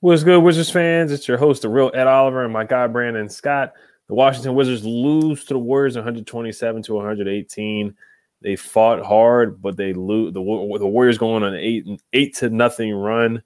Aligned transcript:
What's 0.00 0.22
good, 0.22 0.38
Wizards 0.38 0.70
fans? 0.70 1.10
It's 1.10 1.26
your 1.26 1.38
host, 1.38 1.62
the 1.62 1.68
real 1.68 1.90
Ed 1.92 2.06
Oliver, 2.06 2.44
and 2.44 2.52
my 2.52 2.62
guy 2.62 2.86
Brandon 2.86 3.28
Scott. 3.28 3.72
The 4.06 4.14
Washington 4.14 4.54
Wizards 4.54 4.84
lose 4.84 5.44
to 5.46 5.54
the 5.54 5.58
Warriors 5.58 5.96
127 5.96 6.82
to 6.84 6.94
118. 6.94 7.94
They 8.40 8.54
fought 8.54 9.04
hard, 9.04 9.60
but 9.60 9.76
they 9.76 9.92
lose. 9.92 10.32
The, 10.34 10.40
the 10.40 10.86
Warriors 10.86 11.18
going 11.18 11.42
on 11.42 11.52
an 11.52 11.60
eight 11.60 11.84
eight 12.12 12.36
to 12.36 12.48
nothing 12.48 12.94
run 12.94 13.42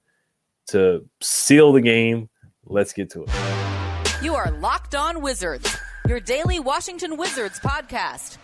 to 0.69 1.09
seal 1.23 1.73
the 1.73 1.81
game. 1.81 2.29
Let's 2.67 2.93
get 2.93 3.09
to 3.13 3.25
it. 3.25 4.23
You 4.23 4.35
are 4.35 4.51
locked 4.51 4.95
on 4.95 5.23
Wizards, 5.23 5.75
your 6.07 6.21
daily 6.21 6.61
Washington 6.61 7.17
Wizards 7.17 7.61
podcast. 7.61 8.37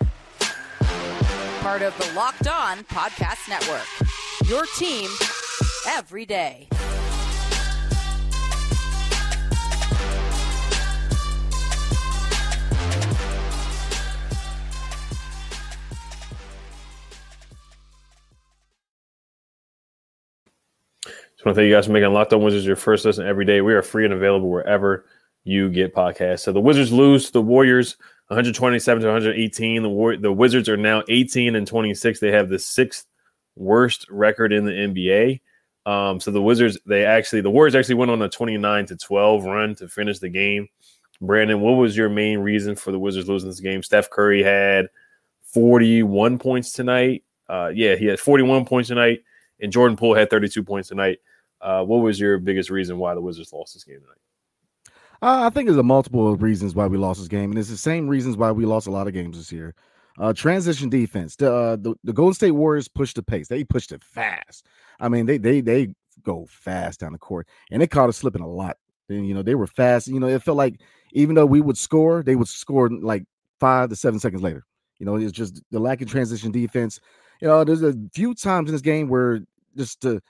Part 1.61 1.83
of 1.83 1.96
the 1.98 2.11
Locked 2.14 2.48
On 2.48 2.78
Podcast 2.84 3.50
Network. 3.50 3.86
Your 4.48 4.64
team 4.78 5.11
every 5.86 6.24
day. 6.24 6.68
Just 21.39 21.47
want 21.47 21.55
to 21.55 21.61
thank 21.61 21.69
you 21.69 21.77
guys 21.77 21.86
for 21.86 21.92
making 21.92 22.12
Locked 22.12 22.33
On 22.33 22.42
Wizards 22.42 22.67
your 22.67 22.75
first 22.75 23.05
listen 23.05 23.25
every 23.25 23.44
day. 23.44 23.61
We 23.61 23.72
are 23.72 23.81
free 23.81 24.05
and 24.05 24.12
available 24.12 24.50
wherever 24.50 25.05
you 25.45 25.70
get 25.70 25.95
podcasts. 25.95 26.41
So 26.41 26.50
the 26.50 26.61
Wizards 26.61 26.92
lose 26.92 27.27
to 27.27 27.33
the 27.34 27.41
Warriors 27.42 27.97
127 28.27 29.03
to 29.03 29.06
118. 29.06 29.84
The 29.84 29.89
War- 29.89 30.17
the 30.17 30.33
Wizards 30.33 30.69
are 30.69 30.77
now 30.77 31.05
18 31.08 31.55
and 31.55 31.64
26. 31.64 32.19
They 32.19 32.33
have 32.33 32.48
the 32.48 32.58
sixth 32.58 33.06
worst 33.55 34.05
record 34.11 34.53
in 34.53 34.64
the 34.64 34.72
NBA. 34.72 35.41
Um, 35.86 36.19
so 36.19 36.33
the 36.33 36.42
Wizards, 36.42 36.77
they 36.86 37.05
actually, 37.05 37.42
the 37.42 37.50
Warriors 37.50 37.77
actually 37.77 37.95
went 37.95 38.11
on 38.11 38.20
a 38.20 38.28
29 38.28 38.86
to 38.86 38.97
12 38.97 39.45
run 39.45 39.77
to 39.77 39.86
finish 39.86 40.19
the 40.19 40.28
game. 40.28 40.67
Brandon, 41.20 41.61
what 41.61 41.75
was 41.75 41.97
your 41.97 42.08
main 42.08 42.41
reason 42.41 42.75
for 42.75 42.91
the 42.91 42.98
Wizards 42.98 43.28
losing 43.28 43.48
this 43.48 43.61
game? 43.61 43.85
Steph 43.85 44.11
Curry 44.11 44.42
had 44.42 44.89
41 45.45 46.41
points 46.41 46.73
tonight. 46.73 47.23
Uh, 47.48 47.70
yeah, 47.73 47.95
he 47.95 48.07
had 48.07 48.18
41 48.18 48.64
points 48.64 48.89
tonight, 48.89 49.20
and 49.61 49.70
Jordan 49.70 49.96
Poole 49.96 50.17
had 50.17 50.30
32 50.30 50.64
points 50.64 50.89
tonight. 50.89 51.18
Uh, 51.61 51.85
what 51.85 51.98
was 51.98 52.19
your 52.20 52.39
biggest 52.39 52.70
reason 52.70 52.98
why 52.98 53.14
the 53.14 53.20
Wizards 53.20 53.52
lost 53.52 53.74
this 53.74 53.85
game 53.85 54.01
tonight? 54.01 54.19
Uh, 55.20 55.46
I 55.46 55.51
think 55.51 55.67
there's 55.67 55.79
a 55.79 55.83
multiple 55.83 56.33
of 56.33 56.42
reasons 56.42 56.74
why 56.74 56.86
we 56.86 56.96
lost 56.96 57.19
this 57.19 57.29
game, 57.29 57.51
and 57.51 57.58
it's 57.58 57.69
the 57.69 57.77
same 57.77 58.07
reasons 58.08 58.36
why 58.36 58.52
we 58.52 58.64
lost 58.64 58.86
a 58.86 58.92
lot 58.92 59.08
of 59.08 59.14
games 59.14 59.36
this 59.36 59.51
year. 59.51 59.74
Uh, 60.18 60.33
transition 60.33 60.89
defense. 60.89 61.36
The, 61.36 61.52
uh, 61.52 61.77
the 61.77 61.95
the 62.05 62.13
Golden 62.13 62.35
State 62.35 62.52
Warriors 62.52 62.89
pushed 62.89 63.17
the 63.17 63.23
pace. 63.23 63.48
They 63.48 63.64
pushed 63.64 63.92
it 63.92 64.02
fast. 64.02 64.67
I 65.01 65.08
mean, 65.08 65.27
they 65.27 65.39
they 65.39 65.61
they 65.61 65.95
go 66.23 66.47
fast 66.48 67.01
down 67.01 67.13
the 67.13 67.18
court, 67.18 67.48
and 67.70 67.83
it 67.83 67.91
caught 67.91 68.08
us 68.08 68.17
slipping 68.17 68.42
a 68.42 68.48
lot. 68.48 68.77
And 69.08 69.27
you 69.27 69.35
know, 69.35 69.42
they 69.42 69.55
were 69.55 69.67
fast. 69.67 70.08
You 70.08 70.20
know, 70.20 70.29
it 70.29 70.42
felt 70.42 70.57
like 70.57 70.80
even 71.13 71.35
though 71.35 71.47
we 71.47 71.61
would 71.61 71.79
score, 71.79 72.23
they 72.23 72.36
would 72.36 72.48
score 72.48 72.89
like 72.89 73.24
five 73.58 73.91
to 73.91 73.97
seven 73.97 74.20
seconds 74.20 74.42
later. 74.42 74.64
You 74.98 75.07
know, 75.07 75.17
it's 75.17 75.33
just 75.33 75.63
the 75.70 75.79
lack 75.79 76.02
of 76.02 76.08
transition 76.08 76.51
defense. 76.52 77.01
You 77.41 77.48
know, 77.48 77.64
there's 77.64 77.83
a 77.83 77.95
few 78.13 78.35
times 78.35 78.68
in 78.68 78.74
this 78.74 78.83
game 78.83 79.08
where 79.08 79.41
just 79.77 80.01
the 80.01 80.20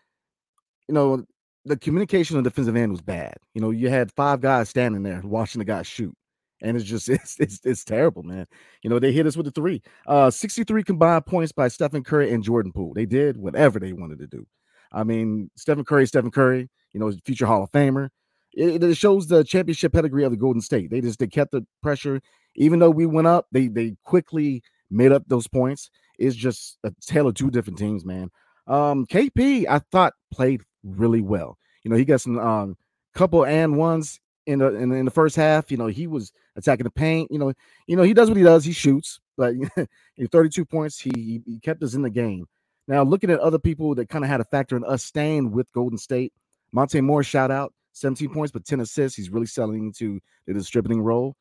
you 0.88 0.94
know, 0.94 1.25
the 1.65 1.76
communication 1.76 2.37
on 2.37 2.43
the 2.43 2.50
defensive 2.50 2.76
end 2.76 2.93
was 2.93 3.03
bad. 3.03 3.37
You 3.54 3.60
know, 3.60 3.71
you 3.71 3.88
had 3.88 4.12
five 4.12 4.41
guys 4.41 4.71
standing 4.71 5.03
there 5.03 5.21
watching 5.22 5.59
the 5.59 5.65
guy 5.65 5.82
shoot. 5.82 6.15
And 6.60 6.76
it's 6.76 6.87
just 6.87 7.09
it's, 7.09 7.38
it's 7.38 7.60
it's 7.65 7.84
terrible, 7.84 8.22
man. 8.22 8.47
You 8.82 8.91
know, 8.91 8.99
they 8.99 9.12
hit 9.12 9.26
us 9.26 9.37
with 9.37 9.47
the 9.47 9.53
three. 9.53 9.82
Uh 10.06 10.31
63 10.31 10.82
combined 10.82 11.26
points 11.26 11.53
by 11.53 11.69
Stephen 11.69 12.03
Curry 12.03 12.32
and 12.32 12.43
Jordan 12.43 12.72
Poole. 12.72 12.94
They 12.94 13.06
did 13.06 13.37
whatever 13.37 13.78
they 13.78 13.93
wanted 13.93 14.19
to 14.21 14.26
do. 14.26 14.47
I 14.91 15.04
mean, 15.04 15.50
Stephen 15.56 15.84
Curry, 15.84 16.06
Stephen 16.06 16.31
Curry, 16.31 16.69
you 16.93 17.00
know, 17.00 17.12
future 17.25 17.47
Hall 17.47 17.62
of 17.62 17.70
Famer. 17.70 18.09
It, 18.55 18.82
it 18.82 18.97
shows 18.97 19.28
the 19.28 19.44
championship 19.44 19.93
pedigree 19.93 20.25
of 20.25 20.31
the 20.31 20.38
Golden 20.38 20.62
State. 20.62 20.91
They 20.91 21.00
just 21.00 21.19
they 21.19 21.26
kept 21.26 21.53
the 21.53 21.66
pressure. 21.82 22.20
Even 22.56 22.78
though 22.78 22.91
we 22.91 23.06
went 23.06 23.26
up, 23.26 23.47
they 23.53 23.69
they 23.69 23.94
quickly 24.05 24.62
made 24.91 25.12
up 25.12 25.22
those 25.28 25.47
points. 25.47 25.91
It's 26.19 26.34
just 26.34 26.78
a 26.82 26.93
tale 27.00 27.28
of 27.28 27.34
two 27.34 27.50
different 27.50 27.78
teams, 27.78 28.05
man. 28.05 28.31
Um, 28.66 29.06
KP, 29.06 29.66
I 29.69 29.78
thought 29.91 30.15
played 30.32 30.62
really 30.97 31.22
well. 31.22 31.59
You 31.82 31.91
know, 31.91 31.97
he 31.97 32.04
got 32.04 32.21
some 32.21 32.38
um 32.38 32.76
couple 33.15 33.44
and 33.44 33.76
ones 33.76 34.21
in 34.47 34.60
the 34.60 34.75
in, 34.75 34.93
in, 34.93 35.04
the 35.04 35.10
first 35.10 35.37
half. 35.37 35.71
You 35.71 35.76
know, 35.76 35.87
he 35.87 36.06
was 36.06 36.32
attacking 36.56 36.84
the 36.84 36.91
paint. 36.91 37.31
You 37.31 37.38
know, 37.38 37.53
you 37.87 37.97
know 37.97 38.03
he 38.03 38.15
does 38.15 38.28
what 38.28 38.37
he 38.37 38.43
does. 38.43 38.65
He 38.65 38.72
shoots, 38.72 39.21
but 39.37 39.54
32 40.32 40.65
points. 40.65 40.99
He 40.99 41.43
he 41.47 41.60
kept 41.60 41.82
us 41.82 41.94
in 41.94 42.03
the 42.03 42.10
game. 42.10 42.47
Now, 42.87 43.03
looking 43.03 43.31
at 43.31 43.41
other 43.41 43.59
people 43.59 43.94
that 43.97 44.09
kind 44.09 44.25
of 44.25 44.31
had 44.31 44.41
a 44.41 44.44
factor 44.44 44.76
in 44.76 44.84
us 44.84 45.04
staying 45.04 45.53
with 45.53 45.71
Golden 45.72 45.99
State, 45.99 46.32
Monte 46.72 47.00
Morris 47.03 47.26
shout 47.26 47.50
out 47.50 47.75
17 47.93 48.31
points, 48.31 48.50
but 48.50 48.65
10 48.65 48.81
assists. 48.81 49.16
He's 49.16 49.31
really 49.31 49.47
selling 49.47 49.87
into 49.87 50.20
the 50.47 50.55
distributing 50.55 51.03
role. 51.03 51.37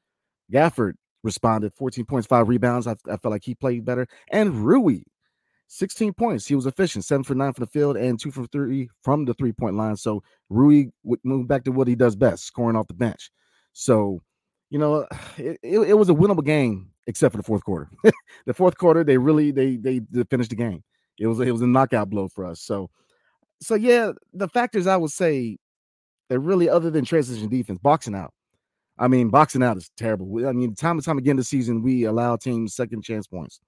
Gafford 0.52 0.94
responded 1.24 1.74
14 1.76 2.06
points, 2.06 2.28
five 2.28 2.50
rebounds. 2.50 2.88
I, 2.88 2.96
I 3.10 3.18
felt 3.18 3.32
like 3.32 3.44
he 3.44 3.56
played 3.56 3.86
better. 3.86 4.08
And 4.30 4.66
Rui 4.66 5.04
16 5.68 6.14
points. 6.14 6.48
He 6.48 6.56
was 6.56 6.66
efficient, 6.66 7.06
seven 7.06 7.24
for 7.24 7.36
nine 7.36 7.54
from 7.54 7.66
the 7.66 7.72
field 7.72 7.98
and 7.98 8.20
two 8.20 8.32
from 8.32 8.48
three 8.48 8.90
from 9.04 9.26
the 9.26 9.34
three 9.34 9.52
point 9.52 9.76
line. 9.76 9.96
So 9.96 10.24
Rui 10.50 10.86
would 11.04 11.20
move 11.24 11.48
back 11.48 11.64
to 11.66 11.72
what 11.72 11.88
he 11.88 11.96
does 11.96 12.16
best, 12.16 12.46
scoring 12.46 12.76
off 12.76 12.88
the 12.88 12.94
bench. 12.94 13.32
So, 13.74 14.22
you 14.70 14.80
know, 14.80 15.08
it, 15.38 15.60
it, 15.64 15.80
it 15.80 15.98
was 15.98 16.10
a 16.10 16.14
winnable 16.14 16.46
game 16.46 16.92
except 17.08 17.34
for 17.34 17.38
the 17.38 17.44
fourth 17.44 17.64
quarter. 17.64 17.90
the 18.46 18.54
fourth 18.54 18.78
quarter, 18.78 19.04
they 19.04 19.18
really 19.18 19.52
they, 19.52 19.78
they 19.78 20.00
they 20.12 20.24
finished 20.24 20.50
the 20.50 20.56
game. 20.56 20.84
It 21.20 21.28
was 21.28 21.40
it 21.40 21.52
was 21.52 21.62
a 21.62 21.68
knockout 21.68 22.10
blow 22.10 22.28
for 22.28 22.46
us. 22.46 22.62
So, 22.62 22.90
so 23.62 23.76
yeah, 23.76 24.12
the 24.34 24.48
factors 24.48 24.88
I 24.88 24.98
would 24.98 25.12
say 25.12 25.58
that 26.30 26.40
really, 26.40 26.70
other 26.70 26.90
than 26.92 27.06
transition 27.06 27.50
defense, 27.50 27.80
boxing 27.80 28.16
out. 28.16 28.34
I 29.00 29.08
mean, 29.08 29.30
boxing 29.30 29.62
out 29.62 29.78
is 29.78 29.92
terrible. 29.96 30.48
I 30.48 30.52
mean, 30.52 30.74
time 30.74 30.98
and 30.98 31.06
time 31.06 31.20
again 31.20 31.38
this 31.38 31.50
season, 31.50 31.84
we 31.84 32.06
allow 32.06 32.36
teams 32.36 32.76
second 32.76 33.04
chance 33.04 33.28
points. 33.28 33.60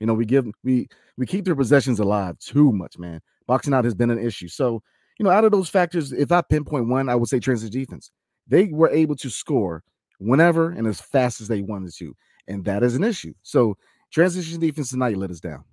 You 0.00 0.06
know, 0.06 0.14
we 0.14 0.24
give 0.24 0.46
we 0.62 0.88
we 1.16 1.26
keep 1.26 1.44
their 1.44 1.56
possessions 1.56 2.00
alive 2.00 2.38
too 2.38 2.72
much, 2.72 2.98
man. 2.98 3.20
Boxing 3.46 3.74
out 3.74 3.84
has 3.84 3.94
been 3.94 4.10
an 4.10 4.18
issue. 4.18 4.48
So, 4.48 4.82
you 5.18 5.24
know, 5.24 5.30
out 5.30 5.44
of 5.44 5.52
those 5.52 5.68
factors, 5.68 6.12
if 6.12 6.32
I 6.32 6.42
pinpoint 6.42 6.88
one, 6.88 7.08
I 7.08 7.14
would 7.14 7.28
say 7.28 7.38
transition 7.38 7.72
defense. 7.72 8.10
They 8.46 8.66
were 8.66 8.90
able 8.90 9.16
to 9.16 9.30
score 9.30 9.82
whenever 10.18 10.70
and 10.70 10.86
as 10.86 11.00
fast 11.00 11.40
as 11.40 11.48
they 11.48 11.62
wanted 11.62 11.94
to, 11.96 12.14
and 12.48 12.64
that 12.64 12.82
is 12.82 12.94
an 12.94 13.04
issue. 13.04 13.34
So, 13.42 13.76
transition 14.10 14.60
defense 14.60 14.90
tonight 14.90 15.16
let 15.16 15.30
us 15.30 15.40
down. 15.40 15.64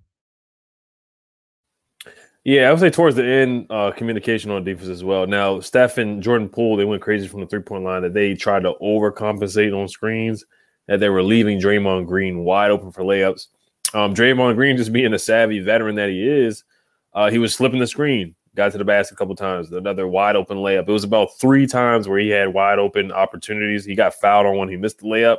Yeah, 2.44 2.68
I 2.68 2.72
would 2.72 2.80
say 2.80 2.90
towards 2.90 3.16
the 3.16 3.24
end, 3.24 3.66
uh, 3.70 3.90
communication 3.92 4.50
on 4.50 4.64
defense 4.64 4.90
as 4.90 5.02
well. 5.02 5.26
Now, 5.26 5.60
Steph 5.60 5.96
and 5.96 6.22
Jordan 6.22 6.50
Poole, 6.50 6.76
they 6.76 6.84
went 6.84 7.00
crazy 7.00 7.26
from 7.26 7.40
the 7.40 7.46
three 7.46 7.62
point 7.62 7.84
line 7.84 8.02
that 8.02 8.12
they 8.12 8.34
tried 8.34 8.64
to 8.64 8.74
overcompensate 8.82 9.74
on 9.74 9.88
screens, 9.88 10.44
that 10.86 11.00
they 11.00 11.08
were 11.08 11.22
leaving 11.22 11.58
Draymond 11.58 12.06
Green 12.06 12.40
wide 12.40 12.70
open 12.70 12.92
for 12.92 13.02
layups. 13.02 13.46
Um, 13.92 14.14
Draymond 14.14 14.56
Green, 14.56 14.76
just 14.76 14.92
being 14.92 15.14
a 15.14 15.18
savvy 15.18 15.60
veteran 15.60 15.94
that 15.96 16.08
he 16.08 16.26
is, 16.26 16.64
uh, 17.12 17.30
he 17.30 17.38
was 17.38 17.54
slipping 17.54 17.78
the 17.78 17.86
screen, 17.86 18.34
got 18.56 18.72
to 18.72 18.78
the 18.78 18.84
basket 18.84 19.14
a 19.14 19.16
couple 19.16 19.36
times, 19.36 19.70
another 19.70 20.08
wide 20.08 20.36
open 20.36 20.58
layup. 20.58 20.88
It 20.88 20.92
was 20.92 21.04
about 21.04 21.38
three 21.38 21.66
times 21.66 22.08
where 22.08 22.18
he 22.18 22.28
had 22.28 22.52
wide 22.52 22.78
open 22.78 23.12
opportunities. 23.12 23.84
He 23.84 23.94
got 23.94 24.14
fouled 24.14 24.46
on 24.46 24.56
one, 24.56 24.68
he 24.68 24.76
missed 24.76 24.98
the 24.98 25.06
layup. 25.06 25.38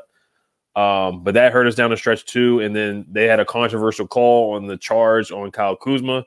Um, 0.75 1.23
but 1.23 1.33
that 1.35 1.53
hurt 1.53 1.67
us 1.67 1.75
down 1.75 1.89
the 1.89 1.97
stretch 1.97 2.25
too. 2.25 2.59
And 2.59 2.75
then 2.75 3.05
they 3.09 3.25
had 3.25 3.39
a 3.39 3.45
controversial 3.45 4.07
call 4.07 4.55
on 4.55 4.67
the 4.67 4.77
charge 4.77 5.31
on 5.31 5.49
Kyle 5.51 5.75
Kuzma, 5.75 6.25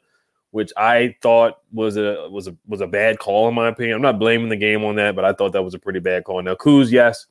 which 0.53 0.73
I 0.76 1.17
thought 1.21 1.59
was 1.71 1.99
a 1.99 2.29
was 2.31 2.49
a 2.49 2.56
was 2.67 2.81
a 2.81 2.87
bad 2.87 3.19
call 3.19 3.49
in 3.49 3.55
my 3.55 3.69
opinion. 3.69 3.97
I'm 3.97 4.03
not 4.03 4.19
blaming 4.19 4.49
the 4.49 4.56
game 4.56 4.85
on 4.85 4.97
that, 4.97 5.14
but 5.14 5.25
I 5.26 5.35
thought 5.35 5.53
that 5.53 5.62
was 5.62 5.75
a 5.75 5.79
pretty 5.79 6.00
bad 6.00 6.25
call. 6.25 6.41
Now 6.43 6.55
Kuz, 6.55 6.91
yes, 6.91 7.26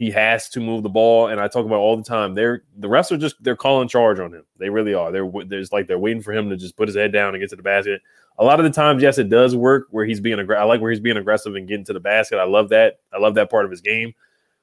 he 0.00 0.10
has 0.12 0.48
to 0.48 0.60
move 0.60 0.82
the 0.82 0.88
ball, 0.88 1.26
and 1.26 1.38
I 1.38 1.46
talk 1.46 1.66
about 1.66 1.76
all 1.76 1.94
the 1.94 2.02
time. 2.02 2.34
They're 2.34 2.62
the 2.78 2.88
refs 2.88 3.12
are 3.12 3.18
just 3.18 3.36
they're 3.44 3.54
calling 3.54 3.86
charge 3.86 4.18
on 4.18 4.32
him. 4.32 4.44
They 4.58 4.70
really 4.70 4.94
are. 4.94 5.12
They're 5.12 5.30
there's 5.44 5.72
like 5.72 5.88
they're 5.88 5.98
waiting 5.98 6.22
for 6.22 6.32
him 6.32 6.48
to 6.48 6.56
just 6.56 6.74
put 6.74 6.88
his 6.88 6.96
head 6.96 7.12
down 7.12 7.34
and 7.34 7.42
get 7.42 7.50
to 7.50 7.56
the 7.56 7.62
basket. 7.62 8.00
A 8.38 8.44
lot 8.44 8.58
of 8.58 8.64
the 8.64 8.70
times, 8.70 9.02
yes, 9.02 9.18
it 9.18 9.28
does 9.28 9.54
work 9.54 9.88
where 9.90 10.06
he's 10.06 10.18
being 10.18 10.38
aggressive. 10.38 10.62
I 10.62 10.64
like 10.64 10.80
where 10.80 10.90
he's 10.90 11.00
being 11.00 11.18
aggressive 11.18 11.54
and 11.54 11.68
getting 11.68 11.84
to 11.84 11.92
the 11.92 12.00
basket. 12.00 12.38
I 12.38 12.44
love 12.44 12.70
that. 12.70 13.00
I 13.12 13.18
love 13.18 13.34
that 13.34 13.50
part 13.50 13.66
of 13.66 13.70
his 13.70 13.82
game. 13.82 14.14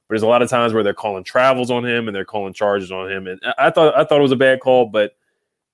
But 0.08 0.14
there's 0.14 0.24
a 0.24 0.28
lot 0.28 0.42
of 0.42 0.50
times 0.50 0.74
where 0.74 0.82
they're 0.82 0.96
calling 0.96 1.24
travels 1.24 1.70
on 1.70 1.86
him 1.86 2.08
and 2.08 2.16
they're 2.16 2.26
calling 2.26 2.54
charges 2.54 2.92
on 2.92 3.12
him. 3.12 3.28
And 3.28 3.40
I 3.60 3.70
thought 3.70 3.96
I 3.96 4.06
thought 4.06 4.18
it 4.18 4.24
was 4.24 4.32
a 4.32 4.38
bad 4.38 4.60
call, 4.60 4.88
but 4.88 5.12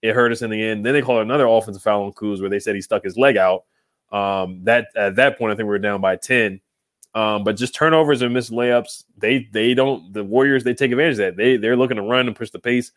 it 0.02 0.14
hurt 0.14 0.34
us 0.34 0.42
in 0.42 0.50
the 0.50 0.62
end. 0.62 0.86
Then 0.86 0.92
they 0.92 1.02
called 1.02 1.22
another 1.22 1.48
offensive 1.48 1.82
foul 1.82 2.04
on 2.04 2.12
Kuz 2.12 2.42
where 2.42 2.50
they 2.50 2.60
said 2.60 2.76
he 2.76 2.82
stuck 2.82 3.06
his 3.06 3.16
leg 3.16 3.38
out. 3.38 3.64
Um, 4.12 4.66
that 4.66 4.88
at 4.98 5.16
that 5.16 5.38
point, 5.38 5.54
I 5.54 5.56
think 5.56 5.68
we 5.68 5.70
were 5.70 5.80
down 5.80 6.02
by 6.02 6.18
ten. 6.18 6.60
Um, 7.16 7.44
but 7.44 7.58
just 7.58 7.76
turnovers 7.76 8.22
and 8.22 8.34
missed 8.34 8.52
layups, 8.52 9.04
they 9.18 9.48
they 9.52 9.74
don't 9.74 10.14
the 10.14 10.24
Warriors 10.24 10.64
they 10.64 10.74
take 10.74 10.92
advantage 10.92 11.14
of 11.14 11.18
that. 11.18 11.38
They 11.38 11.58
they're 11.58 11.78
looking 11.78 11.98
to 11.98 12.04
run 12.04 12.28
and 12.28 12.36
push 12.36 12.50
the 12.50 12.60
pace. 12.60 12.92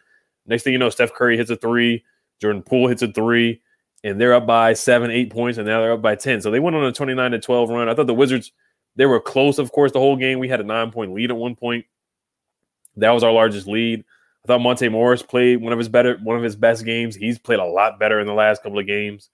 Next 0.47 0.63
thing 0.63 0.73
you 0.73 0.79
know, 0.79 0.91
Steph 0.91 1.13
Curry 1.13 1.37
hits 1.37 1.51
a 1.51 1.57
three, 1.57 2.05
Jordan 2.41 2.63
Poole 2.63 2.89
hits 2.89 3.03
a 3.03 3.13
three, 3.13 3.61
and 4.05 4.19
they're 4.19 4.35
up 4.35 4.47
by 4.47 4.73
seven, 4.73 5.11
eight 5.11 5.31
points, 5.31 5.59
and 5.59 5.67
now 5.67 5.81
they're 5.81 5.93
up 5.93 6.03
by 6.03 6.15
ten. 6.15 6.41
So 6.41 6.51
they 6.51 6.61
went 6.61 6.77
on 6.77 6.85
a 6.85 6.93
twenty 6.93 7.15
nine 7.15 7.33
to 7.33 7.39
twelve 7.39 7.69
run. 7.69 7.89
I 7.89 7.95
thought 7.95 8.07
the 8.07 8.15
Wizards 8.15 8.53
they 8.97 9.07
were 9.07 9.21
close, 9.21 9.59
of 9.59 9.73
course, 9.73 9.93
the 9.93 10.01
whole 10.01 10.17
game. 10.17 10.39
We 10.39 10.49
had 10.49 10.61
a 10.61 10.65
nine 10.65 10.91
point 10.91 11.13
lead 11.13 11.31
at 11.31 11.37
one 11.37 11.55
point. 11.55 11.85
That 12.97 13.11
was 13.11 13.23
our 13.23 13.33
largest 13.33 13.67
lead. 13.67 14.05
I 14.45 14.47
thought 14.47 14.61
Monte 14.61 14.89
Morris 14.89 15.23
played 15.23 15.61
one 15.61 15.73
of 15.73 15.79
his 15.79 15.89
better, 15.89 16.17
one 16.23 16.37
of 16.37 16.43
his 16.43 16.57
best 16.57 16.85
games. 16.85 17.15
He's 17.15 17.39
played 17.39 17.59
a 17.59 17.65
lot 17.65 17.99
better 17.99 18.21
in 18.21 18.27
the 18.27 18.33
last 18.33 18.63
couple 18.63 18.79
of 18.79 18.87
games. 18.87 19.29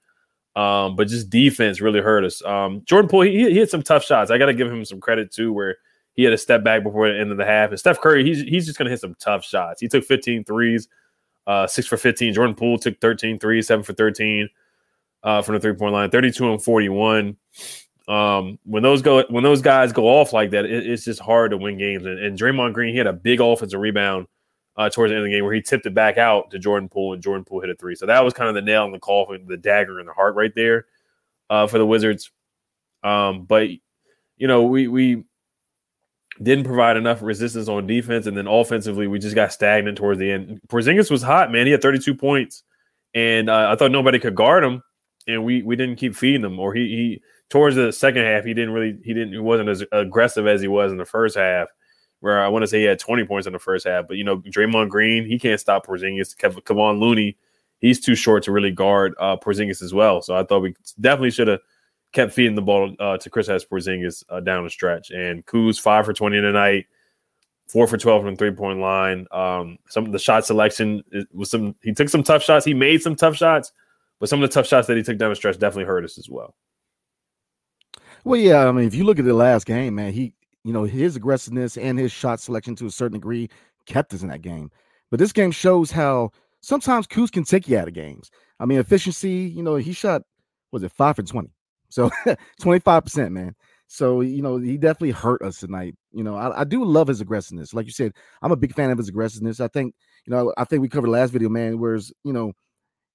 Um, 0.55 0.97
but 0.97 1.09
just 1.09 1.31
defense 1.31 1.81
really 1.81 2.01
hurt 2.01 2.25
us. 2.25 2.45
Um, 2.45 2.83
Jordan 2.85 3.09
Poole, 3.09 3.23
he, 3.23 3.51
he 3.51 3.59
had 3.59 3.71
some 3.71 3.83
tough 3.83 4.05
shots. 4.05 4.31
I 4.31 4.39
got 4.39 4.47
to 4.47 4.55
give 4.55 4.71
him 4.71 4.85
some 4.85 5.01
credit 5.01 5.33
too, 5.33 5.53
where 5.53 5.77
he 6.15 6.25
had 6.25 6.33
a 6.33 6.39
step 6.39 6.63
back 6.63 6.83
before 6.83 7.09
the 7.09 7.19
end 7.19 7.31
of 7.31 7.39
the 7.39 7.45
half. 7.45 7.71
And 7.71 7.79
Steph 7.79 8.01
Curry, 8.01 8.25
he's 8.25 8.43
he's 8.43 8.67
just 8.67 8.79
going 8.79 8.87
to 8.87 8.91
hit 8.91 9.01
some 9.01 9.17
tough 9.19 9.45
shots. 9.45 9.81
He 9.81 9.89
took 9.89 10.05
15 10.05 10.45
threes, 10.45 10.89
uh, 11.47 11.67
six 11.67 11.87
for 11.89 11.97
15. 11.97 12.35
Jordan 12.35 12.55
Poole 12.55 12.79
took 12.79 13.01
13 13.01 13.39
threes, 13.39 13.67
seven 13.67 13.83
for 13.83 13.95
13 13.95 14.49
uh, 15.23 15.43
from 15.43 15.55
the 15.55 15.61
three 15.61 15.75
point 15.75 15.93
line, 15.93 16.11
32 16.11 16.51
and 16.51 16.63
41. 16.63 17.37
Um, 18.09 18.59
when 18.65 18.83
those 18.83 19.01
go 19.01 19.25
when 19.29 19.45
those 19.45 19.63
guys 19.63 19.93
go 19.93 20.07
off 20.07 20.33
like 20.33 20.51
that, 20.51 20.65
it, 20.65 20.87
it's 20.87 21.05
just 21.05 21.21
hard 21.21 21.53
to 21.53 21.57
win 21.57 21.79
games. 21.79 22.05
And, 22.05 22.19
and 22.19 22.39
Draymond 22.39 22.75
Green, 22.75 22.93
he 22.93 22.99
had 22.99 23.07
a 23.07 23.13
big 23.13 23.41
offensive 23.41 23.81
rebound 23.81 24.27
uh, 24.77 24.89
towards 24.89 25.11
the 25.11 25.17
end 25.17 25.25
of 25.25 25.31
the 25.31 25.37
game 25.37 25.45
where 25.45 25.55
he 25.55 25.61
tipped 25.61 25.87
it 25.87 25.95
back 25.95 26.19
out 26.19 26.51
to 26.51 26.59
Jordan 26.59 26.89
Poole, 26.89 27.13
and 27.13 27.23
Jordan 27.23 27.45
Poole 27.45 27.61
hit 27.61 27.71
a 27.71 27.75
three. 27.75 27.95
So 27.95 28.07
that 28.07 28.25
was 28.25 28.35
kind 28.35 28.49
of 28.49 28.55
the 28.55 28.63
nail 28.63 28.85
in 28.85 28.93
the 28.93 28.99
coffin, 28.99 29.47
the 29.47 29.57
dagger 29.57 30.01
in 30.01 30.07
the 30.07 30.13
heart 30.13 30.35
right 30.35 30.55
there 30.55 30.87
uh, 31.51 31.67
for 31.67 31.79
the 31.79 31.87
Wizards. 31.87 32.31
Um, 33.03 33.45
but 33.45 33.69
you 34.37 34.49
know, 34.49 34.63
we 34.63 34.89
we 34.89 35.25
didn't 36.43 36.65
provide 36.65 36.97
enough 36.97 37.23
resistance 37.23 37.69
on 37.69 37.87
defense, 37.87 38.27
and 38.27 38.37
then 38.37 38.47
offensively, 38.47 39.07
we 39.07 39.19
just 39.19 39.35
got 39.35 39.53
stagnant 39.53 39.99
towards 39.99 40.19
the 40.19 40.31
end. 40.31 40.61
Porzingis 40.69 41.11
was 41.11 41.23
hot, 41.23 41.53
man. 41.53 41.67
He 41.67 41.73
had 41.73 41.83
32 41.83 42.15
points, 42.15 42.63
and 43.15 43.51
uh, 43.51 43.69
I 43.71 43.77
thought 43.77 43.91
nobody 43.91 44.19
could 44.19 44.35
guard 44.35 44.65
him, 44.65 44.83
and 45.27 45.45
we 45.45 45.63
we 45.63 45.77
didn't 45.77 45.97
keep 45.97 46.17
feeding 46.17 46.45
him. 46.45 46.59
Or 46.59 46.73
he 46.73 46.89
he 46.89 47.23
towards 47.51 47.77
the 47.77 47.93
second 47.93 48.25
half, 48.25 48.45
he 48.45 48.55
didn't 48.55 48.73
really 48.73 48.99
he 49.05 49.13
didn't 49.13 49.33
he 49.33 49.39
wasn't 49.39 49.69
as 49.69 49.85
aggressive 49.93 50.47
as 50.47 50.63
he 50.63 50.69
was 50.69 50.93
in 50.93 50.99
the 50.99 51.05
first 51.05 51.37
half 51.37 51.69
where 52.23 52.41
I 52.41 52.47
want 52.47 52.63
to 52.63 52.69
say 52.69 52.79
he 52.79 52.85
had 52.85 53.01
20 53.01 53.25
points 53.25 53.49
in 53.49 53.53
the 53.53 53.59
first 53.59 53.85
half. 53.85 54.07
But 54.07 54.17
you 54.17 54.23
know, 54.23 54.39
Draymond 54.39 54.91
Green, 54.91 55.27
he 55.27 55.41
can't 55.41 55.59
stop 55.59 55.87
Porzingis. 55.87 56.37
Kevon 56.37 57.01
Looney, 57.01 57.37
he's 57.81 57.99
too 57.99 58.15
short 58.15 58.45
to 58.45 58.53
really 58.53 58.71
guard 58.71 59.15
uh, 59.19 59.37
Porzingis 59.37 59.83
as 59.83 59.93
well. 59.93 60.23
So 60.23 60.37
I 60.37 60.45
thought 60.45 60.61
we 60.61 60.77
definitely 61.01 61.33
should 61.33 61.49
have 61.49 61.59
kept 62.13 62.33
feeding 62.33 62.55
the 62.55 62.63
ball 62.63 62.95
uh, 63.01 63.19
to 63.19 63.29
Kristaps 63.29 63.67
Porzingis 63.67 64.23
uh, 64.29 64.39
down 64.39 64.63
the 64.63 64.71
stretch. 64.71 65.11
And 65.11 65.45
Kuz 65.47 65.81
five 65.81 66.05
for 66.05 66.13
20 66.13 66.41
tonight, 66.41 66.87
four 67.67 67.89
for 67.89 67.97
12 67.97 68.23
from 68.23 68.35
the 68.35 68.39
three 68.39 68.53
point 68.53 68.79
line. 68.79 69.27
Um, 69.33 69.79
some 69.89 70.07
of 70.07 70.13
the 70.13 70.19
shot 70.21 70.47
selection 70.47 71.03
was 71.33 71.51
some. 71.51 71.75
He 71.83 71.93
took 71.93 72.09
some 72.09 72.23
tough 72.23 72.45
shots. 72.45 72.65
He 72.65 72.73
made 72.73 73.03
some 73.03 73.17
tough 73.17 73.35
shots, 73.35 73.73
but 74.21 74.29
some 74.29 74.41
of 74.41 74.49
the 74.49 74.55
tough 74.55 74.69
shots 74.69 74.87
that 74.87 74.97
he 74.97 75.03
took 75.03 75.19
down 75.19 75.31
the 75.31 75.37
stretch 75.37 75.59
definitely 75.59 75.87
hurt 75.87 76.05
us 76.05 76.19
as 76.19 76.31
well. 76.31 76.55
Well, 78.23 78.39
yeah, 78.39 78.69
I 78.69 78.71
mean, 78.71 78.87
if 78.87 78.95
you 78.95 79.03
look 79.03 79.19
at 79.19 79.25
the 79.25 79.35
last 79.35 79.67
game, 79.67 79.97
man, 79.97 80.13
he 80.13 80.35
you 80.65 80.73
know, 80.73 80.85
his 80.85 81.17
aggressiveness 81.17 81.77
and 81.77 81.99
his 81.99 82.13
shot 82.13 82.41
selection 82.41 82.77
to 82.77 82.87
a 82.87 82.91
certain 82.91 83.19
degree 83.19 83.49
kept 83.87 84.15
us 84.15 84.23
in 84.23 84.29
that 84.29 84.43
game. 84.43 84.71
But 85.11 85.19
this 85.19 85.33
game 85.33 85.51
shows 85.51 85.91
how 85.91 86.31
sometimes 86.61 87.07
Kuz 87.07 87.31
can 87.31 87.45
take 87.45 87.69
you 87.69 87.77
out 87.77 87.89
of 87.89 87.95
games. 87.95 88.31
I 88.61 88.65
mean, 88.65 88.79
efficiency, 88.79 89.53
you 89.55 89.63
know, 89.63 89.77
he 89.77 89.93
shot, 89.93 90.23
was 90.71 90.83
it 90.83 90.93
five 90.93 91.17
for 91.17 91.23
20? 91.23 91.51
So 91.91 92.11
25%, 92.61 93.31
man. 93.33 93.55
So, 93.89 94.23
you 94.23 94.41
know, 94.41 94.57
he 94.57 94.79
definitely 94.79 95.11
hurt 95.11 95.43
us 95.43 95.59
tonight. 95.59 95.95
You 96.13 96.25
know, 96.25 96.35
I, 96.35 96.63
I, 96.63 96.65
do 96.65 96.83
love 96.83 97.09
his 97.09 97.21
aggressiveness. 97.21 97.75
Like 97.75 97.85
you 97.85 97.93
said, 97.93 98.15
I'm 98.41 98.51
a 98.51 98.57
big 98.57 98.75
fan 98.75 98.91
of 98.91 98.97
his 98.97 99.11
aggressiveness. 99.11 99.61
I 99.61 99.69
think, 99.69 99.95
you 100.25 100.31
know, 100.31 100.55
I 100.57 100.65
think 100.65 100.81
we 100.81 100.89
covered 100.89 101.11
last 101.11 101.31
video, 101.31 101.51
man, 101.51 101.79
whereas, 101.79 102.11
you 102.25 102.33
know, 102.33 102.53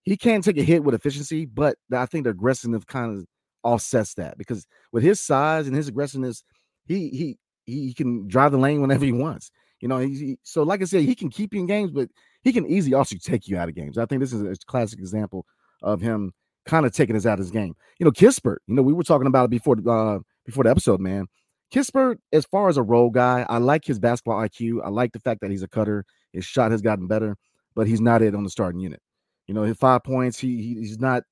he 0.03 0.15
can 0.15 0.43
take 0.43 0.57
a 0.57 0.63
hit 0.63 0.83
with 0.83 0.93
efficiency, 0.93 1.45
but 1.47 1.77
I 1.91 2.05
think 2.05 2.25
the 2.25 2.29
aggressiveness 2.29 2.83
kind 2.83 3.17
of 3.17 3.25
offsets 3.63 4.13
that 4.13 4.37
because 4.37 4.67
with 4.91 5.03
his 5.03 5.19
size 5.19 5.65
and 5.65 5.75
his 5.75 5.87
aggressiveness, 5.87 6.43
he 6.87 7.09
he 7.09 7.37
he 7.65 7.93
can 7.93 8.27
drive 8.27 8.51
the 8.51 8.57
lane 8.57 8.81
whenever 8.81 9.05
he 9.05 9.11
wants. 9.11 9.51
You 9.81 9.87
know, 9.87 9.99
he, 9.99 10.39
so 10.43 10.63
like 10.63 10.81
I 10.81 10.85
said, 10.85 11.03
he 11.03 11.13
can 11.13 11.29
keep 11.29 11.53
you 11.53 11.59
in 11.59 11.67
games, 11.67 11.91
but 11.91 12.09
he 12.41 12.51
can 12.51 12.65
easily 12.65 12.95
also 12.95 13.15
take 13.21 13.47
you 13.47 13.57
out 13.57 13.69
of 13.69 13.75
games. 13.75 13.97
I 13.97 14.05
think 14.05 14.21
this 14.21 14.33
is 14.33 14.41
a 14.41 14.65
classic 14.65 14.99
example 14.99 15.45
of 15.83 16.01
him 16.01 16.33
kind 16.65 16.85
of 16.85 16.93
taking 16.93 17.15
us 17.15 17.25
out 17.25 17.33
of 17.33 17.39
his 17.39 17.51
game. 17.51 17.75
You 17.99 18.05
know, 18.05 18.11
Kispert, 18.11 18.57
you 18.67 18.75
know, 18.75 18.81
we 18.81 18.93
were 18.93 19.03
talking 19.03 19.27
about 19.27 19.45
it 19.45 19.51
before 19.51 19.77
uh 19.87 20.19
before 20.45 20.63
the 20.63 20.71
episode, 20.71 20.99
man. 20.99 21.27
Kispert, 21.71 22.17
as 22.31 22.45
far 22.45 22.69
as 22.69 22.77
a 22.77 22.83
role 22.83 23.09
guy, 23.09 23.45
I 23.49 23.57
like 23.57 23.85
his 23.85 23.99
basketball 23.99 24.39
IQ. 24.41 24.85
I 24.85 24.89
like 24.89 25.11
the 25.11 25.19
fact 25.19 25.41
that 25.41 25.51
he's 25.51 25.63
a 25.63 25.67
cutter. 25.67 26.05
His 26.31 26.45
shot 26.45 26.71
has 26.71 26.81
gotten 26.81 27.07
better, 27.07 27.35
but 27.75 27.87
he's 27.87 28.01
not 28.01 28.21
it 28.21 28.33
on 28.33 28.43
the 28.43 28.49
starting 28.49 28.79
unit. 28.79 29.01
You 29.47 29.53
know, 29.53 29.63
his 29.63 29.77
five 29.77 30.03
points, 30.03 30.39
he, 30.39 30.61
he 30.61 30.75
he's 30.75 30.99
not 30.99 31.23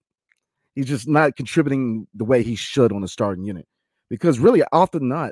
he's 0.75 0.87
just 0.87 1.07
not 1.07 1.35
contributing 1.35 2.07
the 2.13 2.25
way 2.25 2.43
he 2.43 2.55
should 2.55 2.91
on 2.91 3.01
the 3.01 3.07
starting 3.07 3.45
unit. 3.45 3.67
Because 4.09 4.39
really, 4.39 4.61
often 4.71 5.07
not, 5.07 5.31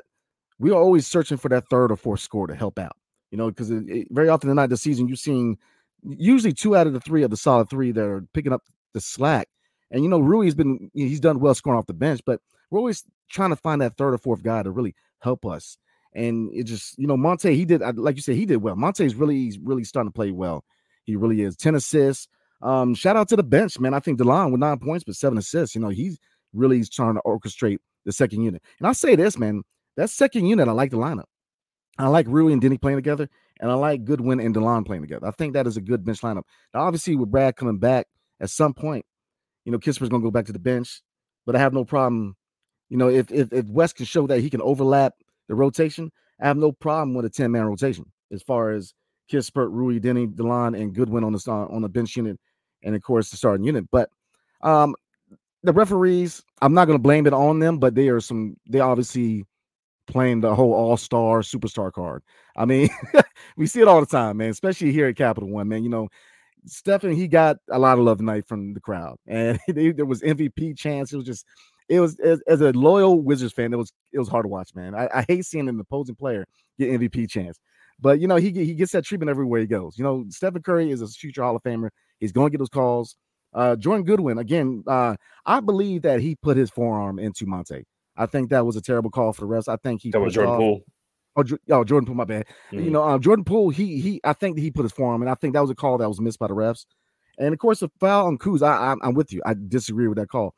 we 0.58 0.70
are 0.70 0.80
always 0.80 1.06
searching 1.06 1.36
for 1.36 1.48
that 1.48 1.68
third 1.68 1.90
or 1.90 1.96
fourth 1.96 2.20
score 2.20 2.46
to 2.46 2.54
help 2.54 2.78
out. 2.78 2.96
You 3.30 3.38
know, 3.38 3.50
because 3.50 3.70
very 4.10 4.28
often 4.28 4.50
in 4.50 4.68
the 4.68 4.76
season, 4.76 5.08
you're 5.08 5.16
seeing 5.16 5.58
usually 6.04 6.52
two 6.52 6.76
out 6.76 6.86
of 6.86 6.92
the 6.92 7.00
three 7.00 7.22
of 7.22 7.30
the 7.30 7.36
solid 7.36 7.68
three 7.68 7.90
that 7.90 8.04
are 8.04 8.24
picking 8.32 8.52
up 8.52 8.62
the 8.92 9.00
slack. 9.00 9.48
And 9.90 10.02
you 10.02 10.08
know, 10.08 10.20
Rui's 10.20 10.54
been 10.54 10.90
he's 10.94 11.20
done 11.20 11.40
well 11.40 11.54
scoring 11.54 11.78
off 11.78 11.86
the 11.86 11.94
bench, 11.94 12.20
but 12.24 12.40
we're 12.70 12.78
always 12.78 13.04
trying 13.30 13.50
to 13.50 13.56
find 13.56 13.80
that 13.80 13.96
third 13.96 14.14
or 14.14 14.18
fourth 14.18 14.42
guy 14.42 14.62
to 14.62 14.70
really 14.70 14.94
help 15.20 15.44
us. 15.46 15.76
And 16.14 16.50
it 16.54 16.64
just, 16.64 16.96
you 16.96 17.06
know, 17.06 17.16
Monte, 17.16 17.54
he 17.54 17.64
did 17.64 17.80
like 17.96 18.16
you 18.16 18.22
said, 18.22 18.36
he 18.36 18.46
did 18.46 18.58
well. 18.58 18.76
Monte's 18.76 19.14
really, 19.14 19.36
he's 19.36 19.58
really 19.58 19.84
starting 19.84 20.10
to 20.10 20.14
play 20.14 20.30
well. 20.30 20.64
He 21.04 21.16
really 21.16 21.42
is. 21.42 21.56
10 21.56 21.74
assists. 21.74 22.28
Um, 22.62 22.94
shout 22.94 23.16
out 23.16 23.28
to 23.28 23.36
the 23.36 23.42
bench, 23.42 23.78
man. 23.78 23.94
I 23.94 24.00
think 24.00 24.18
Delon 24.18 24.52
with 24.52 24.60
nine 24.60 24.78
points, 24.78 25.04
but 25.04 25.16
seven 25.16 25.38
assists. 25.38 25.74
You 25.74 25.80
know, 25.80 25.88
he's 25.88 26.18
really 26.52 26.82
trying 26.84 27.14
to 27.14 27.22
orchestrate 27.26 27.78
the 28.04 28.12
second 28.12 28.42
unit. 28.42 28.62
And 28.78 28.86
I'll 28.86 28.94
say 28.94 29.16
this, 29.16 29.36
man. 29.38 29.62
That 29.96 30.10
second 30.10 30.46
unit, 30.46 30.68
I 30.68 30.72
like 30.72 30.90
the 30.90 30.96
lineup. 30.96 31.24
I 31.98 32.08
like 32.08 32.26
Rui 32.28 32.52
and 32.52 32.60
Deni 32.60 32.80
playing 32.80 32.98
together, 32.98 33.28
and 33.60 33.70
I 33.70 33.74
like 33.74 34.04
Goodwin 34.04 34.40
and 34.40 34.54
Delon 34.54 34.84
playing 34.84 35.02
together. 35.02 35.26
I 35.26 35.30
think 35.30 35.52
that 35.54 35.66
is 35.66 35.76
a 35.76 35.80
good 35.80 36.04
bench 36.04 36.20
lineup. 36.22 36.42
Now, 36.72 36.82
obviously, 36.82 37.14
with 37.14 37.30
Brad 37.30 37.56
coming 37.56 37.78
back 37.78 38.08
at 38.40 38.50
some 38.50 38.74
point, 38.74 39.04
you 39.64 39.70
know, 39.70 39.78
Kispert's 39.78 40.08
gonna 40.08 40.22
go 40.22 40.32
back 40.32 40.46
to 40.46 40.52
the 40.52 40.58
bench, 40.58 41.02
but 41.46 41.54
I 41.54 41.60
have 41.60 41.72
no 41.72 41.84
problem. 41.84 42.36
You 42.88 42.96
know, 42.96 43.08
if 43.08 43.30
if, 43.30 43.52
if 43.52 43.66
Wes 43.66 43.92
can 43.92 44.06
show 44.06 44.26
that 44.26 44.40
he 44.40 44.50
can 44.50 44.60
overlap 44.60 45.14
the 45.48 45.54
rotation, 45.54 46.10
I 46.40 46.48
have 46.48 46.56
no 46.56 46.72
problem 46.72 47.14
with 47.14 47.24
a 47.24 47.30
10 47.30 47.52
man 47.52 47.64
rotation 47.64 48.06
as 48.32 48.42
far 48.42 48.72
as 48.72 48.92
Kispert, 49.30 49.70
Rui, 49.70 50.00
Deni, 50.00 50.26
Delon, 50.26 50.78
and 50.78 50.94
Goodwin 50.94 51.24
on 51.24 51.32
the 51.32 51.50
on 51.50 51.82
the 51.82 51.88
bench 51.88 52.16
unit, 52.16 52.38
and 52.82 52.96
of 52.96 53.02
course 53.02 53.30
the 53.30 53.36
starting 53.36 53.64
unit. 53.64 53.86
But 53.92 54.10
um 54.62 54.96
the 55.62 55.72
referees, 55.72 56.42
I'm 56.60 56.74
not 56.74 56.84
going 56.84 56.98
to 56.98 57.02
blame 57.02 57.26
it 57.26 57.32
on 57.32 57.58
them, 57.58 57.78
but 57.78 57.94
they 57.94 58.08
are 58.08 58.20
some. 58.20 58.56
They 58.68 58.80
obviously 58.80 59.46
playing 60.06 60.40
the 60.40 60.54
whole 60.54 60.72
all 60.72 60.96
star 60.96 61.40
superstar 61.40 61.92
card. 61.92 62.22
I 62.56 62.64
mean, 62.64 62.88
we 63.56 63.66
see 63.66 63.80
it 63.80 63.88
all 63.88 64.00
the 64.00 64.06
time, 64.06 64.38
man, 64.38 64.50
especially 64.50 64.92
here 64.92 65.08
at 65.08 65.16
Capital 65.16 65.48
One, 65.48 65.68
man. 65.68 65.82
You 65.82 65.90
know, 65.90 66.08
Stephen, 66.66 67.14
he 67.14 67.28
got 67.28 67.56
a 67.70 67.78
lot 67.78 67.98
of 67.98 68.04
love 68.04 68.18
tonight 68.18 68.46
from 68.46 68.74
the 68.74 68.80
crowd, 68.80 69.16
and 69.26 69.58
there 69.68 70.04
was 70.04 70.22
MVP 70.22 70.76
chance. 70.76 71.12
It 71.12 71.16
was 71.16 71.26
just, 71.26 71.46
it 71.88 72.00
was 72.00 72.18
as, 72.20 72.40
as, 72.46 72.60
a 72.60 72.72
loyal 72.72 73.20
Wizards 73.20 73.52
fan, 73.52 73.72
it 73.72 73.76
was 73.76 73.92
it 74.12 74.18
was 74.18 74.28
hard 74.28 74.44
to 74.44 74.48
watch, 74.48 74.74
man. 74.74 74.94
I, 74.94 75.08
I 75.14 75.24
hate 75.28 75.44
seeing 75.44 75.68
an 75.68 75.80
opposing 75.80 76.14
player 76.14 76.46
get 76.78 76.90
MVP 76.90 77.28
chance, 77.28 77.58
but 78.00 78.20
you 78.20 78.28
know 78.28 78.36
he 78.36 78.50
he 78.50 78.74
gets 78.74 78.92
that 78.92 79.04
treatment 79.04 79.30
everywhere 79.30 79.60
he 79.60 79.66
goes. 79.66 79.98
You 79.98 80.04
know, 80.04 80.24
Stephen 80.28 80.62
Curry 80.62 80.90
is 80.90 81.02
a 81.02 81.08
future 81.08 81.42
Hall 81.42 81.56
of 81.56 81.62
Famer. 81.62 81.90
He's 82.20 82.32
going 82.32 82.46
to 82.46 82.50
get 82.50 82.58
those 82.58 82.68
calls. 82.68 83.16
Uh, 83.52 83.76
Jordan 83.76 84.04
Goodwin, 84.04 84.38
again, 84.38 84.82
uh, 84.86 85.14
I 85.46 85.60
believe 85.60 86.02
that 86.02 86.20
he 86.20 86.34
put 86.34 86.56
his 86.56 86.70
forearm 86.70 87.20
into 87.20 87.46
Monte. 87.46 87.84
I 88.16 88.26
think 88.26 88.50
that 88.50 88.64
was 88.64 88.76
a 88.76 88.80
terrible 88.80 89.10
call 89.10 89.32
for 89.32 89.42
the 89.42 89.48
refs. 89.48 89.68
I 89.68 89.76
think 89.76 90.02
he 90.02 90.10
that 90.10 90.20
was 90.20 90.34
Jordan 90.34 90.56
Poole. 90.56 90.80
Oh, 91.36 91.44
oh, 91.70 91.84
Jordan 91.84 92.06
Poole, 92.06 92.14
my 92.14 92.24
bad. 92.24 92.46
Mm-hmm. 92.70 92.84
You 92.84 92.90
know, 92.90 93.02
um, 93.02 93.20
Jordan 93.20 93.44
Poole, 93.44 93.70
he 93.70 94.00
he, 94.00 94.20
I 94.24 94.32
think 94.32 94.58
he 94.58 94.70
put 94.70 94.84
his 94.84 94.92
forearm, 94.92 95.22
and 95.22 95.30
I 95.30 95.34
think 95.34 95.54
that 95.54 95.60
was 95.60 95.70
a 95.70 95.74
call 95.74 95.98
that 95.98 96.08
was 96.08 96.20
missed 96.20 96.38
by 96.38 96.46
the 96.46 96.54
refs. 96.54 96.86
And 97.38 97.52
of 97.52 97.58
course, 97.58 97.80
the 97.80 97.90
foul 97.98 98.26
on 98.26 98.38
Kuz, 98.38 98.62
I, 98.62 98.92
I, 98.92 98.94
I'm 99.02 99.14
with 99.14 99.32
you. 99.32 99.42
I 99.44 99.54
disagree 99.54 100.06
with 100.06 100.18
that 100.18 100.28
call. 100.28 100.54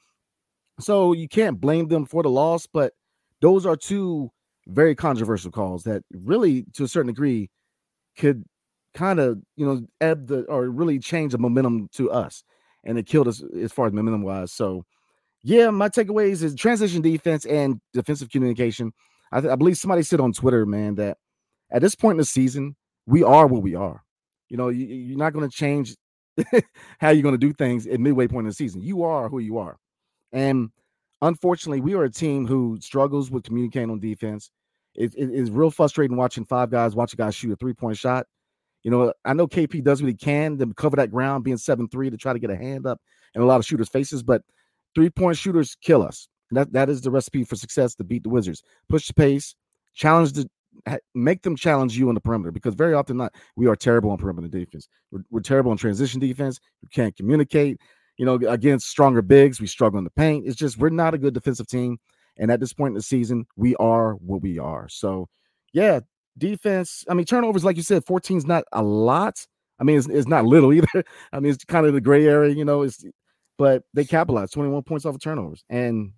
So 0.79 1.15
you 1.15 1.29
can't 1.29 1.59
blame 1.61 1.89
them 1.89 2.05
for 2.05 2.23
the 2.23 2.29
loss, 2.29 2.67
but 2.67 2.93
those 3.41 3.65
are 3.65 3.77
two 3.77 4.31
very 4.67 4.95
controversial 4.95 5.51
calls 5.51 5.85
that 5.85 6.03
really, 6.13 6.67
to 6.75 6.85
a 6.85 6.89
certain 6.89 7.09
degree, 7.09 7.49
could 8.19 8.45
kind 8.95 9.21
of 9.21 9.39
you 9.57 9.67
know 9.67 9.87
ebb 10.01 10.27
the 10.27 10.43
or 10.45 10.69
really 10.69 10.99
change 10.99 11.33
the 11.33 11.39
momentum 11.39 11.89
to 11.93 12.11
us, 12.11 12.45
and 12.85 12.99
it 12.99 13.07
killed 13.07 13.29
us 13.29 13.43
as 13.59 13.73
far 13.73 13.87
as 13.87 13.93
momentum 13.93 14.23
wise. 14.23 14.53
So, 14.53 14.85
yeah, 15.47 15.71
my 15.71 15.88
takeaways 15.88 16.43
is 16.43 16.57
transition 16.57 17.03
defense 17.03 17.47
and 17.47 17.81
defensive 17.93 18.31
communication. 18.31 18.93
I, 19.31 19.41
th- 19.41 19.53
I 19.53 19.55
believe 19.55 19.79
somebody 19.79 20.03
said 20.03 20.19
on 20.19 20.33
Twitter, 20.33 20.67
man, 20.67 20.97
that 20.97 21.19
at 21.71 21.83
this 21.83 21.95
point 21.95 22.15
in 22.15 22.19
the 22.19 22.25
season, 22.25 22.75
we 23.07 23.23
are 23.23 23.47
what 23.47 23.62
we 23.62 23.76
are. 23.76 24.03
You 24.49 24.57
know, 24.57 24.71
you, 24.71 24.87
you're 24.87 25.19
not 25.19 25.33
going 25.33 25.49
to 25.49 25.57
change 25.57 25.95
how 26.99 27.11
you're 27.11 27.23
going 27.23 27.38
to 27.38 27.38
do 27.38 27.53
things 27.53 27.87
at 27.87 28.00
midway 28.00 28.26
point 28.26 28.47
in 28.47 28.49
the 28.49 28.55
season. 28.55 28.81
You 28.81 29.05
are 29.05 29.29
who 29.29 29.38
you 29.38 29.59
are. 29.59 29.76
And 30.33 30.71
unfortunately, 31.23 31.81
we 31.81 31.95
are 31.95 32.03
a 32.03 32.11
team 32.11 32.45
who 32.45 32.79
struggles 32.81 33.31
with 33.31 33.45
communicating 33.45 33.91
on 33.91 34.00
defense. 34.00 34.50
It, 34.97 35.15
it 35.17 35.31
is 35.31 35.53
real 35.53 35.71
frustrating 35.71 36.17
watching 36.17 36.45
five 36.45 36.73
guys 36.73 36.97
watch 36.97 37.12
a 37.12 37.17
guy 37.17 37.31
shoot 37.31 37.53
a 37.53 37.57
three 37.57 37.75
point 37.75 37.99
shot. 37.99 38.26
You 38.83 38.91
know, 38.91 39.12
I 39.25 39.33
know 39.33 39.47
KP 39.47 39.85
does 39.85 40.03
what 40.03 40.09
he 40.09 40.15
can 40.17 40.59
to 40.59 40.75
cover 40.75 40.97
that 40.97 41.12
ground, 41.12 41.45
being 41.45 41.57
7 41.57 41.87
3 41.87 42.11
to 42.11 42.17
try 42.17 42.33
to 42.33 42.41
get 42.41 42.50
a 42.50 42.57
hand 42.57 42.85
up 42.85 43.00
in 43.37 43.43
a 43.43 43.47
lot 43.47 43.61
of 43.61 43.65
shooters' 43.65 43.88
faces, 43.88 44.25
but 44.25 44.43
three 44.97 45.11
point 45.11 45.37
shooters 45.37 45.76
kill 45.81 46.03
us. 46.03 46.26
That, 46.50 46.73
that 46.73 46.88
is 46.88 47.00
the 47.03 47.11
recipe 47.11 47.45
for 47.45 47.55
success 47.55 47.95
to 47.97 48.05
beat 48.05 48.23
the 48.23 48.29
Wizards. 48.29 48.62
Push 48.88 49.09
the 49.09 49.15
pace, 49.15 49.55
challenge 49.95 50.33
the 50.33 50.49
make 51.15 51.43
them 51.43 51.57
challenge 51.57 51.97
you 51.97 52.09
on 52.09 52.15
the 52.15 52.21
perimeter 52.21 52.50
because 52.50 52.75
very 52.75 52.95
often 52.95 53.17
not 53.17 53.35
we 53.57 53.67
are 53.67 53.76
terrible 53.76 54.11
on 54.11 54.19
perimeter 54.19 54.49
defense. 54.49 54.88
We're, 55.11 55.23
we're 55.31 55.41
terrible 55.41 55.71
on 55.71 55.76
transition 55.76 56.21
defense. 56.21 56.59
We 56.83 56.88
can't 56.88 57.17
communicate. 57.17 57.81
You 58.17 58.25
know, 58.25 58.35
against 58.49 58.88
stronger 58.88 59.21
bigs, 59.21 59.61
we 59.61 59.67
struggle 59.67 59.99
in 59.99 60.05
the 60.05 60.11
paint. 60.11 60.47
It's 60.47 60.57
just 60.57 60.79
we're 60.79 60.88
not 60.88 61.12
a 61.12 61.19
good 61.19 61.35
defensive 61.35 61.67
team. 61.67 61.99
And 62.38 62.50
at 62.50 62.61
this 62.61 62.73
point 62.73 62.93
in 62.93 62.97
the 62.97 63.03
season, 63.03 63.47
we 63.57 63.76
are 63.76 64.15
what 64.15 64.43
we 64.43 64.59
are. 64.59 64.88
So, 64.88 65.29
yeah, 65.73 66.00
defense. 66.38 67.05
I 67.11 67.15
mean, 67.15 67.26
turnovers, 67.26 67.65
like 67.65 67.76
you 67.76 67.83
said, 67.83 68.05
14 68.07 68.38
is 68.38 68.47
not 68.47 68.65
a 68.73 68.83
lot. 68.83 69.47
I 69.79 69.85
mean, 69.85 69.99
it's, 69.99 70.09
it's 70.09 70.29
not 70.29 70.47
little 70.47 70.73
either. 70.73 71.05
I 71.33 71.41
mean, 71.41 71.53
it's 71.53 71.65
kind 71.65 71.87
of 71.87 71.93
the 71.93 72.00
gray 72.00 72.26
area, 72.26 72.55
you 72.55 72.65
know. 72.65 72.83
It's 72.83 73.05
but 73.59 73.85
they 73.95 74.05
capitalized 74.05 74.53
21 74.53 74.83
points 74.83 75.05
off 75.05 75.15
of 75.15 75.21
turnovers. 75.21 75.65
And 75.69 76.13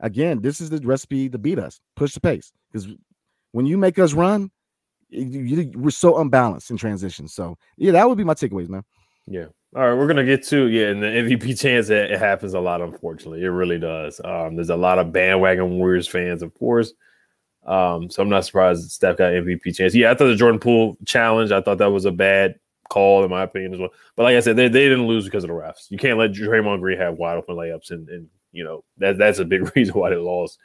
again, 0.00 0.40
this 0.40 0.60
is 0.60 0.70
the 0.70 0.78
recipe 0.78 1.28
to 1.28 1.38
beat 1.38 1.58
us. 1.58 1.80
Push 1.96 2.14
the 2.14 2.20
pace 2.20 2.52
because 2.72 2.88
when 3.52 3.66
you 3.66 3.78
make 3.78 3.98
us 3.98 4.12
run, 4.12 4.50
you, 5.08 5.40
you, 5.40 5.72
we're 5.74 5.90
so 5.90 6.18
unbalanced 6.18 6.70
in 6.70 6.76
transition. 6.76 7.28
So 7.28 7.56
yeah, 7.76 7.92
that 7.92 8.08
would 8.08 8.18
be 8.18 8.24
my 8.24 8.34
takeaways, 8.34 8.68
man. 8.68 8.84
Yeah. 9.26 9.46
All 9.76 9.86
right, 9.86 9.98
we're 9.98 10.06
gonna 10.06 10.24
get 10.24 10.42
to 10.44 10.66
yeah, 10.68 10.86
and 10.88 11.02
the 11.02 11.06
MVP 11.06 11.60
chance 11.60 11.90
it, 11.90 12.10
it 12.10 12.18
happens 12.18 12.54
a 12.54 12.60
lot. 12.60 12.80
Unfortunately, 12.80 13.44
it 13.44 13.48
really 13.48 13.78
does. 13.78 14.18
Um, 14.24 14.56
there's 14.56 14.70
a 14.70 14.76
lot 14.76 14.98
of 14.98 15.12
bandwagon 15.12 15.78
Warriors 15.78 16.08
fans, 16.08 16.40
of 16.40 16.54
course. 16.54 16.94
Um, 17.66 18.08
so 18.08 18.22
I'm 18.22 18.30
not 18.30 18.46
surprised 18.46 18.90
Steph 18.90 19.18
got 19.18 19.32
MVP 19.32 19.76
chance. 19.76 19.94
Yeah, 19.94 20.10
I 20.10 20.14
thought 20.14 20.28
the 20.28 20.36
Jordan 20.36 20.58
Poole 20.58 20.96
challenge, 21.04 21.52
I 21.52 21.60
thought 21.60 21.76
that 21.78 21.92
was 21.92 22.06
a 22.06 22.10
bad 22.10 22.54
call 22.88 23.24
in 23.24 23.30
my 23.30 23.42
opinion 23.42 23.74
as 23.74 23.80
well. 23.80 23.90
But 24.16 24.24
like 24.24 24.36
I 24.36 24.40
said, 24.40 24.56
they, 24.56 24.68
they 24.68 24.88
didn't 24.88 25.06
lose 25.06 25.24
because 25.24 25.44
of 25.44 25.48
the 25.48 25.54
refs. 25.54 25.90
You 25.90 25.98
can't 25.98 26.18
let 26.18 26.32
Draymond 26.32 26.80
Green 26.80 26.98
have 26.98 27.16
wide 27.16 27.36
open 27.36 27.56
layups, 27.56 27.90
and, 27.90 28.08
and 28.08 28.28
you 28.52 28.64
know 28.64 28.84
that 28.98 29.18
that's 29.18 29.38
a 29.38 29.44
big 29.44 29.70
reason 29.76 29.94
why 29.94 30.10
they 30.10 30.16
lost 30.16 30.58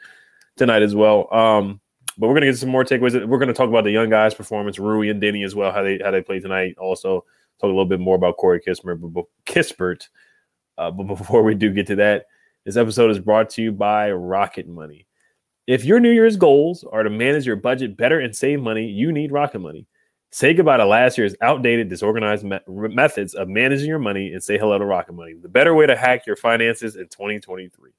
tonight 0.56 0.82
as 0.82 0.94
well. 0.94 1.32
Um, 1.34 1.80
but 2.16 2.28
we're 2.28 2.34
gonna 2.34 2.46
get 2.46 2.58
some 2.58 2.68
more 2.68 2.84
takeaways. 2.84 3.26
We're 3.26 3.38
gonna 3.38 3.52
talk 3.52 3.68
about 3.68 3.84
the 3.84 3.90
young 3.90 4.10
guys' 4.10 4.34
performance, 4.34 4.78
Rui 4.78 5.10
and 5.10 5.22
Deni 5.22 5.44
as 5.44 5.54
well, 5.54 5.72
how 5.72 5.82
they 5.82 5.98
how 6.02 6.10
they 6.10 6.22
played 6.22 6.42
tonight. 6.42 6.76
Also, 6.78 7.24
talk 7.60 7.64
a 7.64 7.66
little 7.66 7.84
bit 7.84 8.00
more 8.00 8.16
about 8.16 8.36
Corey 8.36 8.60
Kispert. 8.60 9.00
But, 9.12 9.24
Kispert. 9.46 10.08
Uh, 10.76 10.90
but 10.90 11.04
before 11.16 11.42
we 11.42 11.54
do 11.54 11.70
get 11.70 11.86
to 11.88 11.96
that, 11.96 12.26
this 12.64 12.76
episode 12.76 13.10
is 13.10 13.18
brought 13.18 13.50
to 13.50 13.62
you 13.62 13.72
by 13.72 14.10
Rocket 14.12 14.68
Money. 14.68 15.06
If 15.66 15.84
your 15.84 15.98
New 15.98 16.10
Year's 16.10 16.36
goals 16.36 16.84
are 16.92 17.02
to 17.02 17.10
manage 17.10 17.46
your 17.46 17.56
budget 17.56 17.96
better 17.96 18.20
and 18.20 18.36
save 18.36 18.60
money, 18.60 18.86
you 18.86 19.12
need 19.12 19.32
Rocket 19.32 19.60
Money. 19.60 19.86
Say 20.34 20.52
goodbye 20.52 20.78
to 20.78 20.84
last 20.84 21.16
year's 21.16 21.36
outdated, 21.42 21.88
disorganized 21.88 22.42
me- 22.42 22.58
methods 22.66 23.34
of 23.34 23.48
managing 23.48 23.86
your 23.86 24.00
money 24.00 24.32
and 24.32 24.42
say 24.42 24.58
hello 24.58 24.76
to 24.76 24.84
Rocket 24.84 25.12
Money, 25.12 25.34
the 25.34 25.48
better 25.48 25.76
way 25.76 25.86
to 25.86 25.94
hack 25.94 26.26
your 26.26 26.34
finances 26.34 26.96
in 26.96 27.04
2023. 27.04 27.92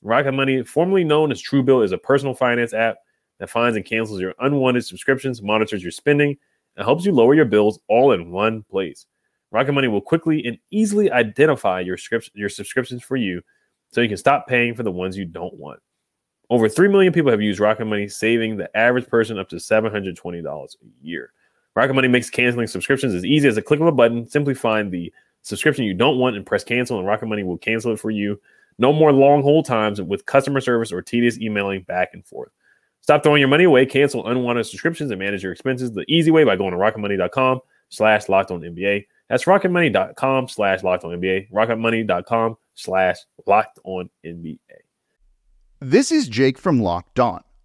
Rocket 0.00 0.32
Money, 0.32 0.62
formerly 0.62 1.04
known 1.04 1.30
as 1.30 1.42
Truebill, 1.42 1.84
is 1.84 1.92
a 1.92 1.98
personal 1.98 2.32
finance 2.32 2.72
app 2.72 2.96
that 3.40 3.50
finds 3.50 3.76
and 3.76 3.84
cancels 3.84 4.22
your 4.22 4.32
unwanted 4.38 4.86
subscriptions, 4.86 5.42
monitors 5.42 5.82
your 5.82 5.92
spending, 5.92 6.34
and 6.78 6.86
helps 6.86 7.04
you 7.04 7.12
lower 7.12 7.34
your 7.34 7.44
bills 7.44 7.78
all 7.90 8.12
in 8.12 8.30
one 8.30 8.62
place. 8.62 9.04
Rocket 9.50 9.72
Money 9.72 9.88
will 9.88 10.00
quickly 10.00 10.46
and 10.46 10.56
easily 10.70 11.10
identify 11.10 11.80
your, 11.80 11.98
your 12.32 12.48
subscriptions 12.48 13.02
for 13.02 13.16
you 13.16 13.42
so 13.92 14.00
you 14.00 14.08
can 14.08 14.16
stop 14.16 14.46
paying 14.46 14.74
for 14.74 14.82
the 14.82 14.90
ones 14.90 15.14
you 15.14 15.26
don't 15.26 15.52
want. 15.52 15.80
Over 16.48 16.70
3 16.70 16.88
million 16.88 17.12
people 17.12 17.30
have 17.30 17.42
used 17.42 17.60
Rocket 17.60 17.84
Money, 17.84 18.08
saving 18.08 18.56
the 18.56 18.74
average 18.74 19.08
person 19.08 19.38
up 19.38 19.50
to 19.50 19.56
$720 19.56 20.46
a 20.46 20.66
year. 21.02 21.32
Rocket 21.76 21.92
Money 21.92 22.08
makes 22.08 22.30
canceling 22.30 22.66
subscriptions 22.66 23.14
as 23.14 23.24
easy 23.24 23.46
as 23.46 23.56
a 23.58 23.62
click 23.62 23.80
of 23.80 23.86
a 23.86 23.92
button. 23.92 24.26
Simply 24.26 24.54
find 24.54 24.90
the 24.90 25.12
subscription 25.42 25.84
you 25.84 25.94
don't 25.94 26.18
want 26.18 26.34
and 26.34 26.44
press 26.44 26.64
cancel, 26.64 26.98
and 26.98 27.06
Rocket 27.06 27.26
Money 27.26 27.44
will 27.44 27.58
cancel 27.58 27.92
it 27.92 28.00
for 28.00 28.10
you. 28.10 28.40
No 28.78 28.92
more 28.92 29.12
long 29.12 29.42
hold 29.42 29.66
times 29.66 30.00
with 30.00 30.26
customer 30.26 30.60
service 30.60 30.90
or 30.90 31.02
tedious 31.02 31.38
emailing 31.38 31.82
back 31.82 32.10
and 32.14 32.26
forth. 32.26 32.50
Stop 33.02 33.22
throwing 33.22 33.40
your 33.40 33.48
money 33.48 33.64
away. 33.64 33.86
Cancel 33.86 34.26
unwanted 34.26 34.66
subscriptions 34.66 35.10
and 35.10 35.20
manage 35.20 35.42
your 35.42 35.52
expenses 35.52 35.92
the 35.92 36.04
easy 36.08 36.30
way 36.30 36.44
by 36.44 36.56
going 36.56 36.72
to 36.72 36.78
rocketmoney.com 36.78 37.60
slash 37.90 38.28
locked 38.28 38.50
on 38.50 38.60
NBA. 38.60 39.06
That's 39.28 39.44
rocketmoney.com 39.44 40.48
slash 40.48 40.82
locked 40.82 41.04
on 41.04 41.12
NBA. 41.12 41.50
Rocketmoney.com 41.52 42.56
slash 42.74 43.18
locked 43.46 43.78
on 43.84 44.10
NBA. 44.24 44.58
This 45.80 46.10
is 46.10 46.26
Jake 46.26 46.58
from 46.58 46.80
Locked 46.80 47.20
On. 47.20 47.42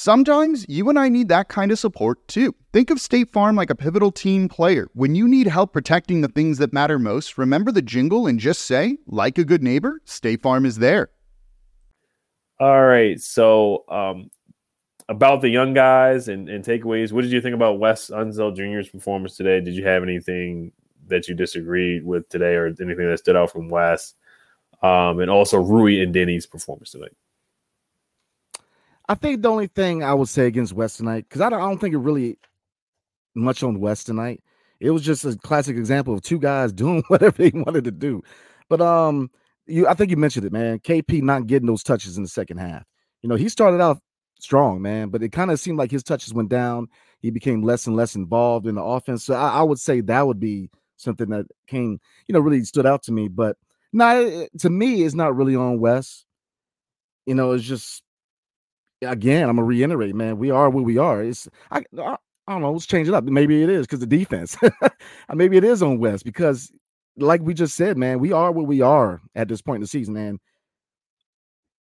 Sometimes 0.00 0.64
you 0.68 0.88
and 0.88 0.96
I 0.96 1.08
need 1.08 1.26
that 1.26 1.48
kind 1.48 1.72
of 1.72 1.78
support 1.80 2.28
too. 2.28 2.54
Think 2.72 2.90
of 2.90 3.00
State 3.00 3.32
Farm 3.32 3.56
like 3.56 3.68
a 3.68 3.74
pivotal 3.74 4.12
team 4.12 4.48
player. 4.48 4.86
When 4.94 5.16
you 5.16 5.26
need 5.26 5.48
help 5.48 5.72
protecting 5.72 6.20
the 6.20 6.28
things 6.28 6.58
that 6.58 6.72
matter 6.72 7.00
most, 7.00 7.36
remember 7.36 7.72
the 7.72 7.82
jingle 7.82 8.28
and 8.28 8.38
just 8.38 8.62
say, 8.62 8.98
like 9.08 9.38
a 9.38 9.44
good 9.44 9.60
neighbor, 9.60 10.00
State 10.04 10.40
Farm 10.40 10.64
is 10.64 10.76
there. 10.76 11.10
All 12.60 12.86
right. 12.86 13.20
So, 13.20 13.82
um, 13.88 14.30
about 15.08 15.40
the 15.40 15.48
young 15.48 15.74
guys 15.74 16.28
and, 16.28 16.48
and 16.48 16.64
takeaways, 16.64 17.10
what 17.10 17.22
did 17.22 17.32
you 17.32 17.40
think 17.40 17.56
about 17.56 17.80
Wes 17.80 18.08
Unseld 18.08 18.54
Jr.'s 18.54 18.88
performance 18.88 19.36
today? 19.36 19.60
Did 19.60 19.74
you 19.74 19.84
have 19.84 20.04
anything 20.04 20.70
that 21.08 21.26
you 21.26 21.34
disagreed 21.34 22.06
with 22.06 22.28
today 22.28 22.54
or 22.54 22.66
anything 22.66 23.10
that 23.10 23.18
stood 23.18 23.34
out 23.34 23.50
from 23.50 23.68
Wes? 23.68 24.14
um, 24.82 25.18
and 25.18 25.30
also 25.30 25.58
Rui 25.58 26.00
and 26.00 26.12
Deni's 26.12 26.46
performance 26.46 26.92
tonight. 26.92 27.16
I 29.08 29.14
think 29.14 29.42
the 29.42 29.50
only 29.50 29.68
thing 29.68 30.02
I 30.02 30.12
would 30.12 30.28
say 30.28 30.46
against 30.46 30.74
Wes 30.74 30.96
tonight, 30.96 31.24
because 31.28 31.40
I 31.40 31.48
don't, 31.48 31.60
I 31.60 31.64
don't 31.64 31.78
think 31.78 31.94
it 31.94 31.98
really 31.98 32.38
much 33.34 33.62
on 33.62 33.80
Wes 33.80 34.04
tonight. 34.04 34.42
It 34.80 34.90
was 34.90 35.02
just 35.02 35.24
a 35.24 35.36
classic 35.36 35.76
example 35.76 36.14
of 36.14 36.22
two 36.22 36.38
guys 36.38 36.72
doing 36.74 37.02
whatever 37.08 37.36
they 37.36 37.50
wanted 37.54 37.84
to 37.84 37.90
do. 37.90 38.22
But 38.68 38.80
um, 38.80 39.30
you, 39.66 39.88
I 39.88 39.94
think 39.94 40.10
you 40.10 40.16
mentioned 40.16 40.44
it, 40.44 40.52
man. 40.52 40.78
KP 40.80 41.22
not 41.22 41.46
getting 41.46 41.66
those 41.66 41.82
touches 41.82 42.16
in 42.16 42.22
the 42.22 42.28
second 42.28 42.58
half. 42.58 42.84
You 43.22 43.28
know, 43.28 43.36
he 43.36 43.48
started 43.48 43.80
out 43.80 44.00
strong, 44.40 44.82
man, 44.82 45.08
but 45.08 45.22
it 45.22 45.32
kind 45.32 45.50
of 45.50 45.58
seemed 45.58 45.78
like 45.78 45.90
his 45.90 46.02
touches 46.02 46.34
went 46.34 46.50
down. 46.50 46.88
He 47.20 47.30
became 47.30 47.62
less 47.62 47.86
and 47.86 47.96
less 47.96 48.14
involved 48.14 48.66
in 48.66 48.76
the 48.76 48.82
offense. 48.82 49.24
So 49.24 49.34
I, 49.34 49.58
I 49.58 49.62
would 49.62 49.80
say 49.80 50.00
that 50.02 50.26
would 50.26 50.38
be 50.38 50.70
something 50.96 51.30
that 51.30 51.46
came, 51.66 51.98
you 52.26 52.32
know, 52.32 52.40
really 52.40 52.62
stood 52.64 52.86
out 52.86 53.02
to 53.04 53.12
me. 53.12 53.28
But 53.28 53.56
not 53.92 54.16
to 54.58 54.70
me, 54.70 55.02
it's 55.02 55.14
not 55.14 55.34
really 55.34 55.56
on 55.56 55.80
Wes. 55.80 56.24
You 57.26 57.34
know, 57.34 57.52
it's 57.52 57.64
just 57.64 58.02
again, 59.02 59.48
I'm 59.48 59.56
gonna 59.56 59.66
reiterate, 59.66 60.14
man. 60.14 60.38
We 60.38 60.50
are 60.50 60.70
where 60.70 60.84
we 60.84 60.98
are. 60.98 61.22
It's 61.22 61.48
I, 61.70 61.82
I 61.98 62.52
don't 62.52 62.62
know. 62.62 62.72
Let's 62.72 62.86
change 62.86 63.08
it 63.08 63.14
up. 63.14 63.24
Maybe 63.24 63.62
it 63.62 63.70
is 63.70 63.86
because 63.86 64.00
the 64.00 64.06
defense. 64.06 64.56
Maybe 65.34 65.56
it 65.56 65.64
is 65.64 65.82
on 65.82 65.98
Wes 65.98 66.22
because, 66.22 66.72
like 67.16 67.42
we 67.42 67.54
just 67.54 67.76
said, 67.76 67.96
man, 67.98 68.20
we 68.20 68.32
are 68.32 68.52
where 68.52 68.64
we 68.64 68.80
are 68.80 69.20
at 69.34 69.48
this 69.48 69.62
point 69.62 69.76
in 69.76 69.82
the 69.82 69.86
season, 69.88 70.16
and 70.16 70.40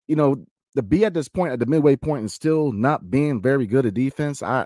you 0.07 0.15
know, 0.15 0.43
to 0.75 0.81
be 0.81 1.05
at 1.05 1.13
this 1.13 1.29
point 1.29 1.53
at 1.53 1.59
the 1.59 1.65
midway 1.65 1.95
point 1.95 2.21
and 2.21 2.31
still 2.31 2.71
not 2.71 3.09
being 3.09 3.41
very 3.41 3.67
good 3.67 3.85
at 3.85 3.93
defense, 3.93 4.43
I, 4.43 4.65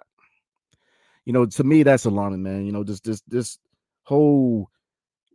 you 1.26 1.34
know, 1.34 1.46
to 1.46 1.64
me 1.64 1.84
that's 1.84 2.06
alarming, 2.06 2.44
man. 2.44 2.66
You 2.66 2.72
know, 2.72 2.84
this 2.84 3.00
this 3.02 3.22
this 3.28 3.58
whole 4.04 4.70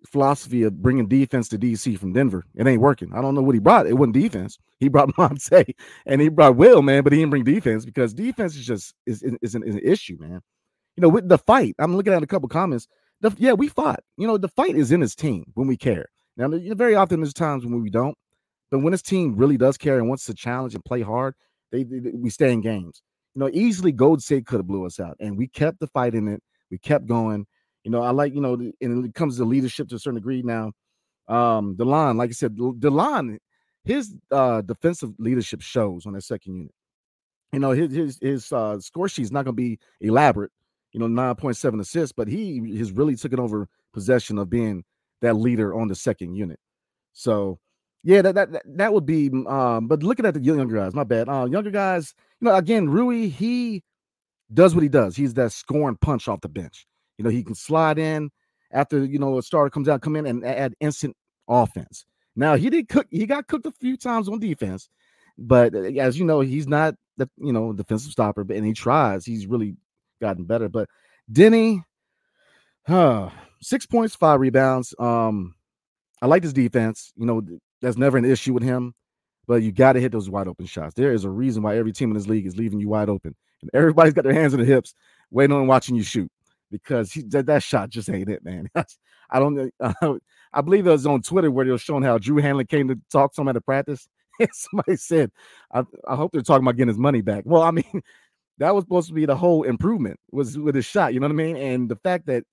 philosophy 0.06 0.62
of 0.62 0.80
bringing 0.80 1.08
defense 1.08 1.48
to 1.48 1.58
DC 1.58 1.98
from 1.98 2.12
Denver. 2.12 2.44
It 2.54 2.66
ain't 2.66 2.80
working. 2.80 3.12
I 3.14 3.20
don't 3.20 3.34
know 3.34 3.42
what 3.42 3.54
he 3.54 3.60
brought. 3.60 3.86
It 3.86 3.94
wasn't 3.94 4.14
defense. 4.14 4.58
He 4.78 4.88
brought 4.88 5.10
Monte 5.18 5.74
and 6.06 6.20
he 6.20 6.28
brought 6.28 6.56
Will, 6.56 6.82
man, 6.82 7.02
but 7.02 7.12
he 7.12 7.18
didn't 7.18 7.30
bring 7.30 7.44
defense 7.44 7.84
because 7.84 8.14
defense 8.14 8.56
is 8.56 8.66
just 8.66 8.94
is, 9.06 9.22
is, 9.42 9.54
an, 9.54 9.62
is 9.64 9.74
an 9.74 9.80
issue, 9.82 10.16
man. 10.20 10.40
You 10.96 11.02
know, 11.02 11.08
with 11.08 11.28
the 11.28 11.38
fight, 11.38 11.74
I'm 11.78 11.96
looking 11.96 12.12
at 12.12 12.22
a 12.22 12.26
couple 12.26 12.48
comments. 12.48 12.88
The, 13.20 13.34
yeah, 13.38 13.52
we 13.52 13.68
fought. 13.68 14.00
You 14.16 14.26
know, 14.26 14.38
the 14.38 14.48
fight 14.48 14.76
is 14.76 14.92
in 14.92 15.00
his 15.00 15.14
team 15.14 15.44
when 15.54 15.66
we 15.66 15.76
care. 15.76 16.06
Now, 16.36 16.48
very 16.74 16.94
often 16.94 17.20
there's 17.20 17.34
times 17.34 17.64
when 17.64 17.82
we 17.82 17.90
don't, 17.90 18.16
but 18.70 18.80
when 18.80 18.92
his 18.92 19.02
team 19.02 19.36
really 19.36 19.56
does 19.56 19.76
care 19.76 19.98
and 19.98 20.08
wants 20.08 20.24
to 20.26 20.34
challenge 20.34 20.74
and 20.74 20.84
play 20.84 21.02
hard, 21.02 21.34
they, 21.72 21.82
they 21.82 22.12
we 22.14 22.30
stay 22.30 22.52
in 22.52 22.60
games. 22.60 23.02
You 23.34 23.40
know, 23.40 23.50
easily 23.52 23.92
Gold 23.92 24.22
State 24.22 24.46
could 24.46 24.58
have 24.58 24.66
blew 24.66 24.86
us 24.86 25.00
out, 25.00 25.16
and 25.20 25.36
we 25.36 25.48
kept 25.48 25.80
the 25.80 25.88
fight 25.88 26.14
in 26.14 26.28
it. 26.28 26.42
We 26.70 26.78
kept 26.78 27.06
going 27.06 27.46
you 27.88 27.92
know, 27.92 28.02
I 28.02 28.10
like, 28.10 28.34
you 28.34 28.42
know, 28.42 28.52
and 28.82 29.06
it 29.06 29.14
comes 29.14 29.38
to 29.38 29.46
leadership 29.46 29.88
to 29.88 29.94
a 29.94 29.98
certain 29.98 30.16
degree 30.16 30.42
now. 30.42 30.72
Um, 31.26 31.74
Delon, 31.74 32.16
like 32.16 32.28
I 32.28 32.32
said, 32.34 32.54
Delon, 32.54 33.38
his 33.84 34.14
uh 34.30 34.60
defensive 34.60 35.14
leadership 35.18 35.62
shows 35.62 36.04
on 36.04 36.12
that 36.12 36.20
second 36.20 36.54
unit. 36.54 36.74
You 37.54 37.60
know, 37.60 37.70
his 37.70 37.90
his 37.90 38.18
his 38.20 38.52
uh 38.52 38.78
score 38.80 39.08
not 39.30 39.46
gonna 39.46 39.52
be 39.54 39.78
elaborate, 40.02 40.52
you 40.92 41.00
know, 41.00 41.06
9.7 41.06 41.80
assists, 41.80 42.12
but 42.12 42.28
he 42.28 42.76
has 42.76 42.92
really 42.92 43.16
taken 43.16 43.40
over 43.40 43.66
possession 43.94 44.36
of 44.36 44.50
being 44.50 44.84
that 45.22 45.36
leader 45.36 45.72
on 45.72 45.88
the 45.88 45.94
second 45.94 46.34
unit. 46.34 46.60
So 47.14 47.58
yeah, 48.04 48.20
that 48.20 48.34
that 48.34 48.62
that 48.66 48.92
would 48.92 49.06
be 49.06 49.30
um, 49.46 49.88
but 49.88 50.02
looking 50.02 50.26
at 50.26 50.34
the 50.34 50.42
younger 50.42 50.76
guys, 50.76 50.92
my 50.92 51.04
bad. 51.04 51.30
Uh 51.30 51.48
younger 51.50 51.70
guys, 51.70 52.12
you 52.42 52.48
know, 52.48 52.54
again, 52.54 52.90
Rui, 52.90 53.28
he 53.28 53.82
does 54.52 54.74
what 54.74 54.82
he 54.82 54.90
does. 54.90 55.16
He's 55.16 55.32
that 55.34 55.52
scoring 55.52 55.96
punch 56.02 56.28
off 56.28 56.42
the 56.42 56.50
bench. 56.50 56.86
You 57.18 57.24
know, 57.24 57.30
he 57.30 57.42
can 57.42 57.56
slide 57.56 57.98
in 57.98 58.30
after 58.70 59.04
you 59.04 59.18
know 59.18 59.38
a 59.38 59.42
starter 59.42 59.70
comes 59.70 59.88
out, 59.88 60.02
come 60.02 60.16
in 60.16 60.26
and 60.26 60.44
add 60.44 60.74
instant 60.80 61.16
offense. 61.48 62.06
Now 62.36 62.54
he 62.54 62.70
did 62.70 62.88
cook, 62.88 63.06
he 63.10 63.26
got 63.26 63.48
cooked 63.48 63.66
a 63.66 63.72
few 63.72 63.96
times 63.96 64.28
on 64.28 64.38
defense, 64.38 64.88
but 65.36 65.74
uh, 65.74 65.80
as 65.80 66.18
you 66.18 66.24
know, 66.24 66.40
he's 66.40 66.68
not 66.68 66.94
the 67.16 67.28
you 67.36 67.52
know 67.52 67.72
defensive 67.72 68.12
stopper, 68.12 68.44
but 68.44 68.56
and 68.56 68.64
he 68.64 68.72
tries, 68.72 69.26
he's 69.26 69.46
really 69.46 69.76
gotten 70.20 70.44
better. 70.44 70.68
But 70.68 70.88
Deni, 71.30 71.82
huh, 72.86 73.30
six 73.60 73.84
points, 73.84 74.14
five 74.14 74.40
rebounds. 74.40 74.94
Um, 74.98 75.56
I 76.22 76.26
like 76.26 76.44
his 76.44 76.52
defense. 76.52 77.12
You 77.16 77.26
know, 77.26 77.42
that's 77.82 77.96
never 77.96 78.16
an 78.16 78.24
issue 78.24 78.54
with 78.54 78.62
him, 78.62 78.94
but 79.48 79.62
you 79.62 79.72
got 79.72 79.94
to 79.94 80.00
hit 80.00 80.12
those 80.12 80.30
wide 80.30 80.46
open 80.46 80.66
shots. 80.66 80.94
There 80.94 81.12
is 81.12 81.24
a 81.24 81.30
reason 81.30 81.64
why 81.64 81.76
every 81.76 81.92
team 81.92 82.10
in 82.10 82.14
this 82.14 82.28
league 82.28 82.46
is 82.46 82.56
leaving 82.56 82.78
you 82.78 82.88
wide 82.88 83.08
open, 83.08 83.34
and 83.62 83.70
everybody's 83.74 84.14
got 84.14 84.22
their 84.22 84.34
hands 84.34 84.54
in 84.54 84.60
the 84.60 84.66
hips, 84.66 84.94
waiting 85.32 85.56
on 85.56 85.66
watching 85.66 85.96
you 85.96 86.04
shoot 86.04 86.30
because 86.70 87.12
he, 87.12 87.22
that, 87.28 87.46
that 87.46 87.62
shot 87.62 87.90
just 87.90 88.10
ain't 88.10 88.30
it, 88.30 88.44
man. 88.44 88.68
I 89.30 89.38
don't 89.38 89.72
uh, 89.80 90.14
I 90.52 90.60
believe 90.60 90.86
it 90.86 90.90
was 90.90 91.06
on 91.06 91.22
Twitter 91.22 91.50
where 91.50 91.64
they 91.64 91.70
were 91.70 91.78
showing 91.78 92.02
how 92.02 92.18
Drew 92.18 92.40
Hanlen 92.40 92.68
came 92.68 92.88
to 92.88 92.98
talk 93.10 93.34
to 93.34 93.40
him 93.40 93.48
at 93.48 93.56
a 93.56 93.60
practice. 93.60 94.08
And 94.40 94.48
somebody 94.52 94.94
said, 94.94 95.32
I, 95.74 95.82
I 96.06 96.14
hope 96.14 96.30
they're 96.30 96.42
talking 96.42 96.62
about 96.62 96.76
getting 96.76 96.94
his 96.94 96.96
money 96.96 97.22
back. 97.22 97.42
Well, 97.44 97.62
I 97.62 97.72
mean, 97.72 98.02
that 98.58 98.72
was 98.72 98.84
supposed 98.84 99.08
to 99.08 99.12
be 99.12 99.26
the 99.26 99.34
whole 99.34 99.64
improvement 99.64 100.20
was 100.30 100.56
with 100.56 100.76
his 100.76 100.84
shot, 100.84 101.12
you 101.12 101.18
know 101.18 101.26
what 101.26 101.32
I 101.32 101.34
mean? 101.34 101.56
And 101.56 101.88
the 101.88 101.96
fact 101.96 102.26
that 102.26 102.44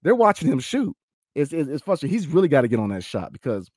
they're 0.00 0.14
watching 0.14 0.50
him 0.50 0.60
shoot 0.60 0.96
is 1.34 1.52
it's 1.52 1.82
frustrating. 1.82 2.16
He's 2.16 2.26
really 2.26 2.48
got 2.48 2.62
to 2.62 2.68
get 2.68 2.78
on 2.80 2.88
that 2.88 3.04
shot 3.04 3.34
because 3.34 3.70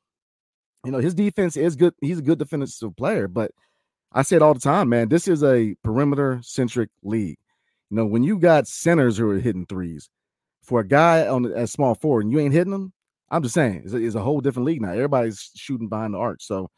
you 0.86 0.92
know 0.92 1.00
his 1.00 1.14
defense 1.14 1.58
is 1.58 1.76
good. 1.76 1.94
He's 2.00 2.20
a 2.20 2.22
good 2.22 2.40
defensive 2.40 2.96
player, 2.96 3.28
but 3.28 3.52
I 4.14 4.22
say 4.22 4.38
it 4.38 4.42
all 4.42 4.54
the 4.54 4.60
time, 4.62 4.88
man. 4.88 5.10
This 5.10 5.28
is 5.28 5.44
a 5.44 5.76
perimeter 5.84 6.40
centric 6.42 6.90
league. 7.04 7.38
You 7.90 7.98
know, 7.98 8.06
when 8.06 8.24
you 8.24 8.38
got 8.40 8.68
centers 8.68 9.18
who 9.18 9.30
are 9.30 9.40
hitting 9.40 9.66
threes 9.66 10.10
for 10.64 10.82
a 10.82 10.88
guy 10.88 11.28
on 11.28 11.46
a 11.46 11.68
small 11.68 11.96
forward 11.96 12.26
and 12.26 12.32
you 12.32 12.40
ain't 12.40 12.54
hitting 12.54 12.72
them, 12.72 12.94
I'm 13.32 13.44
just 13.44 13.56
saying 13.56 13.82
it's 13.84 13.94
a, 13.94 13.98
it's 13.98 14.16
a 14.16 14.22
whole 14.22 14.42
different 14.42 14.66
league 14.66 14.82
now. 14.82 14.92
Everybody's 14.92 15.52
shooting 15.56 15.90
behind 15.90 16.14
the 16.14 16.18
arc. 16.18 16.42
So, 16.42 16.70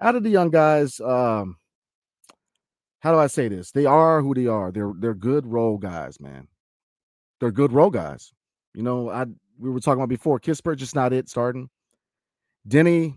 out 0.00 0.16
of 0.16 0.22
the 0.22 0.30
young 0.30 0.50
guys, 0.50 1.00
um, 1.00 1.56
how 3.00 3.12
do 3.12 3.18
I 3.18 3.26
say 3.26 3.48
this? 3.48 3.70
They 3.70 3.86
are 3.86 4.22
who 4.22 4.34
they 4.34 4.46
are. 4.46 4.70
They're 4.70 4.92
they're 4.96 5.14
good 5.14 5.46
role 5.46 5.78
guys, 5.78 6.20
man. 6.20 6.48
They're 7.38 7.50
good 7.50 7.72
role 7.72 7.90
guys. 7.90 8.32
You 8.74 8.82
know, 8.82 9.10
I 9.10 9.26
we 9.58 9.70
were 9.70 9.80
talking 9.80 10.00
about 10.00 10.08
before. 10.08 10.40
Kispert 10.40 10.76
just 10.76 10.94
not 10.94 11.12
it 11.12 11.28
starting. 11.28 11.68
Deni, 12.68 13.16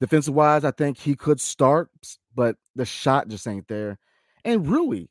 defensive 0.00 0.34
wise, 0.34 0.64
I 0.64 0.70
think 0.70 0.98
he 0.98 1.14
could 1.14 1.40
start, 1.40 1.90
but 2.34 2.56
the 2.74 2.84
shot 2.84 3.28
just 3.28 3.46
ain't 3.46 3.68
there. 3.68 3.98
And 4.44 4.66
Rui, 4.66 5.06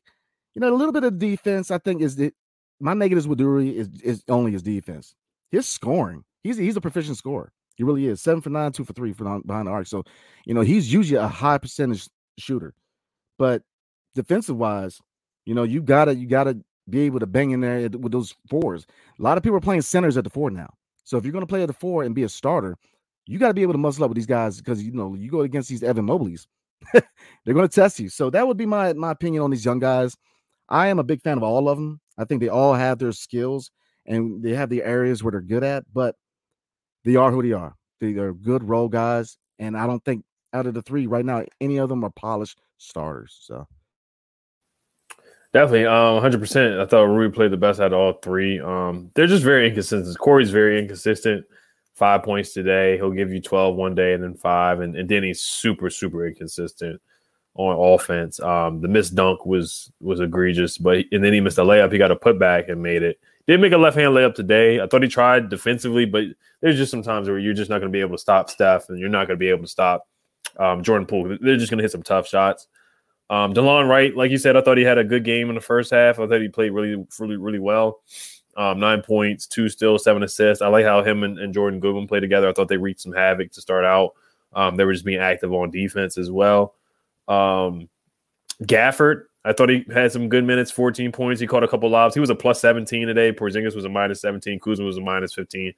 you 0.60 0.66
know, 0.66 0.74
a 0.74 0.76
little 0.76 0.92
bit 0.92 1.04
of 1.04 1.18
defense, 1.18 1.70
I 1.70 1.78
think, 1.78 2.02
is 2.02 2.16
the 2.16 2.32
my 2.80 2.92
negatives 2.92 3.26
with 3.26 3.40
Rui 3.40 3.70
is 3.70 3.88
is 4.02 4.22
only 4.28 4.52
his 4.52 4.62
defense. 4.62 5.14
His 5.50 5.66
scoring, 5.66 6.22
he's 6.42 6.58
he's 6.58 6.76
a 6.76 6.82
proficient 6.82 7.16
scorer. 7.16 7.50
He 7.76 7.82
really 7.82 8.06
is. 8.06 8.20
Seven 8.20 8.42
for 8.42 8.50
nine, 8.50 8.72
two 8.72 8.84
for 8.84 8.92
three 8.92 9.14
for 9.14 9.24
behind 9.40 9.66
the 9.66 9.70
arc. 9.70 9.86
So, 9.86 10.04
you 10.44 10.52
know, 10.52 10.60
he's 10.60 10.92
usually 10.92 11.18
a 11.18 11.28
high 11.28 11.56
percentage 11.56 12.10
shooter. 12.38 12.74
But 13.38 13.62
defensive 14.14 14.56
wise, 14.58 15.00
you 15.46 15.54
know, 15.54 15.62
you 15.62 15.80
gotta 15.80 16.14
you 16.14 16.26
gotta 16.26 16.58
be 16.90 17.00
able 17.00 17.20
to 17.20 17.26
bang 17.26 17.52
in 17.52 17.60
there 17.60 17.88
with 17.88 18.12
those 18.12 18.34
fours. 18.50 18.86
A 19.18 19.22
lot 19.22 19.38
of 19.38 19.42
people 19.42 19.56
are 19.56 19.62
playing 19.62 19.80
centers 19.80 20.18
at 20.18 20.24
the 20.24 20.30
four 20.30 20.50
now. 20.50 20.74
So 21.04 21.16
if 21.16 21.24
you're 21.24 21.32
gonna 21.32 21.46
play 21.46 21.62
at 21.62 21.68
the 21.68 21.72
four 21.72 22.02
and 22.02 22.14
be 22.14 22.24
a 22.24 22.28
starter, 22.28 22.76
you 23.26 23.38
got 23.38 23.48
to 23.48 23.54
be 23.54 23.62
able 23.62 23.72
to 23.72 23.78
muscle 23.78 24.04
up 24.04 24.10
with 24.10 24.16
these 24.16 24.26
guys 24.26 24.58
because 24.58 24.82
you 24.82 24.92
know 24.92 25.14
you 25.14 25.30
go 25.30 25.40
against 25.40 25.70
these 25.70 25.82
Evan 25.82 26.06
Mobleys, 26.06 26.46
they're 26.92 27.54
to 27.54 27.68
test 27.68 27.98
you. 27.98 28.10
So 28.10 28.28
that 28.28 28.46
would 28.46 28.58
be 28.58 28.66
my 28.66 28.92
my 28.92 29.12
opinion 29.12 29.42
on 29.42 29.50
these 29.50 29.64
young 29.64 29.78
guys. 29.78 30.16
I 30.70 30.88
am 30.88 30.98
a 30.98 31.04
big 31.04 31.22
fan 31.22 31.36
of 31.36 31.42
all 31.42 31.68
of 31.68 31.76
them. 31.76 32.00
I 32.16 32.24
think 32.24 32.40
they 32.40 32.48
all 32.48 32.74
have 32.74 32.98
their 32.98 33.12
skills 33.12 33.70
and 34.06 34.42
they 34.42 34.54
have 34.54 34.70
the 34.70 34.82
areas 34.82 35.22
where 35.22 35.32
they're 35.32 35.40
good 35.40 35.64
at, 35.64 35.84
but 35.92 36.14
they 37.04 37.16
are 37.16 37.30
who 37.30 37.42
they 37.42 37.52
are. 37.52 37.74
They 38.00 38.14
are 38.14 38.32
good 38.32 38.62
role 38.62 38.88
guys. 38.88 39.36
And 39.58 39.76
I 39.76 39.86
don't 39.86 40.04
think 40.04 40.24
out 40.52 40.66
of 40.66 40.74
the 40.74 40.82
three 40.82 41.06
right 41.06 41.24
now, 41.24 41.44
any 41.60 41.78
of 41.78 41.88
them 41.88 42.04
are 42.04 42.10
polished 42.10 42.60
starters. 42.78 43.38
So 43.42 43.66
definitely, 45.52 45.86
um, 45.86 46.22
100%. 46.22 46.80
I 46.80 46.86
thought 46.86 47.02
Rui 47.04 47.30
played 47.30 47.50
the 47.50 47.56
best 47.56 47.80
out 47.80 47.92
of 47.92 47.98
all 47.98 48.12
three. 48.14 48.60
Um, 48.60 49.10
they're 49.14 49.26
just 49.26 49.44
very 49.44 49.66
inconsistent. 49.68 50.18
Corey's 50.18 50.50
very 50.50 50.78
inconsistent. 50.78 51.44
Five 51.94 52.22
points 52.22 52.52
today. 52.52 52.96
He'll 52.96 53.10
give 53.10 53.32
you 53.32 53.42
12 53.42 53.76
one 53.76 53.94
day 53.94 54.14
and 54.14 54.22
then 54.22 54.34
five. 54.34 54.80
And, 54.80 54.96
and 54.96 55.08
Deni's 55.08 55.40
super, 55.40 55.90
super 55.90 56.26
inconsistent 56.26 57.00
on 57.54 57.94
offense. 57.94 58.40
Um, 58.40 58.80
the 58.80 58.88
missed 58.88 59.14
dunk 59.14 59.44
was 59.44 59.90
was 60.00 60.20
egregious, 60.20 60.78
but 60.78 61.04
and 61.12 61.24
then 61.24 61.32
he 61.32 61.40
missed 61.40 61.58
a 61.58 61.62
layup. 61.62 61.92
He 61.92 61.98
got 61.98 62.10
a 62.10 62.16
putback 62.16 62.70
and 62.70 62.82
made 62.82 63.02
it. 63.02 63.18
Didn't 63.46 63.62
make 63.62 63.72
a 63.72 63.78
left 63.78 63.96
hand 63.96 64.14
layup 64.14 64.34
today. 64.34 64.80
I 64.80 64.86
thought 64.86 65.02
he 65.02 65.08
tried 65.08 65.48
defensively, 65.48 66.04
but 66.04 66.24
there's 66.60 66.76
just 66.76 66.90
some 66.90 67.02
times 67.02 67.28
where 67.28 67.38
you're 67.38 67.54
just 67.54 67.70
not 67.70 67.78
going 67.78 67.90
to 67.90 67.96
be 67.96 68.00
able 68.00 68.16
to 68.16 68.18
stop 68.18 68.50
Steph, 68.50 68.88
and 68.88 68.98
you're 68.98 69.08
not 69.08 69.26
going 69.26 69.36
to 69.36 69.40
be 69.40 69.48
able 69.48 69.62
to 69.62 69.68
stop 69.68 70.06
um, 70.58 70.82
Jordan 70.82 71.06
Poole. 71.06 71.36
They're 71.40 71.56
just 71.56 71.70
going 71.70 71.78
to 71.78 71.84
hit 71.84 71.92
some 71.92 72.02
tough 72.02 72.28
shots. 72.28 72.68
Um, 73.28 73.54
Delon 73.54 73.88
Wright, 73.88 74.16
like 74.16 74.30
you 74.30 74.38
said, 74.38 74.56
I 74.56 74.60
thought 74.60 74.76
he 74.76 74.84
had 74.84 74.98
a 74.98 75.04
good 75.04 75.24
game 75.24 75.48
in 75.48 75.54
the 75.54 75.60
first 75.60 75.92
half. 75.92 76.18
I 76.18 76.26
thought 76.26 76.40
he 76.40 76.48
played 76.48 76.72
really, 76.72 77.04
really, 77.18 77.36
really 77.36 77.58
well. 77.60 78.00
Um, 78.56 78.80
nine 78.80 79.02
points, 79.02 79.46
two 79.46 79.68
steals, 79.68 80.02
seven 80.02 80.22
assists. 80.24 80.60
I 80.60 80.66
like 80.66 80.84
how 80.84 81.04
him 81.04 81.22
and, 81.22 81.38
and 81.38 81.54
Jordan 81.54 81.78
Goodwin 81.78 82.08
play 82.08 82.18
together. 82.18 82.48
I 82.48 82.52
thought 82.52 82.68
they 82.68 82.76
wreaked 82.76 83.00
some 83.00 83.12
havoc 83.12 83.52
to 83.52 83.60
start 83.60 83.84
out. 83.84 84.10
Um, 84.52 84.76
they 84.76 84.84
were 84.84 84.92
just 84.92 85.04
being 85.04 85.20
active 85.20 85.52
on 85.52 85.70
defense 85.70 86.18
as 86.18 86.30
well. 86.30 86.74
Um, 87.30 87.88
Gafford, 88.64 89.22
I 89.44 89.52
thought 89.52 89.70
he 89.70 89.84
had 89.92 90.12
some 90.12 90.28
good 90.28 90.44
minutes, 90.44 90.70
14 90.70 91.12
points. 91.12 91.40
He 91.40 91.46
caught 91.46 91.64
a 91.64 91.68
couple 91.68 91.88
lobs. 91.88 92.14
He 92.14 92.20
was 92.20 92.30
a 92.30 92.34
plus 92.34 92.60
17 92.60 93.06
today. 93.06 93.32
Porzingis 93.32 93.74
was 93.74 93.84
a 93.84 93.88
minus 93.88 94.20
17. 94.20 94.58
Kuzma 94.60 94.84
was 94.84 94.98
a 94.98 95.00
minus 95.00 95.32
15. 95.32 95.72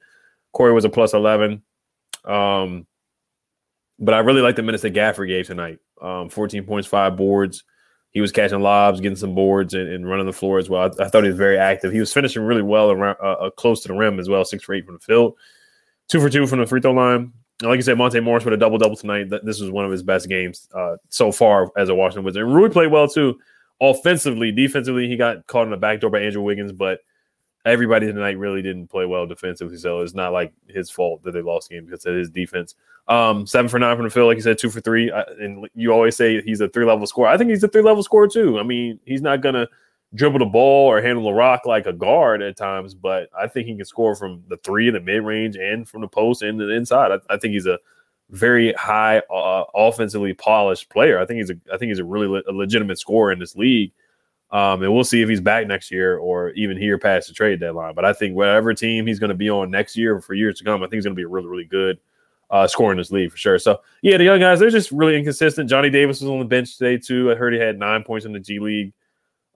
Corey 0.51 0.73
was 0.73 0.83
a 0.83 0.89
plus 0.89 1.13
11. 1.13 1.61
Um, 2.25 2.85
but 3.99 4.13
I 4.13 4.19
really 4.19 4.41
like 4.41 4.55
the 4.55 4.63
minutes 4.63 4.83
that 4.83 4.93
Gafford 4.93 5.27
gave 5.27 5.47
tonight. 5.47 5.79
Um, 6.01 6.29
14 6.29 6.65
points, 6.65 6.87
five 6.87 7.15
boards. 7.15 7.63
He 8.11 8.21
was 8.21 8.31
catching 8.31 8.59
lobs, 8.59 8.99
getting 8.99 9.15
some 9.15 9.33
boards, 9.33 9.73
and, 9.73 9.87
and 9.87 10.07
running 10.07 10.25
the 10.25 10.33
floor 10.33 10.59
as 10.59 10.69
well. 10.69 10.83
I, 10.83 11.05
I, 11.05 11.09
thought 11.09 11.23
he 11.23 11.29
was 11.29 11.37
very 11.37 11.57
active. 11.57 11.91
He 11.91 11.99
was 11.99 12.13
finishing 12.13 12.43
really 12.43 12.61
well 12.61 12.91
around 12.91 13.17
uh, 13.23 13.31
uh, 13.33 13.49
close 13.51 13.81
to 13.83 13.87
the 13.87 13.95
rim 13.95 14.19
as 14.19 14.29
well, 14.29 14.45
six 14.45 14.63
for 14.63 14.75
eight 14.75 14.85
from 14.85 14.95
the 14.95 14.99
field, 14.99 15.35
two 16.09 16.19
for 16.19 16.29
two 16.29 16.45
from 16.45 16.59
the 16.59 16.67
free 16.67 16.81
throw 16.81 16.91
line 16.91 17.33
like 17.61 17.77
you 17.77 17.81
said, 17.81 17.97
Monte 17.97 18.19
Morris 18.19 18.45
with 18.45 18.53
a 18.53 18.57
double 18.57 18.77
double 18.77 18.95
tonight. 18.95 19.29
This 19.43 19.59
was 19.59 19.69
one 19.69 19.85
of 19.85 19.91
his 19.91 20.03
best 20.03 20.27
games 20.27 20.67
uh, 20.73 20.97
so 21.09 21.31
far 21.31 21.71
as 21.77 21.89
a 21.89 21.95
Washington 21.95 22.23
Wizard. 22.23 22.43
And 22.43 22.55
Rui 22.55 22.69
played 22.69 22.91
well 22.91 23.07
too, 23.07 23.39
offensively, 23.81 24.51
defensively. 24.51 25.07
He 25.07 25.15
got 25.15 25.45
caught 25.47 25.63
in 25.63 25.71
the 25.71 25.77
back 25.77 26.01
door 26.01 26.09
by 26.09 26.21
Andrew 26.21 26.41
Wiggins, 26.41 26.71
but 26.71 26.99
everybody 27.65 28.07
tonight 28.07 28.37
really 28.37 28.61
didn't 28.61 28.87
play 28.87 29.05
well 29.05 29.25
defensively. 29.25 29.77
So 29.77 30.01
it's 30.01 30.15
not 30.15 30.33
like 30.33 30.53
his 30.67 30.89
fault 30.89 31.23
that 31.23 31.31
they 31.31 31.41
lost 31.41 31.69
the 31.69 31.75
game 31.75 31.85
because 31.85 32.05
of 32.05 32.15
his 32.15 32.29
defense. 32.29 32.75
Um, 33.07 33.45
seven 33.45 33.69
for 33.69 33.79
nine 33.79 33.95
from 33.97 34.05
the 34.05 34.09
field, 34.09 34.27
like 34.27 34.37
you 34.37 34.43
said, 34.43 34.57
two 34.57 34.69
for 34.69 34.81
three. 34.81 35.11
and 35.39 35.67
you 35.75 35.91
always 35.91 36.15
say 36.15 36.41
he's 36.41 36.61
a 36.61 36.69
three 36.69 36.85
level 36.85 37.05
scorer. 37.05 37.29
I 37.29 37.37
think 37.37 37.49
he's 37.49 37.63
a 37.63 37.67
three 37.67 37.81
level 37.81 38.03
scorer 38.03 38.27
too. 38.27 38.59
I 38.59 38.63
mean, 38.63 38.99
he's 39.05 39.21
not 39.21 39.41
gonna 39.41 39.67
dribble 40.15 40.39
the 40.39 40.45
ball 40.45 40.87
or 40.87 41.01
handle 41.01 41.23
the 41.23 41.33
rock 41.33 41.65
like 41.65 41.85
a 41.85 41.93
guard 41.93 42.41
at 42.41 42.57
times, 42.57 42.93
but 42.93 43.29
I 43.37 43.47
think 43.47 43.67
he 43.67 43.75
can 43.75 43.85
score 43.85 44.15
from 44.15 44.43
the 44.47 44.57
three, 44.57 44.89
the 44.89 44.99
mid 44.99 45.23
range, 45.23 45.55
and 45.55 45.87
from 45.87 46.01
the 46.01 46.07
post 46.07 46.41
and 46.41 46.59
the 46.59 46.69
inside. 46.69 47.11
I, 47.11 47.33
I 47.33 47.37
think 47.37 47.53
he's 47.53 47.65
a 47.65 47.79
very 48.29 48.73
high 48.73 49.19
uh, 49.19 49.63
offensively 49.73 50.33
polished 50.33 50.89
player. 50.89 51.19
I 51.19 51.25
think 51.25 51.39
he's 51.39 51.49
a 51.49 51.55
I 51.71 51.77
think 51.77 51.89
he's 51.89 51.99
a 51.99 52.05
really 52.05 52.27
le- 52.27 52.43
a 52.47 52.53
legitimate 52.53 52.99
scorer 52.99 53.31
in 53.31 53.39
this 53.39 53.55
league. 53.55 53.91
Um, 54.51 54.83
and 54.83 54.93
we'll 54.93 55.03
see 55.03 55.23
if 55.23 55.29
he's 55.29 55.41
back 55.41 55.65
next 55.65 55.89
year 55.89 56.17
or 56.17 56.51
even 56.51 56.77
here 56.77 56.99
past 56.99 57.27
the 57.27 57.33
trade 57.33 57.59
deadline. 57.59 57.95
But 57.95 58.05
I 58.05 58.13
think 58.13 58.35
whatever 58.35 58.71
team 58.75 59.07
he's 59.07 59.17
going 59.17 59.31
to 59.31 59.35
be 59.35 59.49
on 59.49 59.71
next 59.71 59.97
year 59.97 60.15
or 60.15 60.21
for 60.21 60.35
years 60.35 60.59
to 60.59 60.63
come, 60.63 60.83
I 60.83 60.85
think 60.85 60.93
he's 60.93 61.05
going 61.05 61.15
to 61.15 61.19
be 61.19 61.23
a 61.23 61.27
really, 61.27 61.47
really 61.47 61.65
good 61.65 61.97
uh, 62.51 62.67
scorer 62.67 62.91
in 62.91 62.99
this 62.99 63.11
league 63.11 63.31
for 63.31 63.37
sure. 63.37 63.57
So, 63.57 63.81
yeah, 64.03 64.17
the 64.17 64.25
young 64.25 64.39
guys, 64.39 64.59
they're 64.59 64.69
just 64.69 64.91
really 64.91 65.17
inconsistent. 65.17 65.71
Johnny 65.71 65.89
Davis 65.89 66.21
was 66.21 66.29
on 66.29 66.37
the 66.37 66.45
bench 66.45 66.77
today, 66.77 66.99
too. 66.99 67.31
I 67.31 67.35
heard 67.35 67.53
he 67.53 67.59
had 67.59 67.79
nine 67.79 68.03
points 68.03 68.27
in 68.27 68.31
the 68.31 68.39
G 68.39 68.59
League. 68.59 68.93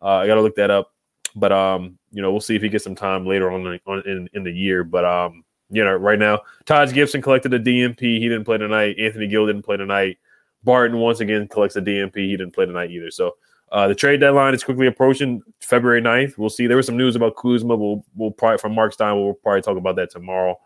Uh, 0.01 0.15
I 0.15 0.27
got 0.27 0.35
to 0.35 0.41
look 0.41 0.55
that 0.55 0.71
up. 0.71 0.93
But, 1.35 1.51
um, 1.51 1.97
you 2.11 2.21
know, 2.21 2.31
we'll 2.31 2.41
see 2.41 2.55
if 2.55 2.61
he 2.61 2.69
gets 2.69 2.83
some 2.83 2.95
time 2.95 3.25
later 3.25 3.51
on, 3.51 3.79
on 3.85 4.03
in, 4.07 4.29
in 4.33 4.43
the 4.43 4.51
year. 4.51 4.83
But, 4.83 5.05
um, 5.05 5.43
you 5.69 5.83
know, 5.83 5.93
right 5.93 6.17
now, 6.17 6.41
Taj 6.65 6.93
Gibson 6.93 7.21
collected 7.21 7.53
a 7.53 7.59
DNP. 7.59 7.99
He 7.99 8.27
didn't 8.27 8.45
play 8.45 8.57
tonight. 8.57 8.97
Anthony 8.99 9.27
Gill 9.27 9.45
didn't 9.45 9.63
play 9.63 9.77
tonight. 9.77 10.17
Barton 10.63 10.97
once 10.97 11.19
again 11.19 11.47
collects 11.47 11.75
a 11.75 11.81
DNP. 11.81 12.15
He 12.15 12.37
didn't 12.37 12.55
play 12.55 12.65
tonight 12.65 12.89
either. 12.91 13.11
So, 13.11 13.35
uh, 13.71 13.87
the 13.87 13.95
trade 13.95 14.19
deadline 14.19 14.53
is 14.53 14.63
quickly 14.63 14.87
approaching 14.87 15.41
February 15.59 16.01
9th. 16.01 16.37
We'll 16.37 16.49
see. 16.49 16.67
There 16.67 16.77
was 16.77 16.85
some 16.85 16.97
news 16.97 17.15
about 17.15 17.35
Kuzma. 17.35 17.75
We'll, 17.75 18.03
we'll 18.15 18.31
probably, 18.31 18.57
from 18.59 18.73
Mark 18.73 18.93
Stein, 18.93 19.15
we'll 19.15 19.33
probably 19.33 19.61
talk 19.61 19.77
about 19.77 19.97
that 19.97 20.09
tomorrow. 20.09 20.57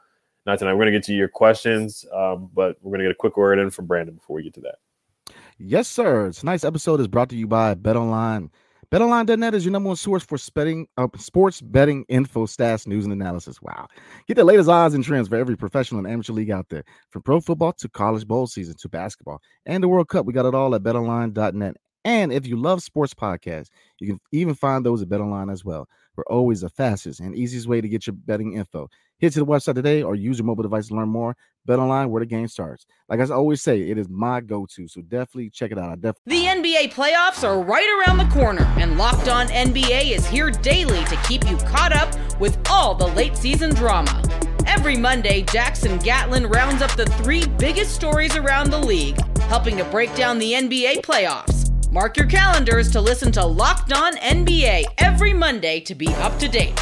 Not 0.46 0.60
tonight. 0.60 0.76
We're 0.76 0.86
to 0.86 0.92
get 0.92 1.04
to 1.04 1.14
your 1.14 1.28
questions, 1.28 2.06
um, 2.14 2.50
but 2.54 2.78
we're 2.82 2.98
to 2.98 3.04
get 3.04 3.12
a 3.12 3.16
quick 3.16 3.38
word 3.38 3.60
in 3.60 3.70
from 3.72 3.88
Brandon 3.88 4.16
before 4.16 4.38
we 4.38 4.44
get 4.44 4.54
to 4.56 4.62
that. 4.62 5.34
Yes, 5.58 5.88
sir. 5.88 6.32
Tonight's 6.32 6.64
episode 6.64 7.00
is 7.00 7.08
brought 7.08 7.30
to 7.30 7.36
you 7.36 7.48
by 7.48 7.76
BetOnline. 7.76 8.50
BetOnline.net 8.92 9.56
is 9.56 9.64
your 9.64 9.72
number 9.72 9.88
one 9.88 9.96
source 9.96 10.22
for 10.22 10.38
betting, 10.54 10.86
uh, 10.98 11.08
sports 11.18 11.62
betting 11.62 12.04
info, 12.10 12.46
stats, 12.46 12.86
news, 12.86 13.06
and 13.06 13.14
analysis. 13.14 13.62
Wow. 13.62 13.88
Get 14.28 14.36
the 14.36 14.44
latest 14.44 14.68
odds 14.68 14.94
and 14.94 15.02
trends 15.02 15.30
for 15.30 15.38
every 15.38 15.56
professional 15.56 16.00
and 16.00 16.12
amateur 16.12 16.34
league 16.34 16.52
out 16.52 16.68
there. 16.68 16.84
From 17.10 17.22
pro 17.22 17.40
football 17.40 17.72
to 17.72 17.88
college 17.88 18.28
bowl 18.28 18.48
season 18.48 18.76
to 18.80 18.90
basketball 18.90 19.40
and 19.66 19.82
the 19.82 19.88
World 19.88 20.10
Cup, 20.10 20.26
we 20.26 20.34
got 20.34 20.46
it 20.46 20.54
all 20.54 20.76
at 20.76 20.84
BetOnline.net. 20.84 21.78
And 22.04 22.34
if 22.34 22.46
you 22.46 22.58
love 22.58 22.84
sports 22.84 23.14
podcasts, 23.14 23.70
you 24.00 24.08
can 24.08 24.20
even 24.34 24.56
find 24.56 24.86
those 24.86 25.02
at 25.02 25.08
BetOnline 25.08 25.54
as 25.54 25.64
well. 25.64 25.88
We're 26.18 26.26
always 26.26 26.60
the 26.60 26.70
fastest 26.70 27.22
and 27.22 27.34
easiest 27.34 27.68
way 27.68 27.80
to 27.80 27.88
get 27.88 28.08
your 28.08 28.16
betting 28.16 28.56
info. 28.56 28.90
Head 29.22 29.34
to 29.34 29.40
the 29.40 29.46
website 29.46 29.76
today 29.76 30.02
or 30.02 30.16
use 30.16 30.40
your 30.40 30.46
mobile 30.46 30.64
device 30.64 30.88
to 30.88 30.96
learn 30.96 31.10
more. 31.10 31.38
BetOnline, 31.68 32.10
where 32.10 32.22
the 32.22 32.26
game 32.26 32.48
starts. 32.48 32.88
Like 33.08 33.20
I 33.20 33.26
always 33.26 33.62
say, 33.62 33.82
it 33.82 34.00
is 34.00 34.10
my 34.10 34.42
go-to, 34.42 34.88
so 34.88 35.02
definitely 35.02 35.52
check 35.52 35.72
it 35.72 35.78
out. 35.78 35.92
I 35.92 35.96
definitely. 35.96 36.24
The 36.26 36.46
NBA 36.46 36.94
playoffs 36.94 37.48
are 37.48 37.62
right 37.62 37.88
around 38.00 38.18
the 38.18 38.34
corner, 38.34 38.64
and 38.78 38.98
Locked 38.98 39.28
On 39.28 39.46
NBA 39.48 40.10
is 40.10 40.26
here 40.26 40.50
daily 40.50 41.06
to 41.06 41.16
keep 41.28 41.48
you 41.48 41.56
caught 41.58 41.94
up 41.94 42.16
with 42.40 42.58
all 42.68 42.96
the 42.96 43.08
late 43.10 43.38
season 43.38 43.76
drama. 43.76 44.24
Every 44.66 44.98
Monday, 44.98 45.44
Jackson 45.44 46.00
Gatlin 46.00 46.48
rounds 46.48 46.82
up 46.82 46.96
the 46.96 47.06
three 47.06 47.46
biggest 47.60 47.94
stories 47.94 48.36
around 48.36 48.72
the 48.72 48.80
league, 48.80 49.20
helping 49.42 49.78
to 49.78 49.84
break 49.86 50.16
down 50.16 50.40
the 50.40 50.54
NBA 50.54 51.02
playoffs. 51.02 51.70
Mark 51.92 52.18
your 52.18 52.26
calendars 52.26 52.90
to 52.92 53.02
listen 53.02 53.32
to 53.34 53.46
Locked 53.46 53.94
On 53.94 54.16
NBA 54.18 54.86
every 54.98 55.34
Monday 55.34 55.80
to 55.82 55.94
be 55.94 56.08
up 56.08 56.40
to 56.40 56.48
date. 56.48 56.74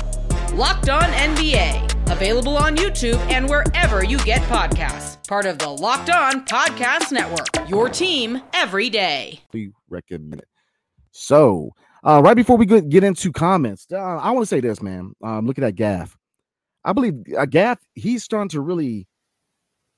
Locked 0.53 0.87
On 0.87 1.03
NBA, 1.03 1.98
available 2.09 2.57
on 2.57 2.75
YouTube 2.75 3.19
and 3.31 3.47
wherever 3.49 4.03
you 4.03 4.17
get 4.19 4.41
podcasts. 4.43 5.27
Part 5.27 5.45
of 5.45 5.57
the 5.59 5.69
Locked 5.69 6.09
On 6.09 6.45
Podcast 6.45 7.11
Network. 7.11 7.69
Your 7.69 7.89
team 7.89 8.41
every 8.53 8.89
day. 8.89 9.41
We 9.53 9.71
recommend 9.89 10.41
it. 10.41 10.47
So, 11.11 11.71
uh, 12.03 12.21
right 12.23 12.35
before 12.35 12.57
we 12.57 12.65
get 12.65 13.03
into 13.03 13.31
comments, 13.31 13.87
uh, 13.91 13.97
I 13.97 14.31
want 14.31 14.43
to 14.43 14.47
say 14.47 14.59
this, 14.59 14.81
man. 14.81 15.13
Um, 15.23 15.45
looking 15.45 15.63
at 15.63 15.67
that 15.67 15.75
Gaff, 15.75 16.17
I 16.83 16.93
believe 16.93 17.13
uh, 17.37 17.45
Gaff, 17.45 17.79
he's 17.93 18.23
starting 18.23 18.49
to 18.49 18.61
really 18.61 19.07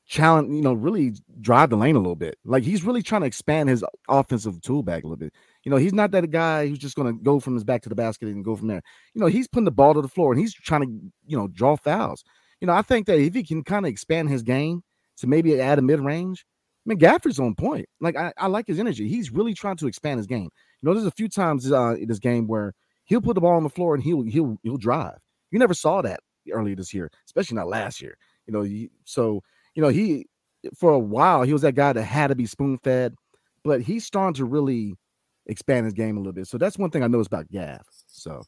challenge, 0.08 0.54
you 0.54 0.62
know, 0.62 0.74
really 0.74 1.14
drive 1.40 1.70
the 1.70 1.78
lane 1.78 1.96
a 1.96 2.00
little 2.00 2.16
bit. 2.16 2.38
Like 2.44 2.64
he's 2.64 2.84
really 2.84 3.02
trying 3.02 3.22
to 3.22 3.28
expand 3.28 3.70
his 3.70 3.84
offensive 4.10 4.62
tool 4.62 4.84
bag 4.84 5.04
a 5.04 5.08
little 5.08 5.18
bit. 5.18 5.34
You 5.64 5.70
know, 5.70 5.78
he's 5.78 5.94
not 5.94 6.12
that 6.12 6.30
guy 6.32 6.68
who's 6.68 6.80
just 6.80 6.96
going 6.96 7.16
to 7.16 7.24
go 7.24 7.40
from 7.40 7.54
his 7.54 7.64
back 7.64 7.84
to 7.84 7.90
the 7.90 7.96
basket 7.96 8.30
and 8.30 8.44
go 8.44 8.56
from 8.56 8.68
there. 8.68 8.82
You 9.14 9.22
know, 9.22 9.28
he's 9.28 9.48
putting 9.48 9.66
the 9.66 9.72
ball 9.72 9.94
to 9.94 10.02
the 10.02 10.08
floor 10.08 10.32
and 10.32 10.40
he's 10.40 10.54
trying 10.54 10.82
to, 10.82 11.12
you 11.28 11.38
know, 11.38 11.48
draw 11.48 11.76
fouls. 11.76 12.24
You 12.60 12.68
know, 12.68 12.74
I 12.74 12.82
think 12.82 13.08
that 13.08 13.20
if 13.20 13.34
he 13.34 13.44
can 13.44 13.64
kind 13.64 13.86
of 13.86 13.92
expand 13.92 14.30
his 14.30 14.42
game 14.42 14.84
to 15.18 15.28
maybe 15.28 15.60
add 15.60 15.80
a 15.80 15.82
mid 15.82 16.00
range, 16.00 16.46
I 16.86 16.90
mean, 16.90 16.98
Gafford's 16.98 17.40
on 17.40 17.54
point. 17.54 17.88
Like 18.00 18.16
I, 18.16 18.34
I 18.38 18.48
like 18.48 18.68
his 18.68 18.80
energy. 18.80 19.08
He's 19.08 19.32
really 19.32 19.54
trying 19.54 19.78
to 19.78 19.88
expand 19.88 20.18
his 20.18 20.28
game. 20.28 20.50
You 20.82 20.90
know, 20.90 20.94
there's 20.94 21.06
a 21.06 21.12
few 21.12 21.30
times 21.30 21.72
uh, 21.72 21.96
in 21.96 22.08
this 22.08 22.20
game 22.20 22.48
where 22.48 22.74
he'll 23.06 23.22
put 23.22 23.36
the 23.36 23.42
ball 23.42 23.56
on 23.56 23.64
the 23.64 23.70
floor 23.70 23.94
and 23.94 24.04
he'll 24.04 24.24
he'll 24.24 24.58
he'll 24.64 24.78
drive. 24.78 25.18
You 25.52 25.60
never 25.60 25.76
saw 25.76 26.02
that 26.02 26.22
earlier 26.52 26.76
this 26.76 26.94
year, 26.94 27.12
especially 27.26 27.56
not 27.56 27.68
last 27.68 28.02
year. 28.02 28.18
You 28.48 28.54
know, 28.54 28.88
so 29.06 29.42
you 29.76 29.82
know, 29.82 29.90
he 29.90 30.26
for 30.76 30.92
a 30.92 31.00
while 31.00 31.44
he 31.44 31.54
was 31.54 31.62
that 31.62 31.76
guy 31.76 31.94
that 31.94 32.04
had 32.04 32.28
to 32.28 32.36
be 32.36 32.48
spoon 32.48 32.80
fed, 32.80 33.14
but 33.64 33.82
he's 33.82 34.06
starting 34.06 34.34
to 34.36 34.46
really 34.46 34.96
expand 35.46 35.86
his 35.86 35.94
game 35.94 36.18
a 36.18 36.20
little 36.20 36.34
bit. 36.34 36.48
So 36.48 36.58
that's 36.58 36.78
one 36.78 36.90
thing 36.90 37.04
I 37.04 37.08
noticed 37.08 37.32
about 37.32 37.50
Gav. 37.52 37.82
So 38.08 38.44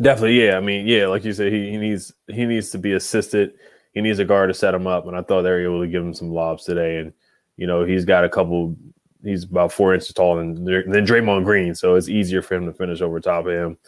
definitely, 0.00 0.44
yeah. 0.44 0.56
I 0.56 0.60
mean, 0.60 0.86
yeah, 0.86 1.06
like 1.06 1.24
you 1.24 1.32
said, 1.32 1.52
he, 1.52 1.70
he 1.70 1.76
needs 1.76 2.12
he 2.28 2.44
needs 2.44 2.70
to 2.70 2.78
be 2.78 2.92
assisted. 2.92 3.54
He 3.94 4.00
needs 4.00 4.18
a 4.18 4.24
guard 4.24 4.50
to 4.50 4.54
set 4.54 4.74
him 4.74 4.86
up, 4.86 5.06
and 5.06 5.16
I 5.16 5.22
thought 5.22 5.42
they 5.42 5.50
were 5.50 5.64
able 5.64 5.80
to 5.80 5.88
give 5.88 6.02
him 6.02 6.14
some 6.14 6.30
lobs 6.30 6.64
today. 6.64 6.98
And 6.98 7.12
you 7.56 7.66
know, 7.66 7.84
he's 7.84 8.04
got 8.04 8.24
a 8.24 8.28
couple. 8.28 8.76
He's 9.24 9.44
about 9.44 9.72
four 9.72 9.94
inches 9.94 10.12
taller 10.12 10.40
than 10.40 10.64
than 10.64 11.06
Draymond 11.06 11.44
Green, 11.44 11.74
so 11.74 11.94
it's 11.94 12.08
easier 12.08 12.42
for 12.42 12.54
him 12.54 12.66
to 12.66 12.72
finish 12.72 13.00
over 13.00 13.18
top 13.20 13.46
of 13.46 13.52
him. 13.52 13.78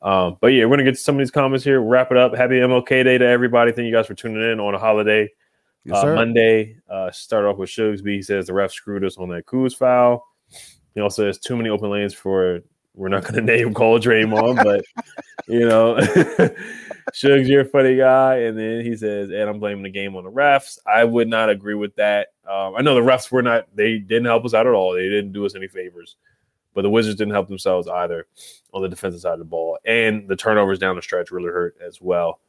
Um, 0.00 0.36
but 0.40 0.48
yeah, 0.48 0.64
we're 0.64 0.72
gonna 0.72 0.84
get 0.84 0.96
to 0.96 1.00
some 1.00 1.14
of 1.14 1.20
these 1.20 1.30
comments 1.30 1.64
here. 1.64 1.80
Wrap 1.80 2.10
it 2.10 2.16
up. 2.16 2.34
Happy 2.34 2.54
MLK 2.54 3.04
Day 3.04 3.18
to 3.18 3.26
everybody. 3.26 3.70
Thank 3.70 3.86
you 3.86 3.92
guys 3.92 4.06
for 4.06 4.14
tuning 4.14 4.42
in 4.50 4.58
on 4.58 4.74
a 4.74 4.78
holiday. 4.78 5.30
Yes, 5.84 6.02
uh, 6.02 6.14
Monday, 6.14 6.76
uh, 6.88 7.10
start 7.10 7.44
off 7.44 7.58
with 7.58 7.68
Shugsby. 7.68 8.16
He 8.16 8.22
says 8.22 8.46
the 8.46 8.54
ref 8.54 8.72
screwed 8.72 9.04
us 9.04 9.16
on 9.18 9.28
that 9.30 9.46
Kuz 9.46 9.76
foul. 9.76 10.24
He 10.94 11.00
also 11.00 11.26
has 11.26 11.38
too 11.38 11.56
many 11.56 11.68
open 11.68 11.90
lanes 11.90 12.14
for 12.14 12.60
we're 12.94 13.08
not 13.08 13.22
going 13.22 13.34
to 13.34 13.40
name 13.40 13.74
call 13.74 13.98
Draymond, 13.98 14.62
but 14.62 14.84
you 15.48 15.66
know, 15.66 15.96
Shugs, 17.14 17.48
you're 17.48 17.62
a 17.62 17.66
funny 17.66 17.96
guy. 17.96 18.38
And 18.38 18.58
then 18.58 18.84
he 18.84 18.96
says, 18.96 19.30
and 19.30 19.48
I'm 19.48 19.58
blaming 19.58 19.82
the 19.82 19.90
game 19.90 20.16
on 20.16 20.24
the 20.24 20.30
refs. 20.30 20.78
I 20.86 21.04
would 21.04 21.28
not 21.28 21.48
agree 21.48 21.74
with 21.74 21.94
that. 21.96 22.28
Um, 22.48 22.74
I 22.76 22.82
know 22.82 22.94
the 22.94 23.00
refs 23.00 23.30
were 23.30 23.42
not, 23.42 23.66
they 23.74 23.98
didn't 23.98 24.26
help 24.26 24.44
us 24.44 24.54
out 24.54 24.66
at 24.66 24.74
all. 24.74 24.94
They 24.94 25.08
didn't 25.08 25.32
do 25.32 25.46
us 25.46 25.54
any 25.54 25.68
favors, 25.68 26.16
but 26.74 26.82
the 26.82 26.90
Wizards 26.90 27.16
didn't 27.16 27.34
help 27.34 27.48
themselves 27.48 27.88
either 27.88 28.26
on 28.72 28.82
the 28.82 28.88
defensive 28.88 29.20
side 29.20 29.34
of 29.34 29.38
the 29.38 29.44
ball. 29.44 29.78
And 29.84 30.28
the 30.28 30.36
turnovers 30.36 30.78
down 30.78 30.96
the 30.96 31.02
stretch 31.02 31.30
really 31.30 31.50
hurt 31.50 31.76
as 31.84 32.00
well. 32.00 32.40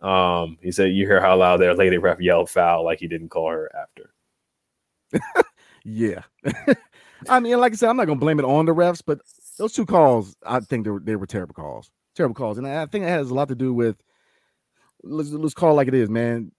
Um, 0.00 0.58
he 0.60 0.72
said, 0.72 0.90
"You 0.90 1.06
hear 1.06 1.20
how 1.20 1.36
loud 1.36 1.58
their 1.58 1.74
lady 1.74 1.96
ref 1.96 2.20
yelled 2.20 2.50
foul 2.50 2.84
like 2.84 2.98
he 2.98 3.06
didn't 3.06 3.28
call 3.28 3.50
her 3.50 3.70
after." 3.72 4.12
yeah, 5.84 6.22
I 7.28 7.40
mean, 7.40 7.58
like 7.58 7.72
I 7.72 7.76
said, 7.76 7.88
I'm 7.88 7.96
not 7.96 8.06
gonna 8.06 8.18
blame 8.18 8.38
it 8.38 8.44
on 8.44 8.66
the 8.66 8.74
refs, 8.74 9.02
but 9.04 9.20
those 9.58 9.72
two 9.72 9.86
calls, 9.86 10.36
I 10.44 10.60
think 10.60 10.84
they 10.84 10.90
were 10.90 11.00
they 11.00 11.16
were 11.16 11.26
terrible 11.26 11.54
calls, 11.54 11.90
terrible 12.14 12.34
calls, 12.34 12.58
and 12.58 12.66
I 12.66 12.86
think 12.86 13.04
it 13.04 13.08
has 13.08 13.30
a 13.30 13.34
lot 13.34 13.48
to 13.48 13.54
do 13.54 13.72
with 13.72 13.96
let's 15.02 15.30
let's 15.30 15.54
call 15.54 15.72
it 15.72 15.74
like 15.74 15.88
it 15.88 15.94
is, 15.94 16.08
man. 16.10 16.52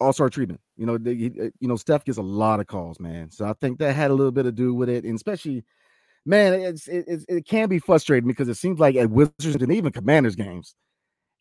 All 0.00 0.12
star 0.12 0.30
treatment, 0.30 0.60
you 0.76 0.86
know, 0.86 0.98
they, 0.98 1.12
eh, 1.12 1.50
you 1.60 1.68
know, 1.68 1.76
Steph 1.76 2.04
gets 2.04 2.18
a 2.18 2.22
lot 2.22 2.58
of 2.60 2.66
calls, 2.66 2.98
man. 2.98 3.30
So 3.30 3.44
I 3.44 3.52
think 3.60 3.78
that 3.78 3.94
had 3.94 4.10
a 4.10 4.14
little 4.14 4.32
bit 4.32 4.44
to 4.44 4.52
do 4.52 4.74
with 4.74 4.88
it, 4.88 5.04
and 5.04 5.14
especially, 5.14 5.64
man, 6.26 6.54
it's 6.54 6.88
it, 6.88 7.24
it 7.28 7.46
can 7.46 7.68
be 7.68 7.78
frustrating 7.78 8.28
because 8.28 8.48
it 8.48 8.56
seems 8.56 8.80
like 8.80 8.96
at 8.96 9.10
Wizards 9.10 9.62
and 9.62 9.72
even 9.72 9.92
Commanders 9.92 10.34
games 10.34 10.74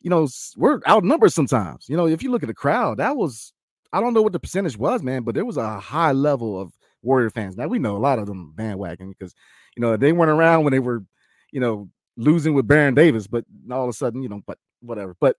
you 0.01 0.09
know, 0.09 0.27
we're 0.57 0.79
outnumbered 0.87 1.31
sometimes. 1.31 1.87
You 1.87 1.95
know, 1.95 2.07
if 2.07 2.23
you 2.23 2.31
look 2.31 2.43
at 2.43 2.47
the 2.47 2.53
crowd, 2.53 2.97
that 2.97 3.15
was 3.15 3.53
I 3.93 3.99
don't 3.99 4.13
know 4.13 4.21
what 4.21 4.33
the 4.33 4.39
percentage 4.39 4.77
was, 4.77 5.03
man, 5.03 5.23
but 5.23 5.35
there 5.35 5.45
was 5.45 5.57
a 5.57 5.79
high 5.79 6.11
level 6.11 6.59
of 6.59 6.73
Warrior 7.01 7.29
fans. 7.29 7.57
Now 7.57 7.67
we 7.67 7.79
know 7.79 7.97
a 7.97 7.99
lot 7.99 8.19
of 8.19 8.27
them 8.27 8.53
bandwagon 8.55 9.09
because 9.09 9.33
you 9.75 9.81
know 9.81 9.97
they 9.97 10.11
weren't 10.11 10.31
around 10.31 10.63
when 10.63 10.71
they 10.71 10.79
were, 10.79 11.03
you 11.51 11.59
know, 11.59 11.89
losing 12.17 12.53
with 12.53 12.67
Baron 12.67 12.93
Davis, 12.93 13.27
but 13.27 13.45
all 13.71 13.83
of 13.83 13.89
a 13.89 13.93
sudden, 13.93 14.21
you 14.21 14.29
know, 14.29 14.41
but 14.45 14.57
whatever. 14.81 15.15
But 15.19 15.37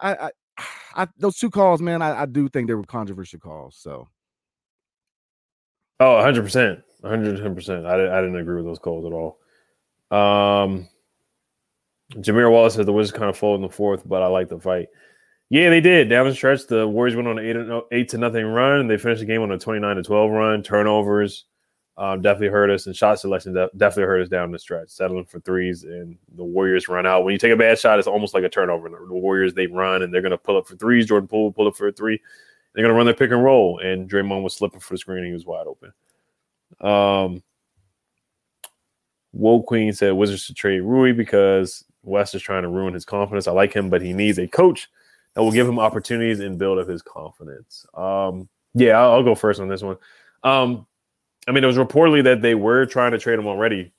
I, 0.00 0.14
I, 0.14 0.30
I 1.04 1.08
those 1.18 1.38
two 1.38 1.50
calls, 1.50 1.80
man, 1.80 2.02
I, 2.02 2.22
I 2.22 2.26
do 2.26 2.48
think 2.48 2.68
they 2.68 2.74
were 2.74 2.84
controversial 2.84 3.40
calls. 3.40 3.76
So, 3.78 4.08
oh, 6.00 6.14
100 6.16 6.42
percent, 6.42 6.80
110 7.00 7.54
percent. 7.54 7.86
I 7.86 7.94
I 7.94 8.20
didn't 8.20 8.36
agree 8.36 8.56
with 8.56 8.66
those 8.66 8.78
calls 8.78 9.04
at 9.06 9.12
all. 9.12 9.38
Um, 10.10 10.88
Jameer 12.12 12.50
Wallace 12.50 12.74
said 12.74 12.86
the 12.86 12.92
Wizards 12.92 13.16
kind 13.16 13.30
of 13.30 13.36
folded 13.36 13.64
in 13.64 13.68
the 13.68 13.74
fourth, 13.74 14.02
but 14.06 14.22
I 14.22 14.26
like 14.26 14.48
the 14.48 14.60
fight. 14.60 14.88
Yeah, 15.54 15.70
they 15.70 15.80
did. 15.80 16.08
Down 16.08 16.26
the 16.26 16.34
stretch, 16.34 16.66
the 16.66 16.88
Warriors 16.88 17.14
went 17.14 17.28
on 17.28 17.38
an 17.38 17.82
eight 17.92 18.08
to 18.08 18.18
nothing 18.18 18.44
run. 18.44 18.80
and 18.80 18.90
They 18.90 18.96
finished 18.98 19.20
the 19.20 19.24
game 19.24 19.40
on 19.40 19.52
a 19.52 19.56
29 19.56 19.94
to 19.94 20.02
12 20.02 20.30
run. 20.32 20.64
Turnovers 20.64 21.44
um, 21.96 22.20
definitely 22.22 22.48
hurt 22.48 22.70
us, 22.70 22.86
and 22.86 22.96
shot 22.96 23.20
selection 23.20 23.54
definitely 23.54 24.02
hurt 24.02 24.22
us 24.22 24.28
down 24.28 24.50
the 24.50 24.58
stretch, 24.58 24.88
settling 24.88 25.26
for 25.26 25.38
threes. 25.38 25.84
And 25.84 26.18
the 26.34 26.42
Warriors 26.42 26.88
run 26.88 27.06
out. 27.06 27.22
When 27.22 27.30
you 27.30 27.38
take 27.38 27.52
a 27.52 27.56
bad 27.56 27.78
shot, 27.78 28.00
it's 28.00 28.08
almost 28.08 28.34
like 28.34 28.42
a 28.42 28.48
turnover. 28.48 28.88
The 28.88 29.14
Warriors, 29.14 29.54
they 29.54 29.68
run 29.68 30.02
and 30.02 30.12
they're 30.12 30.22
going 30.22 30.32
to 30.32 30.38
pull 30.38 30.56
up 30.56 30.66
for 30.66 30.74
threes. 30.74 31.06
Jordan 31.06 31.28
Poole 31.28 31.52
pull 31.52 31.68
up 31.68 31.76
for 31.76 31.86
a 31.86 31.92
three. 31.92 32.20
They're 32.74 32.82
going 32.82 32.92
to 32.92 32.96
run 32.96 33.06
their 33.06 33.14
pick 33.14 33.30
and 33.30 33.44
roll. 33.44 33.78
And 33.78 34.10
Draymond 34.10 34.42
was 34.42 34.56
slipping 34.56 34.80
for 34.80 34.94
the 34.94 34.98
screen. 34.98 35.24
he 35.24 35.32
was 35.32 35.46
wide 35.46 35.68
open. 35.68 35.92
Um, 36.80 37.44
Woe 39.32 39.62
Queen 39.62 39.92
said 39.92 40.14
Wizards 40.14 40.48
to 40.48 40.54
trade 40.54 40.80
Rui 40.80 41.12
because 41.12 41.84
Wes 42.02 42.34
is 42.34 42.42
trying 42.42 42.64
to 42.64 42.68
ruin 42.68 42.92
his 42.92 43.04
confidence. 43.04 43.46
I 43.46 43.52
like 43.52 43.72
him, 43.72 43.88
but 43.88 44.02
he 44.02 44.12
needs 44.12 44.40
a 44.40 44.48
coach 44.48 44.88
that 45.34 45.42
will 45.42 45.52
give 45.52 45.68
him 45.68 45.78
opportunities 45.78 46.40
and 46.40 46.58
build 46.58 46.78
up 46.78 46.88
his 46.88 47.02
confidence. 47.02 47.86
Um, 47.94 48.48
yeah, 48.74 48.98
I'll, 48.98 49.12
I'll, 49.12 49.22
go 49.22 49.34
first 49.34 49.60
on 49.60 49.68
this 49.68 49.82
one. 49.82 49.96
Um, 50.42 50.86
I 51.46 51.52
mean, 51.52 51.64
it 51.64 51.66
was 51.66 51.76
reportedly 51.76 52.24
that 52.24 52.42
they 52.42 52.54
were 52.54 52.86
trying 52.86 53.12
to 53.12 53.18
trade 53.18 53.38
him 53.38 53.46
already 53.46 53.92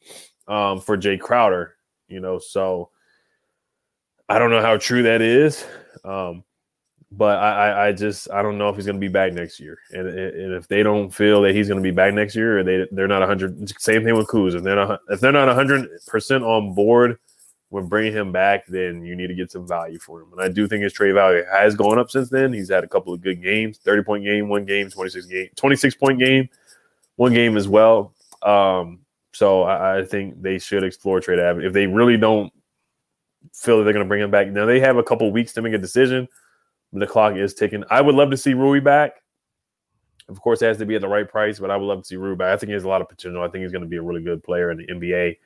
um, 0.48 0.80
for 0.80 0.98
Jae 0.98 1.20
Crowder, 1.20 1.76
you 2.08 2.20
know, 2.20 2.40
so 2.40 2.90
I 4.28 4.40
don't 4.40 4.50
know 4.50 4.62
how 4.62 4.78
true 4.78 5.04
that 5.04 5.22
is. 5.22 5.66
Um, 6.04 6.44
but 7.12 7.38
I, 7.38 7.88
I 7.88 7.92
just 7.94 8.30
I 8.32 8.42
don't 8.42 8.58
know 8.58 8.70
if 8.70 8.76
he's 8.76 8.86
going 8.86 8.98
to 8.98 9.00
be 9.00 9.08
back 9.08 9.32
next 9.32 9.60
year, 9.60 9.78
and, 9.92 10.08
and 10.08 10.54
if 10.54 10.68
they 10.68 10.84
don't 10.84 11.14
feel 11.14 11.42
that 11.44 11.56
he's 11.56 11.68
going 11.68 11.82
to 11.82 11.84
be 11.84 11.92
back 11.92 12.14
next 12.14 12.36
year, 12.36 12.60
or 12.60 12.64
they 12.64 12.88
they're 12.92 13.08
not 13.08 13.26
hundred. 13.26 13.70
Same 13.80 14.04
thing 14.04 14.16
with 14.16 14.28
Kuz. 14.28 14.54
If 14.54 14.64
they're 14.64 14.76
not 14.76 15.00
if 15.10 15.22
they're 15.22 15.32
not 15.32 15.54
hundred 15.54 15.88
percent 16.08 16.44
on 16.44 16.74
board 16.74 17.18
with 17.70 17.90
bringing 17.90 18.14
him 18.14 18.32
back, 18.32 18.66
then 18.68 19.04
you 19.04 19.16
need 19.16 19.28
to 19.28 19.36
get 19.36 19.52
some 19.52 19.68
value 19.68 20.00
for 20.00 20.22
him. 20.22 20.32
And 20.32 20.42
I 20.42 20.48
do 20.48 20.68
think 20.68 20.84
his 20.84 20.94
trade 20.94 21.14
value 21.14 21.44
has 21.52 21.76
gone 21.76 22.00
up 22.00 22.12
since 22.12 22.30
then. 22.30 22.54
He's 22.54 22.70
had 22.70 22.84
a 22.84 22.88
couple 22.88 23.14
of 23.14 23.22
good 23.22 23.42
games, 23.42 23.78
thirty 23.78 24.04
point 24.04 24.24
game, 24.24 24.50
one 24.50 24.66
game, 24.66 24.90
twenty 24.90 25.10
six 25.10 25.26
game, 25.26 25.50
twenty 25.56 25.76
six 25.76 25.96
point 25.96 26.20
game, 26.20 26.50
one 27.16 27.34
game 27.34 27.58
as 27.58 27.68
well. 27.68 28.14
Um, 28.44 29.00
so 29.34 29.64
I, 29.64 30.00
I 30.00 30.06
think 30.06 30.42
they 30.42 30.60
should 30.60 30.84
explore 30.84 31.20
trade 31.20 31.40
avenue 31.40 31.68
if 31.68 31.74
they 31.74 31.88
really 31.88 32.18
don't 32.18 32.54
feel 33.54 33.78
that 33.78 33.84
they're 33.84 33.94
going 33.94 34.06
to 34.06 34.08
bring 34.08 34.22
him 34.22 34.32
back. 34.32 34.48
Now 34.48 34.66
they 34.66 34.80
have 34.80 34.98
a 34.98 35.04
couple 35.04 35.32
weeks 35.32 35.54
to 35.54 35.62
make 35.62 35.74
a 35.74 35.78
decision 35.78 36.28
the 37.00 37.08
clock 37.08 37.36
is 37.36 37.54
ticking. 37.54 37.84
I 37.90 38.02
would 38.02 38.16
love 38.16 38.32
to 38.32 38.38
see 38.38 38.54
Rui 38.54 38.80
back. 38.80 39.22
Of 40.28 40.42
course, 40.42 40.62
it 40.62 40.66
has 40.66 40.78
to 40.78 40.86
be 40.86 40.96
at 40.96 41.02
the 41.02 41.08
right 41.08 41.30
price, 41.30 41.60
but 41.60 41.70
I 41.70 41.78
would 41.78 41.86
love 41.86 42.02
to 42.02 42.08
see 42.08 42.16
Rui 42.16 42.36
back. 42.36 42.54
I 42.54 42.58
think 42.58 42.70
he 42.70 42.74
has 42.74 42.84
a 42.84 42.88
lot 42.88 43.02
of 43.02 43.10
potential. 43.10 43.44
I 43.44 43.48
think 43.48 43.64
he's 43.64 43.72
going 43.72 43.84
to 43.84 43.88
be 43.88 43.98
a 43.98 44.02
really 44.02 44.24
good 44.24 44.44
player 44.44 44.72
in 44.72 44.78
the 44.78 44.88
NBA. 44.88 45.38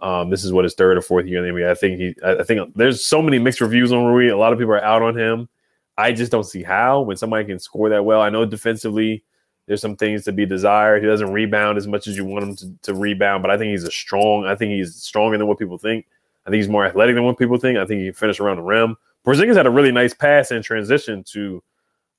Um, 0.00 0.30
this 0.30 0.44
is 0.44 0.52
what 0.52 0.64
his 0.64 0.74
third 0.74 0.96
or 0.96 1.02
fourth 1.02 1.26
year 1.26 1.44
in 1.44 1.54
the 1.54 1.60
NBA. 1.60 1.70
I 1.70 1.74
think 1.74 1.98
he. 1.98 2.14
I 2.24 2.42
think 2.42 2.74
there's 2.74 3.04
so 3.04 3.20
many 3.20 3.38
mixed 3.38 3.60
reviews 3.60 3.92
on 3.92 4.04
Rui. 4.04 4.28
A 4.28 4.36
lot 4.36 4.52
of 4.52 4.58
people 4.58 4.74
are 4.74 4.84
out 4.84 5.02
on 5.02 5.18
him. 5.18 5.48
I 5.96 6.12
just 6.12 6.30
don't 6.30 6.44
see 6.44 6.62
how 6.62 7.00
when 7.00 7.16
somebody 7.16 7.44
can 7.44 7.58
score 7.58 7.88
that 7.88 8.04
well. 8.04 8.20
I 8.20 8.30
know 8.30 8.44
defensively 8.44 9.24
there's 9.66 9.80
some 9.80 9.96
things 9.96 10.24
to 10.24 10.32
be 10.32 10.46
desired. 10.46 11.02
He 11.02 11.08
doesn't 11.08 11.32
rebound 11.32 11.76
as 11.76 11.86
much 11.86 12.06
as 12.06 12.16
you 12.16 12.24
want 12.24 12.44
him 12.44 12.56
to, 12.56 12.72
to 12.82 12.94
rebound, 12.94 13.42
but 13.42 13.50
I 13.50 13.58
think 13.58 13.70
he's 13.70 13.84
a 13.84 13.90
strong. 13.90 14.46
I 14.46 14.54
think 14.54 14.70
he's 14.70 14.94
stronger 14.94 15.36
than 15.36 15.46
what 15.46 15.58
people 15.58 15.78
think. 15.78 16.06
I 16.46 16.50
think 16.50 16.60
he's 16.60 16.68
more 16.68 16.86
athletic 16.86 17.14
than 17.14 17.24
what 17.24 17.36
people 17.36 17.58
think. 17.58 17.76
I 17.76 17.84
think 17.84 18.00
he 18.00 18.06
can 18.06 18.14
finish 18.14 18.40
around 18.40 18.56
the 18.56 18.62
rim. 18.62 18.96
Porzingis 19.26 19.56
had 19.56 19.66
a 19.66 19.70
really 19.70 19.92
nice 19.92 20.14
pass 20.14 20.50
in 20.50 20.62
transition 20.62 21.22
to 21.32 21.62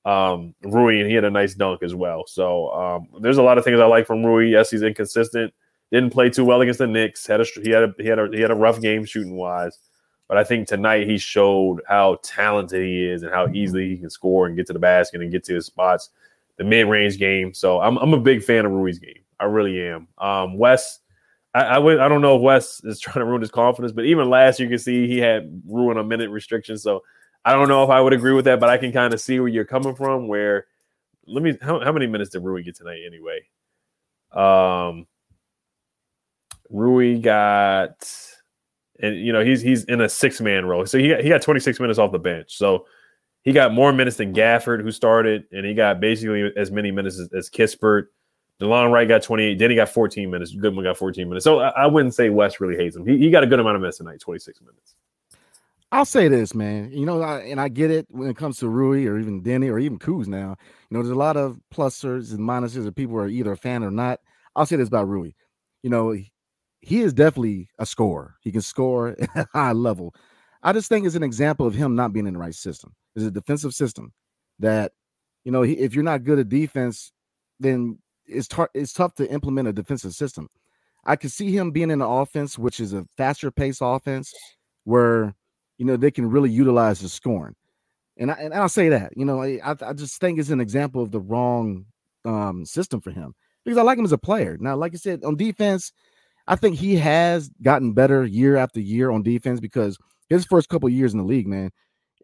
um, 0.06 0.54
Rui, 0.64 1.00
and 1.00 1.10
he 1.10 1.16
had 1.16 1.24
a 1.24 1.32
nice 1.32 1.56
dunk 1.56 1.82
as 1.82 1.96
well. 1.96 2.26
So 2.28 2.72
um, 2.72 3.08
there's 3.22 3.38
a 3.38 3.44
lot 3.44 3.58
of 3.58 3.64
things 3.64 3.80
I 3.80 3.86
like 3.86 4.06
from 4.06 4.24
Rui. 4.24 4.50
Yes, 4.50 4.70
he's 4.70 4.84
inconsistent. 4.84 5.54
Didn't 5.92 6.12
play 6.12 6.30
too 6.30 6.46
well 6.46 6.62
against 6.62 6.80
the 6.80 6.88
Knicks. 6.88 7.26
Had 7.26 7.42
a 7.42 7.46
he 7.64 7.72
had 7.72 7.84
a 7.84 7.94
he 7.98 8.08
had 8.08 8.20
a 8.20 8.30
he 8.32 8.42
had 8.42 8.52
a 8.52 8.56
rough 8.56 8.80
game 8.80 9.06
shooting 9.06 9.36
wise, 9.36 9.80
but 10.28 10.38
I 10.38 10.44
think 10.44 10.68
tonight 10.68 11.08
he 11.08 11.18
showed 11.18 11.82
how 11.88 12.20
talented 12.24 12.84
he 12.84 13.06
is 13.06 13.24
and 13.24 13.34
how 13.34 13.48
easily 13.54 13.90
he 13.90 13.98
can 13.98 14.10
score 14.10 14.46
and 14.46 14.56
get 14.56 14.68
to 14.68 14.74
the 14.74 14.80
basket 14.80 15.22
and 15.22 15.32
get 15.32 15.44
to 15.46 15.56
his 15.56 15.66
spots. 15.66 16.10
The 16.58 16.64
mid 16.64 16.88
range 16.88 17.18
game. 17.18 17.54
So 17.54 17.80
I'm 17.80 17.98
I'm 17.98 18.14
a 18.14 18.20
big 18.20 18.44
fan 18.44 18.66
of 18.66 18.72
Rui's 18.72 19.00
game. 19.00 19.24
I 19.40 19.46
really 19.46 19.82
am. 19.82 20.08
Um, 20.18 20.58
Wes 20.58 21.00
I, 21.54 21.62
I 21.62 22.06
I 22.06 22.08
don't 22.08 22.22
know 22.22 22.36
if 22.36 22.42
Wes 22.42 22.84
is 22.84 23.00
trying 23.00 23.20
to 23.20 23.26
ruin 23.26 23.42
his 23.42 23.52
confidence, 23.52 23.92
but 23.92 24.06
even 24.06 24.30
last 24.30 24.60
year 24.60 24.68
you 24.68 24.74
can 24.74 24.80
see 24.80 25.08
he 25.08 25.18
had 25.20 25.62
ruin 25.68 25.98
a 25.98 26.04
minute 26.04 26.30
restriction. 26.30 26.78
So 26.78 27.04
I 27.46 27.54
don't 27.54 27.68
know 27.70 27.84
if 27.84 27.90
I 27.90 28.02
would 28.02 28.14
agree 28.14 28.34
with 28.34 28.46
that, 28.46 28.60
but 28.60 28.70
I 28.70 28.78
can 28.78 28.92
kind 28.92 29.14
of 29.14 29.22
see 29.22 29.40
where 29.40 29.50
you're 29.50 29.66
coming 29.66 29.96
from. 29.96 30.28
Where 30.28 30.68
let 31.26 31.44
me 31.44 31.58
how, 31.62 31.80
how 31.80 31.92
many 31.92 32.08
minutes 32.08 32.32
did 32.32 32.44
Rui 32.44 32.64
get 32.64 32.76
tonight 32.76 33.02
anyway? 33.06 33.42
Um 34.32 35.08
Rui 36.70 37.20
got 37.20 38.08
and 39.02 39.16
you 39.18 39.32
know 39.32 39.44
he's 39.44 39.62
he's 39.62 39.84
in 39.86 40.02
a 40.02 40.10
six 40.10 40.42
man 40.42 40.66
role. 40.66 40.86
So 40.86 40.98
he 40.98 41.10
got, 41.10 41.22
he 41.22 41.30
got 41.30 41.42
26 41.42 41.80
minutes 41.80 42.00
off 42.00 42.12
the 42.12 42.20
bench. 42.20 42.56
So 42.56 42.86
he 43.44 43.54
got 43.54 43.74
more 43.74 43.94
minutes 43.94 44.18
than 44.18 44.34
Gafford, 44.34 44.82
who 44.82 44.92
started, 44.92 45.46
and 45.52 45.66
he 45.66 45.74
got 45.74 46.00
basically 46.00 46.52
as 46.58 46.72
many 46.72 46.92
minutes 46.92 47.20
as, 47.20 47.30
as 47.34 47.50
Kispert. 47.50 48.08
DeLon 48.60 48.92
Wright 48.92 49.08
got 49.08 49.24
28. 49.24 49.58
Then 49.58 49.70
he 49.70 49.76
got 49.78 49.88
14 49.88 50.30
minutes. 50.30 50.54
Goodwin 50.54 50.84
got 50.84 50.98
14 50.98 51.30
minutes. 51.30 51.46
So 51.46 51.60
I, 51.60 51.70
I 51.70 51.88
wouldn't 51.88 52.14
say 52.14 52.30
Wes 52.30 52.60
really 52.60 52.76
hates 52.76 52.96
him. 52.96 53.08
He, 53.08 53.18
he, 53.18 53.30
got 53.30 53.42
a 53.42 53.48
good 53.48 53.60
amount 53.60 53.76
of 53.76 53.82
minutes 53.82 54.00
tonight, 54.00 54.20
26 54.20 54.60
minutes. 54.60 54.96
I'll 55.94 56.04
say 56.04 56.28
this, 56.28 56.54
man. 56.54 56.92
You 56.92 57.06
know, 57.06 57.22
I, 57.22 57.40
and 57.40 57.62
I 57.62 57.70
get 57.70 57.90
it 57.90 58.06
when 58.10 58.30
it 58.30 58.36
comes 58.36 58.58
to 58.58 58.68
Rui 58.68 59.06
or 59.06 59.18
even 59.18 59.42
Deni 59.42 59.72
or 59.72 59.80
even 59.80 59.98
Kuz 59.98 60.28
now. 60.28 60.58
You 60.90 60.98
know, 60.98 61.02
there's 61.02 61.16
a 61.16 61.16
lot 61.16 61.38
of 61.38 61.58
pluses 61.74 62.32
and 62.32 62.42
minuses 62.42 62.84
that 62.84 62.96
people 62.96 63.16
are 63.16 63.30
either 63.30 63.54
a 63.54 63.58
fan 63.58 63.82
or 63.82 63.92
not. 63.92 64.20
I'll 64.58 64.66
say 64.66 64.76
this 64.76 64.90
about 64.90 65.08
Rui. 65.08 65.32
You 65.82 65.90
know, 65.90 66.14
he 66.82 67.02
is 67.02 67.14
definitely 67.14 67.70
a 67.78 67.86
scorer. 67.86 68.36
He 68.42 68.52
can 68.52 68.62
score 68.62 69.10
at 69.20 69.30
a 69.36 69.48
high 69.54 69.72
level. 69.72 70.14
I 70.64 70.74
just 70.74 70.90
think 70.90 71.06
it's 71.06 71.16
an 71.16 71.24
example 71.24 71.66
of 71.66 71.74
him 71.74 71.96
not 71.96 72.14
being 72.14 72.28
in 72.28 72.34
the 72.34 72.40
right 72.40 72.56
system. 72.56 72.94
It's 73.16 73.26
a 73.26 73.32
defensive 73.32 73.74
system 73.74 74.14
that, 74.60 74.92
you 75.44 75.52
know, 75.52 75.64
if 75.64 75.94
you're 75.94 76.04
not 76.04 76.24
good 76.24 76.40
at 76.40 76.50
defense, 76.50 77.12
then 77.60 78.00
it's, 78.26 78.48
tar- 78.48 78.70
it's 78.74 78.94
tough 78.94 79.16
to 79.16 79.32
implement 79.32 79.68
a 79.68 79.74
defensive 79.74 80.14
system. 80.14 80.50
I 81.06 81.16
could 81.16 81.32
see 81.32 81.52
him 81.52 81.72
being 81.72 81.92
in 81.92 82.02
an 82.02 82.08
offense, 82.08 82.58
which 82.58 82.80
is 82.80 82.94
a 82.94 83.06
faster 83.18 83.52
pace 83.52 83.80
offense, 83.82 84.34
where 84.84 85.34
you 85.78 85.86
know 85.86 85.96
they 85.96 86.12
can 86.12 86.30
really 86.30 86.50
utilize 86.50 87.00
the 87.00 87.10
scoring. 87.10 87.56
And 88.18 88.32
I 88.32 88.36
and 88.36 88.54
I'll 88.54 88.70
say 88.70 88.90
that 88.90 89.14
you 89.16 89.26
know 89.26 89.42
I 89.42 89.60
I 89.64 89.94
just 89.94 90.20
think 90.20 90.40
it's 90.40 90.50
an 90.50 90.60
example 90.60 91.02
of 91.02 91.12
the 91.12 91.22
wrong 91.22 91.86
um, 92.26 92.66
system 92.66 93.00
for 93.00 93.12
him 93.12 93.34
because 93.64 93.78
I 93.78 93.82
like 93.82 93.98
him 93.98 94.06
as 94.06 94.12
a 94.12 94.18
player. 94.18 94.58
Now, 94.60 94.76
like 94.76 94.94
I 94.94 94.98
said, 94.98 95.24
on 95.24 95.36
defense, 95.36 95.94
I 96.50 96.56
think 96.56 96.78
he 96.78 96.96
has 96.96 97.50
gotten 97.62 97.94
better 97.94 98.26
year 98.26 98.58
after 98.58 98.80
year 98.80 99.12
on 99.12 99.22
defense 99.22 99.60
because 99.60 100.00
his 100.30 100.46
first 100.46 100.68
couple 100.68 100.90
years 100.90 101.14
in 101.14 101.20
the 101.20 101.24
league, 101.24 101.48
man, 101.48 101.70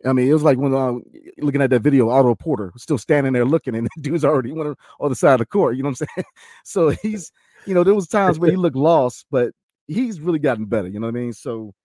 I 0.03 0.13
mean, 0.13 0.27
it 0.27 0.33
was 0.33 0.41
like 0.41 0.57
when 0.57 0.73
uh, 0.73 0.93
looking 1.38 1.61
at 1.61 1.69
that 1.69 1.83
video, 1.83 2.09
Otto 2.09 2.33
Porter 2.33 2.73
still 2.75 2.97
standing 2.97 3.33
there 3.33 3.45
looking, 3.45 3.75
and 3.75 3.88
the 3.95 4.01
dude's 4.01 4.25
already 4.25 4.51
on 4.51 4.75
the 5.09 5.15
side 5.15 5.33
of 5.33 5.39
the 5.39 5.45
court. 5.45 5.77
You 5.77 5.83
know 5.83 5.89
what 5.89 6.01
I'm 6.01 6.07
saying? 6.15 6.25
So 6.63 6.89
he's, 6.89 7.31
you 7.67 7.75
know, 7.75 7.83
there 7.83 7.93
was 7.93 8.07
times 8.07 8.39
where 8.39 8.49
he 8.49 8.57
looked 8.57 8.75
lost, 8.75 9.27
but 9.29 9.51
he's 9.88 10.19
really 10.19 10.39
gotten 10.39 10.65
better. 10.65 10.88
You 10.88 10.99
know 10.99 11.05
what 11.05 11.15
I 11.15 11.19
mean? 11.19 11.33
So, 11.33 11.75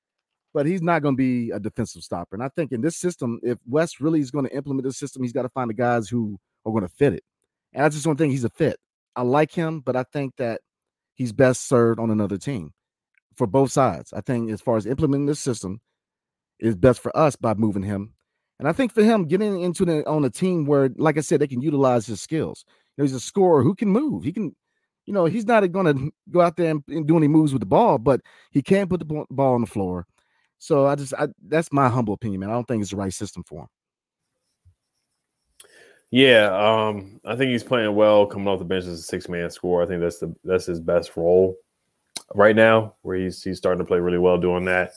but 0.55 0.65
he's 0.65 0.81
not 0.81 1.03
going 1.03 1.17
to 1.17 1.19
be 1.19 1.51
a 1.51 1.61
defensive 1.61 2.03
stopper. 2.03 2.37
And 2.37 2.43
I 2.43 2.49
think 2.49 2.73
in 2.73 2.81
this 2.81 2.97
system, 2.97 3.39
if 3.43 3.59
Wes 3.67 4.01
really 4.01 4.21
is 4.21 4.31
going 4.31 4.47
to 4.47 4.57
implement 4.57 4.85
this 4.85 4.99
system, 4.99 5.23
he's 5.23 5.35
got 5.35 5.43
to 5.43 5.51
find 5.51 5.69
the 5.69 5.75
guys 5.75 6.09
who 6.09 6.39
are 6.65 6.73
going 6.73 6.89
to 6.89 6.89
fit 6.89 7.13
it. 7.13 7.23
And 7.75 7.85
I 7.85 7.91
just 7.91 8.05
don't 8.05 8.17
think 8.17 8.33
he's 8.33 8.45
a 8.45 8.51
fit. 8.51 8.79
I 9.15 9.23
like 9.23 9.53
him, 9.53 9.81
but 9.81 9.95
I 9.95 10.05
think 10.05 10.37
that 10.39 10.63
he's 11.21 11.33
best 11.33 11.69
served 11.69 12.01
on 12.01 12.11
another 12.11 12.39
team 12.39 12.73
for 13.37 13.47
both 13.47 13.71
sides. 13.71 14.11
I 14.15 14.23
think 14.23 14.51
as 14.51 14.63
far 14.63 14.79
as 14.79 14.87
implementing 14.87 15.27
this 15.27 15.39
system, 15.39 15.83
is 16.59 16.75
best 16.75 17.01
for 17.01 17.15
us 17.15 17.37
by 17.37 17.53
moving 17.53 17.83
him. 17.83 18.15
And 18.59 18.67
I 18.67 18.73
think 18.73 18.93
for 18.93 19.03
him, 19.03 19.27
getting 19.27 19.61
into 19.61 19.85
the 19.85 20.07
on 20.09 20.25
a 20.25 20.31
team 20.31 20.65
where, 20.65 20.89
like 20.97 21.19
I 21.19 21.21
said, 21.21 21.41
they 21.41 21.47
can 21.47 21.61
utilize 21.61 22.07
his 22.07 22.23
skills. 22.23 22.65
You 22.97 23.03
know, 23.03 23.05
he's 23.05 23.15
a 23.15 23.21
scorer 23.21 23.63
who 23.63 23.75
can 23.75 23.89
move. 23.89 24.25
He 24.25 24.33
can, 24.33 24.57
you 25.05 25.13
know, 25.13 25.27
he's 25.27 25.45
not 25.45 25.71
going 25.73 25.95
to 25.95 26.11
go 26.31 26.41
out 26.41 26.57
there 26.57 26.71
and, 26.71 26.83
and, 26.89 27.07
do 27.07 27.19
any 27.19 27.29
moves 27.29 27.53
with 27.53 27.61
the 27.61 27.67
ball, 27.67 27.99
but 27.99 28.23
he 28.51 28.63
can 28.63 28.89
put 28.89 29.01
the 29.01 29.25
ball 29.31 29.55
on 29.55 29.61
the 29.61 29.67
floor. 29.67 30.07
So 30.59 30.87
I 30.87 30.95
just, 30.95 31.13
I, 31.19 31.29
that's 31.49 31.71
my 31.71 31.89
humble 31.91 32.15
opinion, 32.15 32.41
man. 32.41 32.51
I 32.51 32.55
don't 32.55 32.67
think 32.67 32.81
it's 32.81 32.93
the 32.93 32.97
right 32.97 33.13
system 33.13 33.43
for 33.45 33.63
him. 33.63 33.69
Yeah, 36.11 36.47
um, 36.53 37.21
I 37.25 37.37
think 37.37 37.51
he's 37.51 37.63
playing 37.63 37.95
well 37.95 38.27
coming 38.27 38.49
off 38.49 38.59
the 38.59 38.65
bench 38.65 38.85
as 38.85 38.99
a 38.99 39.03
six 39.03 39.29
man 39.29 39.51
score. 39.51 39.83
I 39.83 39.87
think 39.87 40.01
that's 40.01 40.19
the 40.19 40.35
that's 40.45 40.67
his 40.67 40.81
best 40.81 41.17
role 41.17 41.57
right 42.35 42.57
now, 42.57 42.95
where 43.03 43.17
he's 43.17 43.43
he's 43.43 43.59
starting 43.59 43.79
to 43.79 43.85
play 43.85 43.99
really 43.99 44.19
well 44.19 44.39
doing 44.39 44.65
that. 44.65 44.93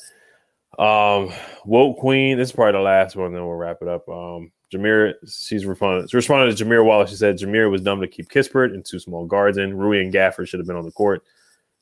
Um, 0.80 1.32
Woke 1.66 2.00
Queen, 2.00 2.38
this 2.38 2.50
is 2.50 2.56
probably 2.56 2.74
the 2.74 2.80
last 2.80 3.16
one, 3.16 3.32
then 3.32 3.46
we'll 3.46 3.56
wrap 3.56 3.78
it 3.82 3.88
up. 3.88 4.10
Um, 4.10 4.52
Jameer, 4.74 5.14
she's 5.28 5.66
responded. 5.68 6.10
To 6.10 6.18
Jameer 6.18 6.84
Wallace. 6.84 7.12
She 7.12 7.16
said 7.16 7.38
Jameer 7.38 7.70
was 7.70 7.82
dumb 7.82 8.02
to 8.02 8.08
keep 8.08 8.30
Kispert 8.30 8.74
and 8.74 8.84
two 8.84 8.98
small 8.98 9.26
guards 9.26 9.58
in. 9.58 9.78
Rui 9.78 10.02
and 10.02 10.12
Gafford 10.12 10.48
should 10.48 10.60
have 10.60 10.68
been 10.68 10.76
on 10.76 10.86
the 10.86 10.92
court. 10.92 11.24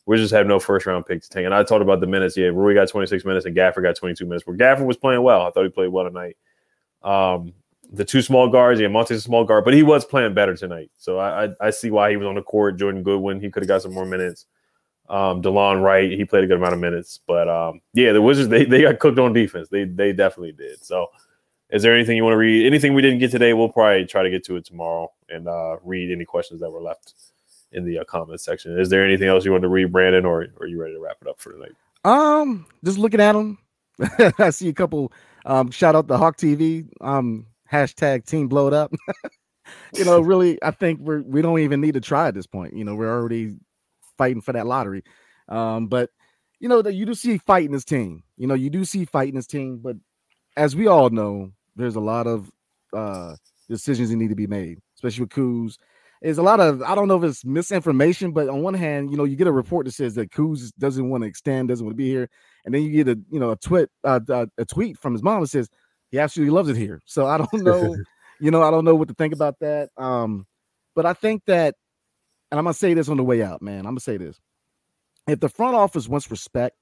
We 0.06 0.18
just 0.18 0.34
have 0.34 0.48
no 0.48 0.60
first 0.60 0.86
round 0.86 1.06
pick 1.06 1.22
to 1.22 1.30
take. 1.30 1.46
And 1.46 1.54
I 1.54 1.64
talked 1.64 1.82
about 1.82 2.02
the 2.02 2.08
minutes. 2.08 2.36
Yeah, 2.36 2.48
Rui 2.48 2.74
got 2.74 2.90
26 2.90 3.24
minutes 3.24 3.46
and 3.46 3.56
Gafford 3.56 3.84
got 3.84 3.96
22 3.96 4.26
minutes. 4.26 4.46
Where 4.46 4.58
Gafford 4.58 4.88
was 4.88 4.98
playing 4.98 5.22
well. 5.22 5.44
I 5.44 5.52
thought 5.52 5.64
he 5.64 5.70
played 5.70 5.88
well 5.88 6.06
tonight. 6.06 6.36
Um, 7.02 7.54
the 7.92 8.06
two 8.06 8.22
small 8.22 8.48
guards, 8.48 8.80
yeah, 8.80 8.88
Monte's 8.88 9.18
a 9.18 9.22
small 9.22 9.44
guard, 9.44 9.66
but 9.66 9.74
he 9.74 9.84
was 9.84 10.06
playing 10.06 10.34
better 10.34 10.56
tonight. 10.56 10.90
So 10.98 11.18
I, 11.18 11.46
I, 11.46 11.50
I 11.60 11.70
see 11.72 11.92
why 11.92 12.10
he 12.10 12.18
was 12.18 12.26
on 12.26 12.36
the 12.36 12.42
court. 12.42 12.78
Jordan 12.78 13.04
Goodwin, 13.04 13.42
he 13.42 13.50
could 13.50 13.64
have 13.64 13.68
got 13.68 13.82
some 13.82 13.94
more 13.94 14.06
minutes. 14.06 14.46
Um, 15.10 15.42
DeLon 15.42 15.84
Wright, 15.84 16.10
he 16.10 16.24
played 16.24 16.46
a 16.46 16.48
good 16.48 16.58
amount 16.58 16.74
of 16.74 16.80
minutes, 16.80 17.20
but 17.28 17.50
um, 17.50 17.82
yeah, 17.94 18.14
the 18.14 18.22
Wizards 18.22 18.48
they, 18.48 18.64
they 18.64 18.84
got 18.84 19.00
cooked 19.00 19.20
on 19.20 19.34
defense. 19.34 19.68
They 19.68 19.84
they 19.84 20.14
definitely 20.14 20.54
did. 20.54 20.82
So, 20.86 21.08
is 21.70 21.82
there 21.82 21.94
anything 21.94 22.16
you 22.16 22.24
want 22.24 22.34
to 22.34 22.38
read? 22.38 22.66
Anything 22.66 22.94
we 22.94 23.02
didn't 23.02 23.20
get 23.20 23.30
today? 23.30 23.52
We'll 23.52 23.68
probably 23.68 24.06
try 24.06 24.24
to 24.24 24.30
get 24.30 24.46
to 24.46 24.56
it 24.56 24.64
tomorrow 24.64 25.12
and 25.28 25.50
uh, 25.50 25.78
read 25.84 26.14
any 26.14 26.24
questions 26.24 26.62
that 26.62 26.72
were 26.72 26.82
left 26.82 27.14
in 27.74 27.84
the 27.84 28.00
uh, 28.00 28.04
comment 28.06 28.40
section. 28.40 28.80
Is 28.80 28.90
there 28.90 29.04
anything 29.04 29.28
else 29.28 29.44
you 29.44 29.52
want 29.52 29.64
to 29.64 29.70
read, 29.70 29.92
Brandon, 29.92 30.26
or, 30.26 30.44
or 30.44 30.64
are 30.64 30.68
you 30.68 30.80
ready 30.80 30.94
to 30.94 31.02
wrap 31.02 31.18
it 31.22 31.28
up 31.28 31.42
for 31.42 31.52
tonight? 31.52 31.74
Um, 32.06 32.66
just 32.84 32.98
looking 32.98 33.20
at 33.20 33.34
them, 33.34 33.58
I 34.38 34.50
see 34.50 34.70
a 34.70 34.74
couple. 34.74 35.12
Um, 35.46 35.72
shout 35.72 35.96
out 35.96 36.08
the 36.08 36.18
Hawk 36.18 36.38
TV. 36.38 36.88
Um, 37.02 37.48
hashtag 37.72 38.26
Team 38.26 38.48
Blowed 38.48 38.74
Up. 38.74 38.94
you 39.96 40.06
know, 40.06 40.22
really, 40.22 40.62
I 40.64 40.72
think 40.72 41.00
we're 41.00 41.22
we 41.22 41.42
don't 41.42 41.60
even 41.60 41.82
need 41.82 41.94
to 41.94 42.02
try 42.02 42.28
at 42.28 42.34
this 42.34 42.48
point. 42.48 42.76
You 42.76 42.84
know, 42.84 42.96
we're 42.96 43.12
already 43.12 43.56
fighting 44.18 44.42
for 44.42 44.54
that 44.54 44.68
lottery. 44.68 45.04
Um, 45.48 45.88
but 45.88 46.10
you 46.60 46.70
know 46.70 46.82
that 46.82 46.94
you 46.94 47.06
do 47.06 47.14
see 47.14 47.38
fight 47.38 47.66
in 47.66 47.72
this 47.72 47.86
team. 47.86 48.24
You 48.38 48.48
know, 48.48 48.54
you 48.54 48.70
do 48.70 48.86
see 48.86 49.06
fight 49.06 49.30
in 49.30 49.36
this 49.36 49.48
team, 49.48 49.80
but 49.82 49.96
as 50.58 50.76
we 50.76 50.88
all 50.88 51.10
know, 51.10 51.52
there's 51.76 51.96
a 51.96 52.02
lot 52.02 52.28
of 52.28 52.52
uh 52.94 53.36
decisions 53.70 54.10
that 54.10 54.18
need 54.18 54.30
to 54.30 54.36
be 54.36 54.48
made, 54.48 54.80
especially 54.96 55.24
with 55.24 55.32
Kuz. 55.32 55.78
There's 56.22 56.38
a 56.38 56.44
lot 56.44 56.60
of 56.60 56.84
I 56.84 56.94
don't 56.94 57.08
know 57.08 57.18
if 57.18 57.24
it's 57.24 57.44
misinformation, 57.44 58.32
but 58.32 58.48
on 58.48 58.62
one 58.62 58.76
hand, 58.76 59.10
you 59.10 59.18
know, 59.18 59.24
you 59.24 59.36
get 59.36 59.48
a 59.48 59.52
report 59.52 59.86
that 59.86 59.94
says 59.94 60.14
that 60.16 60.32
Kuz 60.32 60.72
doesn't 60.78 61.10
want 61.10 61.24
to 61.24 61.28
extend, 61.28 61.70
doesn't 61.70 61.86
want 61.86 61.94
to 61.94 62.04
be 62.04 62.10
here, 62.10 62.30
and 62.64 62.76
then 62.76 62.84
you 62.84 62.92
get 62.92 63.08
a 63.08 63.20
you 63.32 63.40
know 63.40 63.52
a 63.52 63.56
tweet 63.56 63.90
uh, 64.04 64.20
uh, 64.30 64.46
a 64.58 64.66
tweet 64.66 65.00
from 65.00 65.14
his 65.14 65.24
mom 65.24 65.42
that 65.42 65.48
says 65.48 65.70
he 66.12 66.20
absolutely 66.20 66.54
loves 66.54 66.70
it 66.70 66.78
here. 66.78 67.02
So 67.06 67.26
I 67.26 67.38
don't 67.38 67.54
know, 67.54 67.96
you 68.40 68.52
know, 68.52 68.62
I 68.62 68.70
don't 68.70 68.86
know 68.86 68.96
what 68.96 69.08
to 69.08 69.14
think 69.14 69.34
about 69.34 69.56
that. 69.62 69.90
Um, 69.98 70.46
but 70.94 71.06
I 71.06 71.14
think 71.14 71.44
that, 71.48 71.76
and 72.52 72.60
I'm 72.60 72.66
gonna 72.66 72.74
say 72.74 72.94
this 72.94 73.10
on 73.10 73.18
the 73.18 73.24
way 73.24 73.42
out, 73.42 73.62
man. 73.62 73.80
I'm 73.80 73.86
gonna 73.86 74.02
say 74.02 74.18
this: 74.18 74.40
if 75.28 75.40
the 75.40 75.50
front 75.50 75.76
office 75.76 76.08
wants 76.08 76.30
respect, 76.30 76.76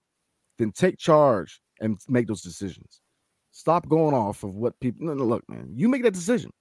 then 0.57 0.71
take 0.71 0.97
charge 0.97 1.61
and 1.79 1.99
make 2.07 2.27
those 2.27 2.41
decisions. 2.41 3.01
Stop 3.51 3.87
going 3.87 4.15
off 4.15 4.43
of 4.43 4.55
what 4.55 4.79
people. 4.79 5.05
No, 5.05 5.13
no, 5.13 5.25
look, 5.25 5.47
man, 5.47 5.69
you 5.75 5.87
make 5.87 6.03
that 6.03 6.13
decision. 6.13 6.51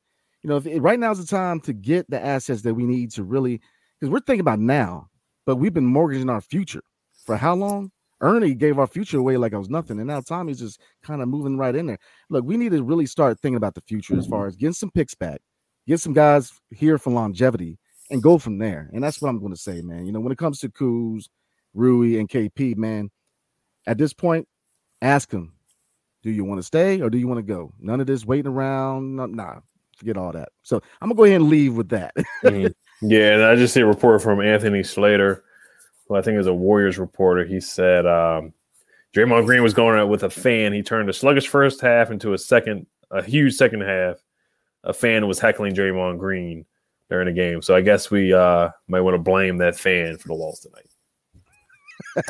You 0.42 0.50
know, 0.50 0.56
if 0.56 0.66
right 0.82 0.98
now 0.98 1.10
is 1.10 1.18
the 1.18 1.26
time 1.26 1.60
to 1.60 1.72
get 1.72 2.08
the 2.10 2.22
assets 2.24 2.62
that 2.62 2.74
we 2.74 2.84
need 2.84 3.10
to 3.12 3.24
really, 3.24 3.60
because 3.98 4.12
we're 4.12 4.20
thinking 4.20 4.40
about 4.40 4.60
now, 4.60 5.08
but 5.46 5.56
we've 5.56 5.74
been 5.74 5.86
mortgaging 5.86 6.30
our 6.30 6.40
future 6.40 6.82
for 7.24 7.36
how 7.36 7.54
long? 7.54 7.90
Ernie 8.20 8.54
gave 8.54 8.78
our 8.78 8.86
future 8.86 9.18
away 9.18 9.36
like 9.36 9.52
it 9.52 9.58
was 9.58 9.70
nothing, 9.70 9.98
and 9.98 10.08
now 10.08 10.20
Tommy's 10.20 10.58
just 10.58 10.80
kind 11.02 11.22
of 11.22 11.28
moving 11.28 11.56
right 11.56 11.74
in 11.74 11.86
there. 11.86 11.98
Look, 12.30 12.44
we 12.44 12.56
need 12.56 12.72
to 12.72 12.82
really 12.82 13.06
start 13.06 13.38
thinking 13.40 13.56
about 13.56 13.74
the 13.74 13.80
future 13.82 14.18
as 14.18 14.26
far 14.26 14.46
as 14.46 14.56
getting 14.56 14.72
some 14.72 14.90
picks 14.90 15.14
back, 15.14 15.40
get 15.86 16.00
some 16.00 16.12
guys 16.12 16.52
here 16.70 16.98
for 16.98 17.10
longevity, 17.10 17.78
and 18.10 18.22
go 18.22 18.38
from 18.38 18.58
there. 18.58 18.90
And 18.92 19.02
that's 19.02 19.22
what 19.22 19.28
I'm 19.28 19.38
going 19.38 19.52
to 19.52 19.60
say, 19.60 19.82
man. 19.82 20.06
You 20.06 20.12
know, 20.12 20.20
when 20.20 20.32
it 20.32 20.38
comes 20.38 20.58
to 20.60 20.68
Kuz, 20.68 21.28
Rui, 21.74 22.18
and 22.18 22.28
KP, 22.28 22.76
man, 22.76 23.10
at 23.86 23.98
this 23.98 24.12
point, 24.12 24.48
ask 25.00 25.30
them, 25.30 25.54
do 26.22 26.30
you 26.30 26.44
want 26.44 26.58
to 26.58 26.64
stay 26.64 27.00
or 27.00 27.10
do 27.10 27.18
you 27.18 27.28
want 27.28 27.38
to 27.38 27.42
go? 27.42 27.72
None 27.78 28.00
of 28.00 28.06
this 28.06 28.24
waiting 28.24 28.50
around. 28.50 29.16
No, 29.16 29.26
nah, 29.26 29.60
forget 29.96 30.16
all 30.16 30.32
that. 30.32 30.50
So 30.62 30.80
I'm 31.00 31.08
gonna 31.08 31.16
go 31.16 31.24
ahead 31.24 31.40
and 31.40 31.50
leave 31.50 31.76
with 31.76 31.90
that. 31.90 32.14
mm. 32.44 32.74
Yeah, 33.00 33.34
and 33.34 33.44
I 33.44 33.54
just 33.54 33.74
see 33.74 33.80
a 33.80 33.86
report 33.86 34.22
from 34.22 34.40
Anthony 34.40 34.82
Slater, 34.82 35.44
who 36.08 36.16
I 36.16 36.22
think 36.22 36.38
is 36.38 36.46
a 36.46 36.54
Warriors 36.54 36.98
reporter. 36.98 37.44
He 37.44 37.60
said 37.60 38.06
um, 38.06 38.52
Draymond 39.14 39.46
Green 39.46 39.62
was 39.62 39.74
going 39.74 39.98
out 39.98 40.08
with 40.08 40.22
a 40.22 40.30
fan. 40.30 40.72
He 40.72 40.82
turned 40.82 41.08
a 41.08 41.12
sluggish 41.12 41.48
first 41.48 41.80
half 41.80 42.10
into 42.10 42.32
a 42.32 42.38
second, 42.38 42.86
a 43.10 43.22
huge 43.22 43.54
second 43.54 43.82
half. 43.82 44.16
A 44.84 44.92
fan 44.92 45.26
was 45.26 45.38
heckling 45.38 45.74
Draymond 45.74 46.18
Green 46.18 46.64
during 47.10 47.26
the 47.26 47.32
game. 47.32 47.62
So 47.62 47.74
I 47.74 47.80
guess 47.80 48.10
we 48.10 48.32
uh, 48.32 48.70
might 48.86 49.00
want 49.00 49.14
to 49.14 49.18
blame 49.18 49.58
that 49.58 49.76
fan 49.76 50.18
for 50.18 50.28
the 50.28 50.34
loss 50.34 50.60
tonight. 50.60 50.84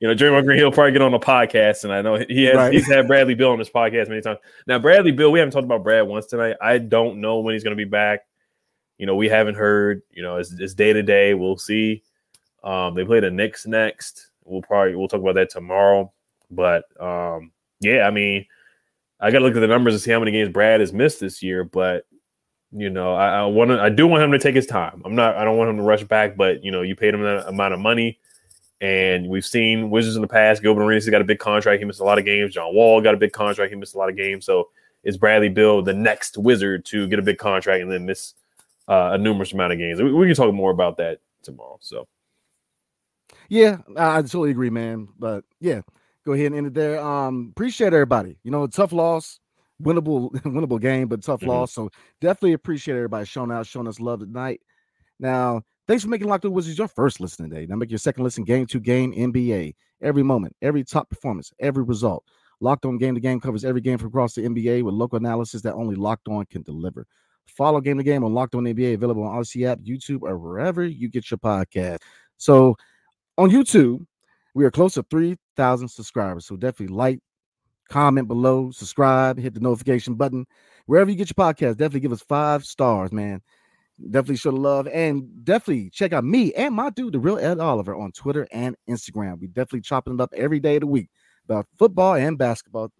you 0.00 0.08
know, 0.08 0.14
Draymond 0.14 0.44
Green, 0.44 0.58
he'll 0.58 0.70
probably 0.72 0.92
get 0.92 1.02
on 1.02 1.12
the 1.12 1.18
podcast, 1.18 1.84
and 1.84 1.92
I 1.92 2.02
know 2.02 2.16
he 2.28 2.44
has. 2.44 2.56
Right. 2.56 2.72
He's 2.72 2.86
had 2.86 3.06
Bradley 3.06 3.34
Beal 3.34 3.50
on 3.50 3.58
his 3.58 3.70
podcast 3.70 4.08
many 4.08 4.20
times. 4.20 4.38
Now, 4.66 4.78
Bradley 4.78 5.12
Beal, 5.12 5.32
we 5.32 5.38
haven't 5.38 5.52
talked 5.52 5.64
about 5.64 5.82
Brad 5.82 6.06
once 6.06 6.26
tonight. 6.26 6.56
I 6.60 6.78
don't 6.78 7.20
know 7.20 7.40
when 7.40 7.54
he's 7.54 7.64
going 7.64 7.76
to 7.76 7.82
be 7.82 7.88
back. 7.88 8.25
You 8.98 9.06
know, 9.06 9.14
we 9.14 9.28
haven't 9.28 9.56
heard. 9.56 10.02
You 10.10 10.22
know, 10.22 10.36
it's, 10.36 10.74
day 10.74 10.92
to 10.92 11.02
day. 11.02 11.34
We'll 11.34 11.56
see. 11.56 12.02
Um, 12.64 12.94
they 12.94 13.04
play 13.04 13.20
the 13.20 13.30
Knicks 13.30 13.66
next. 13.66 14.28
We'll 14.44 14.62
probably 14.62 14.94
we'll 14.94 15.08
talk 15.08 15.20
about 15.20 15.34
that 15.34 15.50
tomorrow. 15.50 16.12
But 16.50 16.84
um, 17.00 17.52
yeah, 17.80 18.06
I 18.06 18.10
mean, 18.10 18.46
I 19.20 19.30
got 19.30 19.38
to 19.38 19.44
look 19.44 19.56
at 19.56 19.60
the 19.60 19.66
numbers 19.66 19.94
and 19.94 20.02
see 20.02 20.10
how 20.10 20.18
many 20.18 20.32
games 20.32 20.50
Brad 20.50 20.80
has 20.80 20.92
missed 20.92 21.20
this 21.20 21.42
year. 21.42 21.64
But 21.64 22.06
you 22.72 22.90
know, 22.90 23.14
I, 23.14 23.40
I 23.40 23.44
want 23.46 23.70
to. 23.70 23.80
I 23.80 23.88
do 23.88 24.06
want 24.06 24.22
him 24.22 24.32
to 24.32 24.38
take 24.38 24.54
his 24.54 24.66
time. 24.66 25.02
I'm 25.04 25.14
not. 25.14 25.36
I 25.36 25.44
don't 25.44 25.56
want 25.56 25.70
him 25.70 25.76
to 25.76 25.82
rush 25.82 26.04
back. 26.04 26.36
But 26.36 26.64
you 26.64 26.70
know, 26.70 26.82
you 26.82 26.96
paid 26.96 27.14
him 27.14 27.22
that 27.22 27.48
amount 27.48 27.74
of 27.74 27.80
money, 27.80 28.18
and 28.80 29.28
we've 29.28 29.46
seen 29.46 29.90
Wizards 29.90 30.16
in 30.16 30.22
the 30.22 30.28
past. 30.28 30.62
Gilbert 30.62 30.82
Arenas 30.82 31.08
got 31.08 31.20
a 31.20 31.24
big 31.24 31.38
contract. 31.38 31.78
He 31.80 31.84
missed 31.84 32.00
a 32.00 32.04
lot 32.04 32.18
of 32.18 32.24
games. 32.24 32.54
John 32.54 32.74
Wall 32.74 33.00
got 33.00 33.14
a 33.14 33.18
big 33.18 33.32
contract. 33.32 33.70
He 33.70 33.78
missed 33.78 33.94
a 33.94 33.98
lot 33.98 34.08
of 34.08 34.16
games. 34.16 34.44
So 34.44 34.68
is 35.04 35.16
Bradley 35.16 35.48
Beal 35.48 35.82
the 35.82 35.94
next 35.94 36.36
Wizard 36.36 36.84
to 36.86 37.06
get 37.06 37.20
a 37.20 37.22
big 37.22 37.38
contract 37.38 37.80
and 37.80 37.90
then 37.90 38.04
miss 38.06 38.34
uh, 38.88 39.10
a 39.12 39.18
numerous 39.18 39.52
amount 39.52 39.72
of 39.72 39.78
games? 39.78 40.00
We, 40.00 40.12
we, 40.12 40.26
can 40.26 40.36
talk 40.36 40.52
more 40.54 40.70
about 40.70 40.96
that 40.98 41.20
tomorrow. 41.42 41.78
So, 41.80 42.06
yeah, 43.48 43.78
I, 43.96 44.22
totally 44.22 44.50
agree, 44.50 44.70
man. 44.70 45.08
But 45.18 45.44
yeah, 45.60 45.82
go 46.24 46.32
ahead 46.32 46.46
and 46.46 46.56
end 46.56 46.66
it 46.68 46.74
there. 46.74 47.00
Um, 47.00 47.52
appreciate 47.54 47.92
everybody. 47.92 48.38
You 48.42 48.50
know, 48.50 48.66
tough 48.66 48.92
loss 48.92 49.40
winnable 49.82 50.30
winnable 50.42 50.80
game, 50.80 51.08
but 51.08 51.22
tough 51.22 51.40
mm-hmm. 51.40 51.50
loss. 51.50 51.72
So 51.72 51.90
definitely 52.20 52.54
appreciate 52.54 52.96
everybody 52.96 53.26
showing 53.26 53.50
out, 53.50 53.66
showing 53.66 53.88
us 53.88 54.00
love 54.00 54.20
tonight. 54.20 54.60
Now, 55.18 55.62
thanks 55.86 56.02
for 56.02 56.10
making 56.10 56.28
Locked 56.28 56.44
On 56.44 56.52
Wizards 56.52 56.78
your 56.78 56.88
first 56.88 57.20
listen 57.20 57.48
today. 57.48 57.66
Now 57.66 57.76
make 57.76 57.90
your 57.90 57.98
second 57.98 58.24
listen 58.24 58.44
game 58.44 58.66
to 58.66 58.80
game 58.80 59.12
NBA. 59.12 59.74
Every 60.02 60.22
moment, 60.22 60.54
every 60.60 60.84
top 60.84 61.08
performance, 61.08 61.52
every 61.58 61.82
result. 61.82 62.24
Locked 62.60 62.86
On 62.86 62.96
Game 62.96 63.14
to 63.14 63.20
Game 63.20 63.38
covers 63.38 63.64
every 63.64 63.82
game 63.82 63.98
from 63.98 64.08
across 64.08 64.34
the 64.34 64.42
NBA 64.42 64.82
with 64.82 64.94
local 64.94 65.18
analysis 65.18 65.62
that 65.62 65.74
only 65.74 65.94
Locked 65.94 66.28
On 66.28 66.44
can 66.46 66.62
deliver. 66.62 67.06
Follow 67.48 67.80
Game 67.80 67.98
to 67.98 68.04
Game 68.04 68.24
on 68.24 68.34
Locked 68.34 68.54
On 68.54 68.64
NBA, 68.64 68.94
available 68.94 69.24
on 69.24 69.36
Audacy 69.36 69.66
app, 69.66 69.80
YouTube, 69.80 70.22
or 70.22 70.38
wherever 70.38 70.84
you 70.84 71.08
get 71.08 71.30
your 71.30 71.38
podcast. 71.38 71.98
So 72.36 72.76
on 73.38 73.50
YouTube, 73.50 74.04
we 74.54 74.64
are 74.64 74.70
close 74.70 74.94
to 74.94 75.04
3,000 75.10 75.88
subscribers. 75.88 76.46
So 76.46 76.56
definitely 76.56 76.94
like, 76.94 77.20
comment 77.88 78.28
below, 78.28 78.70
subscribe, 78.70 79.38
hit 79.38 79.54
the 79.54 79.60
notification 79.60 80.14
button. 80.14 80.46
Wherever 80.86 81.10
you 81.10 81.16
get 81.16 81.30
your 81.36 81.46
podcast, 81.46 81.76
definitely 81.76 82.00
give 82.00 82.12
us 82.12 82.22
five 82.22 82.64
stars, 82.64 83.12
man. 83.12 83.42
Definitely 84.10 84.36
show 84.36 84.50
the 84.50 84.58
love 84.58 84.88
and 84.88 85.44
definitely 85.44 85.90
check 85.90 86.12
out 86.12 86.24
me 86.24 86.52
and 86.54 86.74
my 86.74 86.90
dude, 86.90 87.14
the 87.14 87.18
real 87.18 87.38
Ed 87.38 87.60
Oliver, 87.60 87.94
on 87.94 88.12
Twitter 88.12 88.46
and 88.52 88.76
Instagram. 88.88 89.40
We 89.40 89.46
definitely 89.46 89.80
chopping 89.80 90.14
it 90.14 90.20
up 90.20 90.32
every 90.36 90.60
day 90.60 90.76
of 90.76 90.80
the 90.80 90.86
week 90.86 91.08
about 91.44 91.66
football 91.78 92.14
and 92.14 92.36
basketball. 92.36 92.90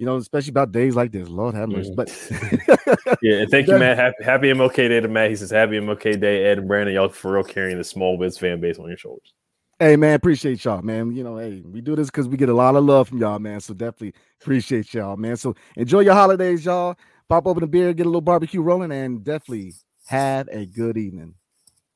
You 0.00 0.06
know, 0.06 0.16
especially 0.16 0.50
about 0.50 0.72
days 0.72 0.96
like 0.96 1.12
this. 1.12 1.28
Lord 1.28 1.54
have 1.54 1.68
mercy. 1.68 1.90
Mm. 1.90 1.96
But 1.96 3.18
yeah, 3.22 3.40
and 3.40 3.50
thank 3.50 3.68
you, 3.68 3.78
Matt. 3.78 3.98
Happy, 3.98 4.24
happy 4.24 4.46
MLK 4.46 4.74
Day 4.88 4.98
to 4.98 5.08
Matt. 5.08 5.28
He 5.28 5.36
says, 5.36 5.50
Happy 5.50 5.72
MLK 5.72 6.18
Day, 6.18 6.46
Ed 6.46 6.56
and 6.56 6.66
Brandon. 6.66 6.94
Y'all 6.94 7.10
for 7.10 7.34
real 7.34 7.44
carrying 7.44 7.76
the 7.76 7.84
small 7.84 8.16
Wiz 8.16 8.38
fan 8.38 8.60
base 8.60 8.78
on 8.78 8.88
your 8.88 8.96
shoulders. 8.96 9.34
Hey 9.78 9.96
man, 9.96 10.14
appreciate 10.14 10.64
y'all, 10.64 10.80
man. 10.80 11.14
You 11.14 11.22
know, 11.22 11.36
hey, 11.36 11.62
we 11.66 11.82
do 11.82 11.94
this 11.96 12.08
because 12.08 12.28
we 12.28 12.38
get 12.38 12.48
a 12.48 12.54
lot 12.54 12.76
of 12.76 12.84
love 12.84 13.08
from 13.08 13.18
y'all, 13.18 13.38
man. 13.38 13.60
So 13.60 13.74
definitely 13.74 14.14
appreciate 14.40 14.94
y'all, 14.94 15.18
man. 15.18 15.36
So 15.36 15.54
enjoy 15.76 16.00
your 16.00 16.14
holidays, 16.14 16.64
y'all. 16.64 16.96
Pop 17.28 17.46
open 17.46 17.62
a 17.62 17.66
beer, 17.66 17.92
get 17.92 18.06
a 18.06 18.08
little 18.08 18.22
barbecue 18.22 18.62
rolling, 18.62 18.92
and 18.92 19.22
definitely 19.22 19.74
have 20.06 20.48
a 20.48 20.64
good 20.64 20.96
evening. 20.96 21.34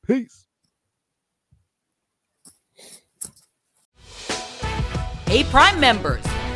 Peace. 0.05 0.45
Hey, 5.25 5.43
Prime 5.45 5.79
members, 5.79 6.23